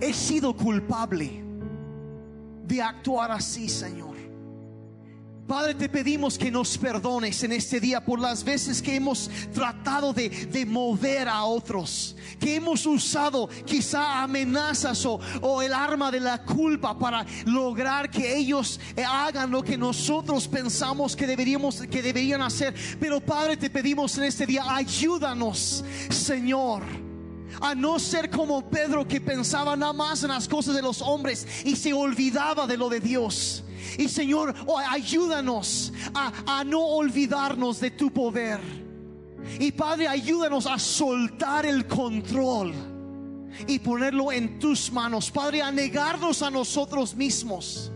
he 0.00 0.12
sido 0.12 0.56
culpable 0.56 1.44
de 2.66 2.82
actuar 2.82 3.30
así, 3.30 3.68
Señor. 3.68 4.16
Padre, 5.46 5.74
te 5.74 5.88
pedimos 5.88 6.38
que 6.38 6.50
nos 6.50 6.78
perdones 6.78 7.42
en 7.42 7.52
este 7.52 7.80
día 7.80 8.04
por 8.04 8.20
las 8.20 8.44
veces 8.44 8.80
que 8.80 8.94
hemos 8.94 9.28
tratado 9.52 10.12
de, 10.12 10.64
mover 10.66 11.28
a 11.28 11.44
otros, 11.44 12.14
que 12.38 12.54
hemos 12.54 12.86
usado 12.86 13.48
quizá 13.66 14.22
amenazas 14.22 15.04
o, 15.04 15.20
o, 15.40 15.60
el 15.60 15.74
arma 15.74 16.10
de 16.10 16.20
la 16.20 16.42
culpa 16.44 16.96
para 16.96 17.26
lograr 17.44 18.08
que 18.10 18.36
ellos 18.36 18.78
eh, 18.96 19.04
hagan 19.04 19.50
lo 19.50 19.62
que 19.62 19.76
nosotros 19.76 20.46
pensamos 20.46 21.16
que 21.16 21.26
deberíamos, 21.26 21.82
que 21.82 22.02
deberían 22.02 22.40
hacer. 22.40 22.74
Pero 23.00 23.20
Padre, 23.20 23.56
te 23.56 23.68
pedimos 23.68 24.16
en 24.18 24.24
este 24.24 24.46
día, 24.46 24.62
ayúdanos, 24.68 25.84
Señor 26.08 26.82
a 27.60 27.74
no 27.74 27.98
ser 27.98 28.30
como 28.30 28.70
Pedro 28.70 29.06
que 29.06 29.20
pensaba 29.20 29.76
nada 29.76 29.92
más 29.92 30.22
en 30.22 30.30
las 30.30 30.48
cosas 30.48 30.74
de 30.74 30.82
los 30.82 31.02
hombres 31.02 31.46
y 31.64 31.76
se 31.76 31.92
olvidaba 31.92 32.66
de 32.66 32.76
lo 32.76 32.88
de 32.88 32.98
Dios. 32.98 33.62
Y 33.98 34.08
Señor, 34.08 34.54
oh, 34.66 34.78
ayúdanos 34.78 35.92
a, 36.14 36.64
no 36.64 36.80
olvidarnos 36.80 37.80
de 37.80 37.90
tu 37.90 38.10
poder. 38.10 38.60
Y 39.58 39.72
Padre, 39.72 40.08
ayúdanos 40.08 40.66
a 40.66 40.78
soltar 40.78 41.66
el 41.66 41.86
control 41.86 42.72
y 43.66 43.78
ponerlo 43.78 44.32
en 44.32 44.58
tus 44.58 44.90
manos. 44.92 45.30
Padre, 45.30 45.62
a 45.62 45.70
negarnos 45.70 46.42
a 46.42 46.50
nosotros 46.50 47.14
mismos 47.14 47.90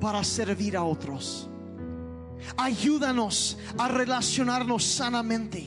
para 0.00 0.24
servir 0.24 0.76
a 0.76 0.84
otros. 0.84 1.48
Ayúdanos 2.56 3.58
a 3.76 3.88
relacionarnos 3.88 4.84
sanamente 4.84 5.66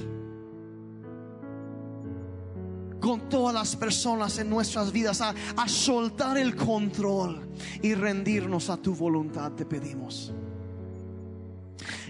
con 3.01 3.27
todas 3.27 3.53
las 3.53 3.75
personas 3.75 4.37
en 4.37 4.49
nuestras 4.49 4.93
vidas, 4.93 5.19
a, 5.19 5.33
soltar 5.67 6.37
el 6.37 6.55
control 6.55 7.49
y 7.81 7.95
rendirnos 7.95 8.69
a 8.69 8.77
tu 8.77 8.95
voluntad, 8.95 9.51
te 9.51 9.65
pedimos. 9.65 10.31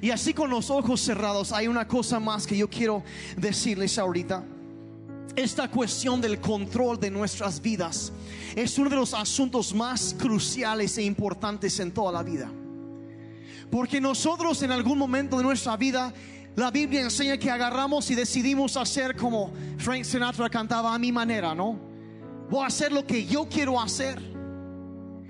Y 0.02 0.12
así 0.12 0.34
con 0.34 0.50
los 0.50 0.70
ojos 0.70 1.00
cerrados, 1.02 1.54
hay 1.54 1.68
una 1.68 1.88
cosa 1.88 2.20
más 2.20 2.46
que 2.46 2.58
yo 2.58 2.70
quiero 2.70 3.04
decirles 3.38 3.98
ahorita. 3.98 4.44
Esta 5.36 5.72
cuestión 5.72 6.20
del 6.20 6.42
control 6.42 7.00
de 7.00 7.10
nuestras 7.10 7.62
vidas 7.62 8.12
es 8.54 8.78
uno 8.78 8.90
de 8.90 8.98
los 8.98 9.14
asuntos 9.14 9.74
más 9.74 10.14
cruciales 10.20 10.98
e 10.98 11.04
importantes 11.04 11.80
en 11.80 11.94
toda 11.94 12.12
la 12.12 12.22
vida. 12.22 12.52
Porque 13.72 14.02
nosotros 14.02 14.62
en 14.64 14.72
algún 14.72 14.98
momento 14.98 15.38
de 15.38 15.44
nuestra 15.44 15.78
vida 15.78 16.14
la 16.56 16.70
Biblia 16.70 17.02
enseña 17.02 17.38
que 17.38 17.50
agarramos 17.50 18.10
y 18.12 18.16
decidimos 18.16 18.76
hacer 18.76 19.16
como 19.16 19.52
Frank 19.78 20.04
Sinatra 20.04 20.50
cantaba 20.50 20.94
a 20.94 21.00
mi 21.00 21.12
manera, 21.12 21.56
¿no? 21.56 21.80
Voy 22.50 22.64
a 22.64 22.68
hacer 22.68 22.92
lo 22.92 23.06
que 23.06 23.26
yo 23.26 23.48
quiero 23.48 23.80
hacer 23.80 24.22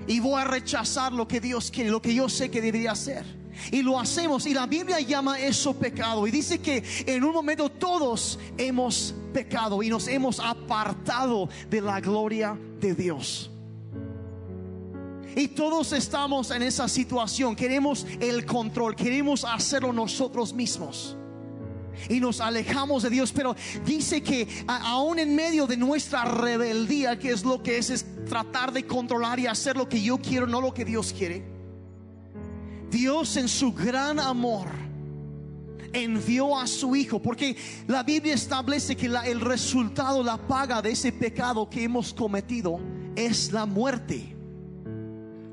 y 0.07 0.19
voy 0.19 0.41
a 0.41 0.45
rechazar 0.45 1.13
lo 1.13 1.27
que 1.27 1.39
Dios 1.39 1.69
quiere, 1.69 1.91
lo 1.91 2.01
que 2.01 2.15
yo 2.15 2.27
sé 2.27 2.49
que 2.49 2.61
debería 2.61 2.91
hacer. 2.91 3.23
Y 3.71 3.83
lo 3.83 3.99
hacemos 3.99 4.47
y 4.47 4.53
la 4.53 4.65
Biblia 4.65 4.99
llama 4.99 5.39
eso 5.39 5.73
pecado 5.73 6.25
y 6.25 6.31
dice 6.31 6.59
que 6.59 6.83
en 7.05 7.23
un 7.23 7.33
momento 7.33 7.69
todos 7.69 8.39
hemos 8.57 9.13
pecado 9.33 9.83
y 9.83 9.89
nos 9.89 10.07
hemos 10.07 10.39
apartado 10.39 11.49
de 11.69 11.81
la 11.81 11.99
gloria 11.99 12.57
de 12.79 12.95
Dios. 12.95 13.51
Y 15.35 15.49
todos 15.49 15.93
estamos 15.93 16.51
en 16.51 16.63
esa 16.63 16.87
situación. 16.87 17.55
Queremos 17.55 18.05
el 18.19 18.45
control, 18.45 18.95
queremos 18.95 19.45
hacerlo 19.45 19.93
nosotros 19.93 20.53
mismos. 20.53 21.15
Y 22.09 22.19
nos 22.19 22.41
alejamos 22.41 23.03
de 23.03 23.09
Dios. 23.09 23.31
Pero 23.31 23.55
dice 23.85 24.21
que 24.21 24.47
aún 24.67 25.19
en 25.19 25.35
medio 25.35 25.67
de 25.67 25.77
nuestra 25.77 26.25
rebeldía, 26.25 27.17
que 27.17 27.31
es 27.31 27.43
lo 27.43 27.61
que 27.61 27.77
es, 27.77 27.89
es 27.89 28.05
tratar 28.25 28.71
de 28.71 28.85
controlar 28.85 29.39
y 29.39 29.47
hacer 29.47 29.77
lo 29.77 29.87
que 29.87 30.01
yo 30.01 30.17
quiero, 30.17 30.47
no 30.47 30.59
lo 30.61 30.73
que 30.73 30.85
Dios 30.85 31.13
quiere. 31.17 31.43
Dios 32.89 33.37
en 33.37 33.47
su 33.47 33.71
gran 33.73 34.19
amor 34.19 34.67
envió 35.93 36.57
a 36.57 36.67
su 36.67 36.95
Hijo, 36.95 37.21
porque 37.21 37.55
la 37.87 38.03
Biblia 38.03 38.33
establece 38.33 38.95
que 38.95 39.05
el 39.05 39.39
resultado, 39.39 40.23
la 40.23 40.37
paga 40.37 40.81
de 40.81 40.91
ese 40.91 41.11
pecado 41.11 41.69
que 41.69 41.83
hemos 41.83 42.13
cometido 42.13 42.79
es 43.15 43.51
la 43.51 43.65
muerte 43.65 44.40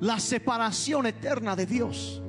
la 0.00 0.18
separación 0.20 1.06
eterna 1.06 1.56
de 1.56 1.66
Dios. 1.66 2.22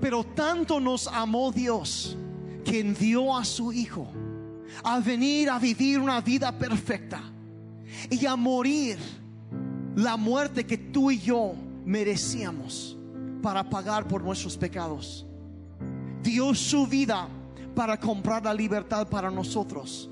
Pero 0.00 0.24
tanto 0.24 0.80
nos 0.80 1.06
amó 1.06 1.52
Dios 1.52 2.16
que 2.64 2.80
envió 2.80 3.36
a 3.36 3.44
su 3.44 3.72
Hijo 3.72 4.08
a 4.82 5.00
venir 5.00 5.50
a 5.50 5.58
vivir 5.58 5.98
una 5.98 6.20
vida 6.20 6.56
perfecta 6.56 7.22
y 8.10 8.24
a 8.26 8.36
morir 8.36 8.98
la 9.96 10.16
muerte 10.16 10.64
que 10.64 10.78
tú 10.78 11.10
y 11.10 11.18
yo 11.18 11.54
merecíamos 11.84 12.96
para 13.42 13.68
pagar 13.68 14.08
por 14.08 14.22
nuestros 14.22 14.56
pecados. 14.56 15.26
Dio 16.22 16.54
su 16.54 16.86
vida 16.86 17.28
para 17.74 17.98
comprar 17.98 18.44
la 18.44 18.54
libertad 18.54 19.08
para 19.08 19.30
nosotros. 19.30 20.08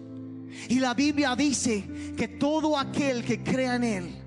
Y 0.69 0.81
la 0.81 0.95
Biblia 0.95 1.37
dice 1.37 2.15
que 2.17 2.27
todo 2.29 2.77
aquel 2.77 3.25
que 3.25 3.43
crea 3.43 3.77
en 3.77 3.85
Él 3.85 4.20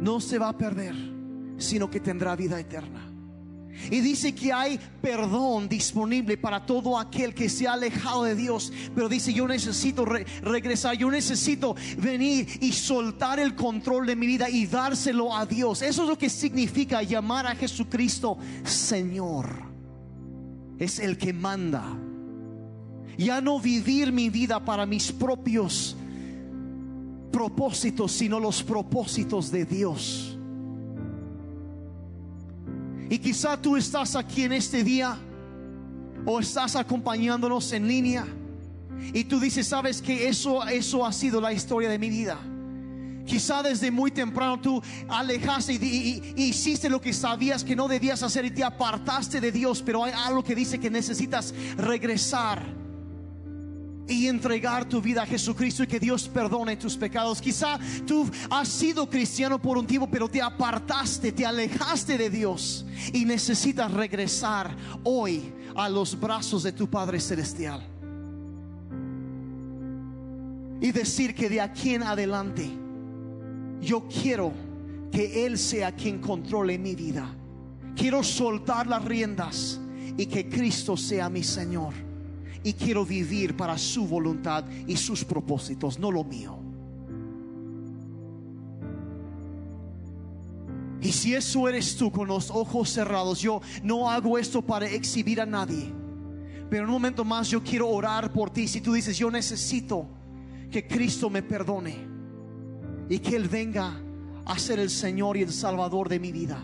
no 0.00 0.20
se 0.20 0.38
va 0.38 0.48
a 0.48 0.56
perder, 0.56 0.94
sino 1.58 1.90
que 1.90 2.00
tendrá 2.00 2.34
vida 2.34 2.58
eterna. 2.58 3.10
Y 3.90 4.00
dice 4.00 4.34
que 4.34 4.52
hay 4.52 4.78
perdón 5.00 5.68
disponible 5.68 6.36
para 6.36 6.64
todo 6.66 6.98
aquel 6.98 7.32
que 7.34 7.48
se 7.48 7.66
ha 7.66 7.74
alejado 7.74 8.24
de 8.24 8.34
Dios. 8.34 8.72
Pero 8.94 9.08
dice, 9.08 9.32
yo 9.32 9.46
necesito 9.46 10.04
regresar, 10.04 10.96
yo 10.96 11.10
necesito 11.10 11.76
venir 11.96 12.46
y 12.60 12.72
soltar 12.72 13.38
el 13.38 13.54
control 13.54 14.06
de 14.06 14.16
mi 14.16 14.26
vida 14.26 14.50
y 14.50 14.66
dárselo 14.66 15.34
a 15.34 15.46
Dios. 15.46 15.82
Eso 15.82 16.02
es 16.02 16.08
lo 16.08 16.18
que 16.18 16.28
significa 16.28 17.02
llamar 17.02 17.46
a 17.46 17.54
Jesucristo 17.54 18.36
Señor. 18.64 19.70
Es 20.78 20.98
el 20.98 21.16
que 21.16 21.32
manda. 21.32 21.96
Ya 23.16 23.40
no 23.40 23.60
vivir 23.60 24.12
mi 24.12 24.30
vida 24.30 24.64
para 24.64 24.86
mis 24.86 25.12
propios 25.12 25.96
propósitos, 27.30 28.12
sino 28.12 28.40
los 28.40 28.62
propósitos 28.62 29.50
de 29.50 29.64
Dios. 29.64 30.38
Y 33.08 33.18
quizá 33.18 33.60
tú 33.60 33.76
estás 33.76 34.14
aquí 34.14 34.44
en 34.44 34.52
este 34.52 34.84
día 34.84 35.18
o 36.24 36.38
estás 36.38 36.76
acompañándonos 36.76 37.72
en 37.72 37.88
línea 37.88 38.26
y 39.12 39.24
tú 39.24 39.40
dices, 39.40 39.66
sabes 39.66 40.00
que 40.00 40.28
eso, 40.28 40.64
eso 40.68 41.04
ha 41.04 41.12
sido 41.12 41.40
la 41.40 41.52
historia 41.52 41.88
de 41.88 41.98
mi 41.98 42.08
vida. 42.08 42.38
Quizá 43.26 43.62
desde 43.62 43.90
muy 43.90 44.10
temprano 44.10 44.60
tú 44.60 44.82
alejaste 45.08 45.74
y, 45.74 46.34
hiciste 46.36 46.88
lo 46.88 47.00
que 47.00 47.12
sabías 47.12 47.64
que 47.64 47.76
no 47.76 47.88
debías 47.88 48.22
hacer 48.22 48.44
y 48.44 48.50
te 48.50 48.64
apartaste 48.64 49.40
de 49.40 49.52
Dios, 49.52 49.82
pero 49.84 50.04
hay 50.04 50.12
algo 50.14 50.42
que 50.42 50.54
dice 50.54 50.78
que 50.78 50.90
necesitas 50.90 51.54
regresar 51.76 52.62
y 54.10 54.26
entregar 54.26 54.88
tu 54.88 55.00
vida 55.00 55.22
a 55.22 55.26
Jesucristo 55.26 55.84
y 55.84 55.86
que 55.86 56.00
Dios 56.00 56.28
perdone 56.28 56.76
tus 56.76 56.96
pecados. 56.96 57.40
Quizá 57.40 57.78
tú 58.04 58.28
has 58.50 58.68
sido 58.68 59.08
cristiano 59.08 59.62
por 59.62 59.78
un 59.78 59.86
tiempo, 59.86 60.08
pero 60.10 60.28
te 60.28 60.42
apartaste, 60.42 61.30
te 61.30 61.46
alejaste 61.46 62.18
de 62.18 62.28
Dios 62.28 62.84
y 63.12 63.24
necesitas 63.24 63.90
regresar 63.92 64.76
hoy 65.04 65.52
a 65.76 65.88
los 65.88 66.18
brazos 66.18 66.64
de 66.64 66.72
tu 66.72 66.90
Padre 66.90 67.20
Celestial. 67.20 67.86
Y 70.80 70.90
decir 70.90 71.34
que 71.34 71.48
de 71.48 71.60
aquí 71.60 71.94
en 71.94 72.02
adelante 72.02 72.68
yo 73.80 74.08
quiero 74.08 74.52
que 75.12 75.46
Él 75.46 75.56
sea 75.56 75.94
quien 75.94 76.18
controle 76.18 76.78
mi 76.78 76.96
vida. 76.96 77.32
Quiero 77.94 78.24
soltar 78.24 78.88
las 78.88 79.04
riendas 79.04 79.78
y 80.16 80.26
que 80.26 80.48
Cristo 80.48 80.96
sea 80.96 81.28
mi 81.28 81.44
Señor 81.44 82.09
y 82.62 82.72
quiero 82.74 83.04
vivir 83.04 83.56
para 83.56 83.78
su 83.78 84.06
voluntad 84.06 84.64
y 84.86 84.96
sus 84.96 85.24
propósitos, 85.24 85.98
no 85.98 86.10
lo 86.10 86.24
mío. 86.24 86.58
Y 91.02 91.12
si 91.12 91.34
eso 91.34 91.66
eres 91.68 91.96
tú 91.96 92.12
con 92.12 92.28
los 92.28 92.50
ojos 92.50 92.90
cerrados, 92.90 93.40
yo 93.40 93.62
no 93.82 94.10
hago 94.10 94.36
esto 94.36 94.60
para 94.60 94.86
exhibir 94.86 95.40
a 95.40 95.46
nadie. 95.46 95.90
Pero 96.68 96.84
en 96.84 96.90
un 96.90 96.94
momento 96.94 97.24
más 97.24 97.48
yo 97.48 97.62
quiero 97.62 97.88
orar 97.88 98.32
por 98.32 98.50
ti. 98.50 98.68
Si 98.68 98.80
tú 98.80 98.92
dices, 98.92 99.16
yo 99.16 99.30
necesito 99.30 100.06
que 100.70 100.86
Cristo 100.86 101.30
me 101.30 101.42
perdone 101.42 102.06
y 103.08 103.18
que 103.18 103.34
Él 103.34 103.48
venga 103.48 103.98
a 104.44 104.58
ser 104.58 104.78
el 104.78 104.90
Señor 104.90 105.38
y 105.38 105.42
el 105.42 105.52
Salvador 105.52 106.08
de 106.08 106.20
mi 106.20 106.32
vida. 106.32 106.62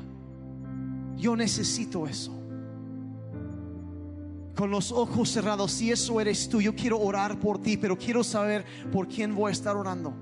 Yo 1.17 1.35
necesito 1.35 2.07
eso 2.07 2.36
con 4.57 4.71
los 4.71 4.91
ojos 4.91 5.31
cerrados, 5.31 5.71
si 5.71 5.93
eso 5.93 6.19
eres 6.21 6.49
tú, 6.49 6.61
yo 6.61 6.75
quiero 6.75 6.99
orar 6.99 7.39
por 7.39 7.61
ti, 7.61 7.77
pero 7.77 7.97
quiero 7.97 8.25
saber 8.25 8.65
por 8.91 9.07
quién 9.07 9.35
voy 9.35 9.51
a 9.51 9.53
estar 9.53 9.77
orando. 9.77 10.15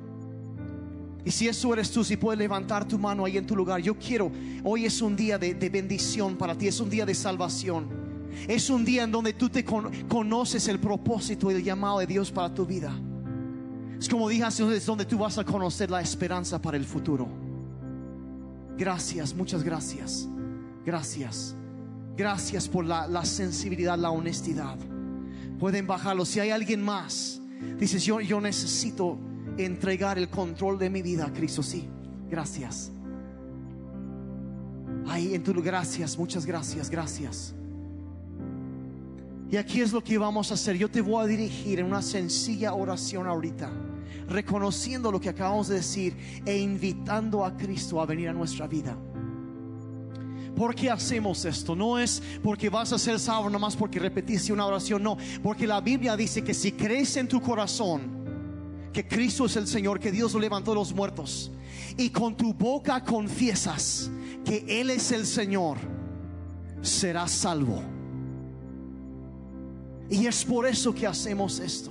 Y 1.24 1.30
si 1.30 1.48
eso 1.48 1.72
eres 1.72 1.90
tú, 1.90 2.04
si 2.04 2.16
puedes 2.16 2.38
levantar 2.38 2.86
tu 2.86 2.98
mano 2.98 3.24
ahí 3.24 3.38
en 3.38 3.46
tu 3.46 3.56
lugar, 3.56 3.80
yo 3.80 3.96
quiero, 3.96 4.30
hoy 4.64 4.84
es 4.84 5.00
un 5.00 5.16
día 5.16 5.38
de, 5.38 5.54
bendición 5.70 6.36
para 6.36 6.54
ti, 6.54 6.66
es 6.66 6.80
un 6.80 6.90
día 6.90 7.06
de 7.06 7.14
salvación. 7.14 8.04
Es 8.48 8.68
un 8.68 8.84
día 8.84 9.04
en 9.04 9.12
donde 9.12 9.32
tú 9.32 9.48
te 9.48 9.64
conoces 9.64 10.66
el 10.66 10.80
propósito 10.80 11.50
y 11.50 11.54
el 11.54 11.62
llamado 11.62 12.00
de 12.00 12.06
Dios 12.06 12.32
para 12.32 12.52
tu 12.52 12.66
vida. 12.66 12.92
Es 13.98 14.08
como 14.08 14.28
dije 14.28 14.44
es 14.46 14.84
donde 14.84 15.04
tú 15.04 15.16
vas 15.16 15.38
a 15.38 15.44
conocer 15.44 15.88
la 15.88 16.00
esperanza 16.00 16.60
para 16.60 16.76
el 16.76 16.84
futuro. 16.84 17.28
Gracias, 18.76 19.32
muchas 19.32 19.62
gracias. 19.62 20.28
Gracias. 20.84 21.56
Gracias 22.16 22.68
por 22.68 22.84
la, 22.84 23.24
sensibilidad, 23.24 23.98
la 23.98 24.10
honestidad. 24.10 24.76
Pueden 25.58 25.86
bajarlo. 25.86 26.24
Si 26.24 26.40
hay 26.40 26.50
alguien 26.50 26.82
más, 26.82 27.40
dices 27.78 28.04
yo, 28.04 28.20
yo 28.20 28.40
necesito 28.40 29.18
entregar 29.58 30.18
el 30.18 30.28
control 30.28 30.78
de 30.78 30.90
mi 30.90 31.02
vida 31.02 31.26
a 31.26 31.32
Cristo. 31.32 31.62
Sí, 31.62 31.88
gracias. 32.30 32.92
Ahí 35.06 35.34
en 35.34 35.42
tu 35.42 35.52
gracias, 35.60 36.16
muchas 36.16 36.46
gracias, 36.46 36.88
gracias. 36.88 37.54
Y 39.50 39.56
aquí 39.56 39.80
es 39.80 39.92
lo 39.92 40.02
que 40.02 40.16
vamos 40.16 40.50
a 40.50 40.54
hacer. 40.54 40.76
Yo 40.76 40.90
te 40.90 41.00
voy 41.00 41.24
a 41.24 41.26
dirigir 41.26 41.80
en 41.80 41.86
una 41.86 42.02
sencilla 42.02 42.74
oración 42.74 43.26
ahorita, 43.26 43.70
reconociendo 44.28 45.12
lo 45.12 45.20
que 45.20 45.28
acabamos 45.28 45.68
de 45.68 45.76
decir 45.76 46.16
e 46.46 46.56
invitando 46.58 47.44
a 47.44 47.56
Cristo 47.56 48.00
a 48.00 48.06
venir 48.06 48.28
a 48.28 48.32
nuestra 48.32 48.66
vida. 48.66 48.96
¿Por 50.56 50.74
qué 50.74 50.90
hacemos 50.90 51.44
esto? 51.44 51.74
No 51.74 51.98
es 51.98 52.22
porque 52.42 52.68
vas 52.68 52.92
a 52.92 52.98
ser 52.98 53.18
salvo 53.18 53.50
nomás 53.50 53.74
porque 53.74 53.98
repetiste 53.98 54.52
una 54.52 54.66
oración, 54.66 55.02
no, 55.02 55.16
porque 55.42 55.66
la 55.66 55.80
Biblia 55.80 56.16
dice 56.16 56.44
que 56.44 56.54
si 56.54 56.72
crees 56.72 57.16
en 57.16 57.28
tu 57.28 57.40
corazón 57.40 58.24
que 58.92 59.06
Cristo 59.06 59.46
es 59.46 59.56
el 59.56 59.66
Señor, 59.66 59.98
que 59.98 60.12
Dios 60.12 60.32
lo 60.32 60.38
levantó 60.38 60.74
los 60.74 60.94
muertos, 60.94 61.50
y 61.96 62.10
con 62.10 62.36
tu 62.36 62.54
boca 62.54 63.02
confiesas 63.02 64.10
que 64.44 64.64
Él 64.68 64.90
es 64.90 65.10
el 65.10 65.26
Señor, 65.26 65.78
serás 66.82 67.32
salvo. 67.32 67.82
Y 70.10 70.26
es 70.26 70.44
por 70.44 70.66
eso 70.66 70.94
que 70.94 71.06
hacemos 71.06 71.58
esto. 71.58 71.90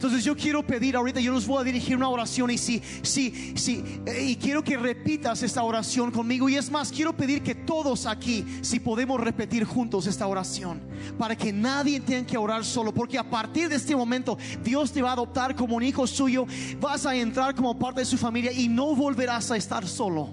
Entonces 0.00 0.24
yo 0.24 0.34
quiero 0.34 0.66
pedir 0.66 0.96
ahorita, 0.96 1.20
yo 1.20 1.34
les 1.34 1.46
voy 1.46 1.60
a 1.60 1.62
dirigir 1.62 1.94
una 1.94 2.08
oración 2.08 2.50
y 2.50 2.56
si, 2.56 2.80
si, 3.02 3.52
si, 3.54 3.84
y 4.18 4.34
quiero 4.36 4.64
que 4.64 4.78
repitas 4.78 5.42
esta 5.42 5.62
oración 5.62 6.10
conmigo. 6.10 6.48
Y 6.48 6.56
es 6.56 6.70
más, 6.70 6.90
quiero 6.90 7.14
pedir 7.14 7.42
que 7.42 7.54
todos 7.54 8.06
aquí, 8.06 8.46
si 8.62 8.80
podemos 8.80 9.20
repetir 9.20 9.64
juntos 9.64 10.06
esta 10.06 10.26
oración, 10.26 10.80
para 11.18 11.36
que 11.36 11.52
nadie 11.52 12.00
tenga 12.00 12.26
que 12.26 12.38
orar 12.38 12.64
solo, 12.64 12.94
porque 12.94 13.18
a 13.18 13.28
partir 13.28 13.68
de 13.68 13.76
este 13.76 13.94
momento 13.94 14.38
Dios 14.64 14.90
te 14.90 15.02
va 15.02 15.10
a 15.10 15.12
adoptar 15.12 15.54
como 15.54 15.76
un 15.76 15.82
hijo 15.82 16.06
suyo, 16.06 16.46
vas 16.80 17.04
a 17.04 17.14
entrar 17.14 17.54
como 17.54 17.78
parte 17.78 18.00
de 18.00 18.06
su 18.06 18.16
familia 18.16 18.52
y 18.52 18.68
no 18.68 18.96
volverás 18.96 19.50
a 19.50 19.58
estar 19.58 19.86
solo. 19.86 20.30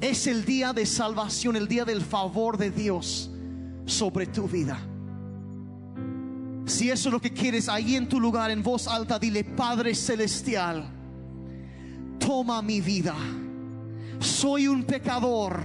Es 0.00 0.26
el 0.26 0.44
día 0.44 0.72
de 0.72 0.84
salvación, 0.84 1.54
el 1.54 1.68
día 1.68 1.84
del 1.84 2.00
favor 2.00 2.58
de 2.58 2.72
Dios 2.72 3.30
sobre 3.86 4.26
tu 4.26 4.48
vida. 4.48 4.80
Si 6.66 6.90
eso 6.90 7.08
es 7.08 7.12
lo 7.12 7.20
que 7.20 7.32
quieres, 7.32 7.68
ahí 7.68 7.96
en 7.96 8.08
tu 8.08 8.20
lugar, 8.20 8.50
en 8.50 8.62
voz 8.62 8.86
alta, 8.86 9.18
dile, 9.18 9.42
Padre 9.42 9.94
Celestial, 9.94 10.84
toma 12.18 12.62
mi 12.62 12.80
vida. 12.80 13.16
Soy 14.20 14.68
un 14.68 14.84
pecador 14.84 15.60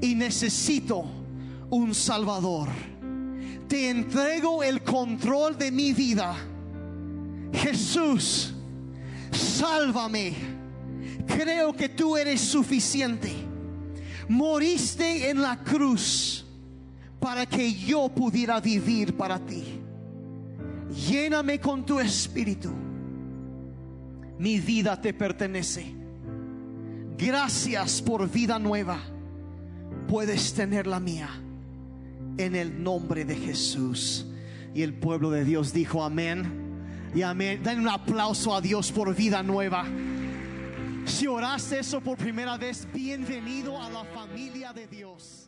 y 0.00 0.14
necesito 0.14 1.04
un 1.70 1.94
Salvador. 1.94 2.68
Te 3.68 3.90
entrego 3.90 4.62
el 4.62 4.82
control 4.82 5.58
de 5.58 5.70
mi 5.70 5.92
vida. 5.92 6.34
Jesús, 7.52 8.54
sálvame. 9.30 10.32
Creo 11.26 11.74
que 11.74 11.90
tú 11.90 12.16
eres 12.16 12.40
suficiente. 12.40 13.30
Moriste 14.26 15.28
en 15.28 15.42
la 15.42 15.62
cruz 15.62 16.46
para 17.20 17.44
que 17.44 17.74
yo 17.74 18.08
pudiera 18.08 18.58
vivir 18.58 19.14
para 19.14 19.38
ti 19.38 19.77
lléname 20.90 21.60
con 21.60 21.84
tu 21.84 21.98
espíritu. 22.00 22.70
Mi 24.38 24.60
vida 24.60 25.00
te 25.00 25.12
pertenece. 25.12 25.94
Gracias 27.16 28.00
por 28.00 28.30
vida 28.30 28.58
nueva. 28.58 28.98
Puedes 30.06 30.54
tener 30.54 30.86
la 30.86 31.00
mía 31.00 31.28
en 32.36 32.54
el 32.54 32.82
nombre 32.82 33.24
de 33.24 33.34
Jesús. 33.34 34.26
Y 34.74 34.82
el 34.82 34.94
pueblo 34.94 35.30
de 35.30 35.44
Dios 35.44 35.72
dijo 35.72 36.04
amén. 36.04 37.10
Y 37.14 37.22
amén. 37.22 37.62
Den 37.62 37.80
un 37.80 37.88
aplauso 37.88 38.54
a 38.54 38.60
Dios 38.60 38.92
por 38.92 39.14
vida 39.14 39.42
nueva. 39.42 39.84
Si 41.04 41.26
oraste 41.26 41.80
eso 41.80 42.00
por 42.00 42.16
primera 42.18 42.56
vez, 42.56 42.86
bienvenido 42.92 43.80
a 43.80 43.90
la 43.90 44.04
familia 44.04 44.72
de 44.72 44.86
Dios. 44.86 45.47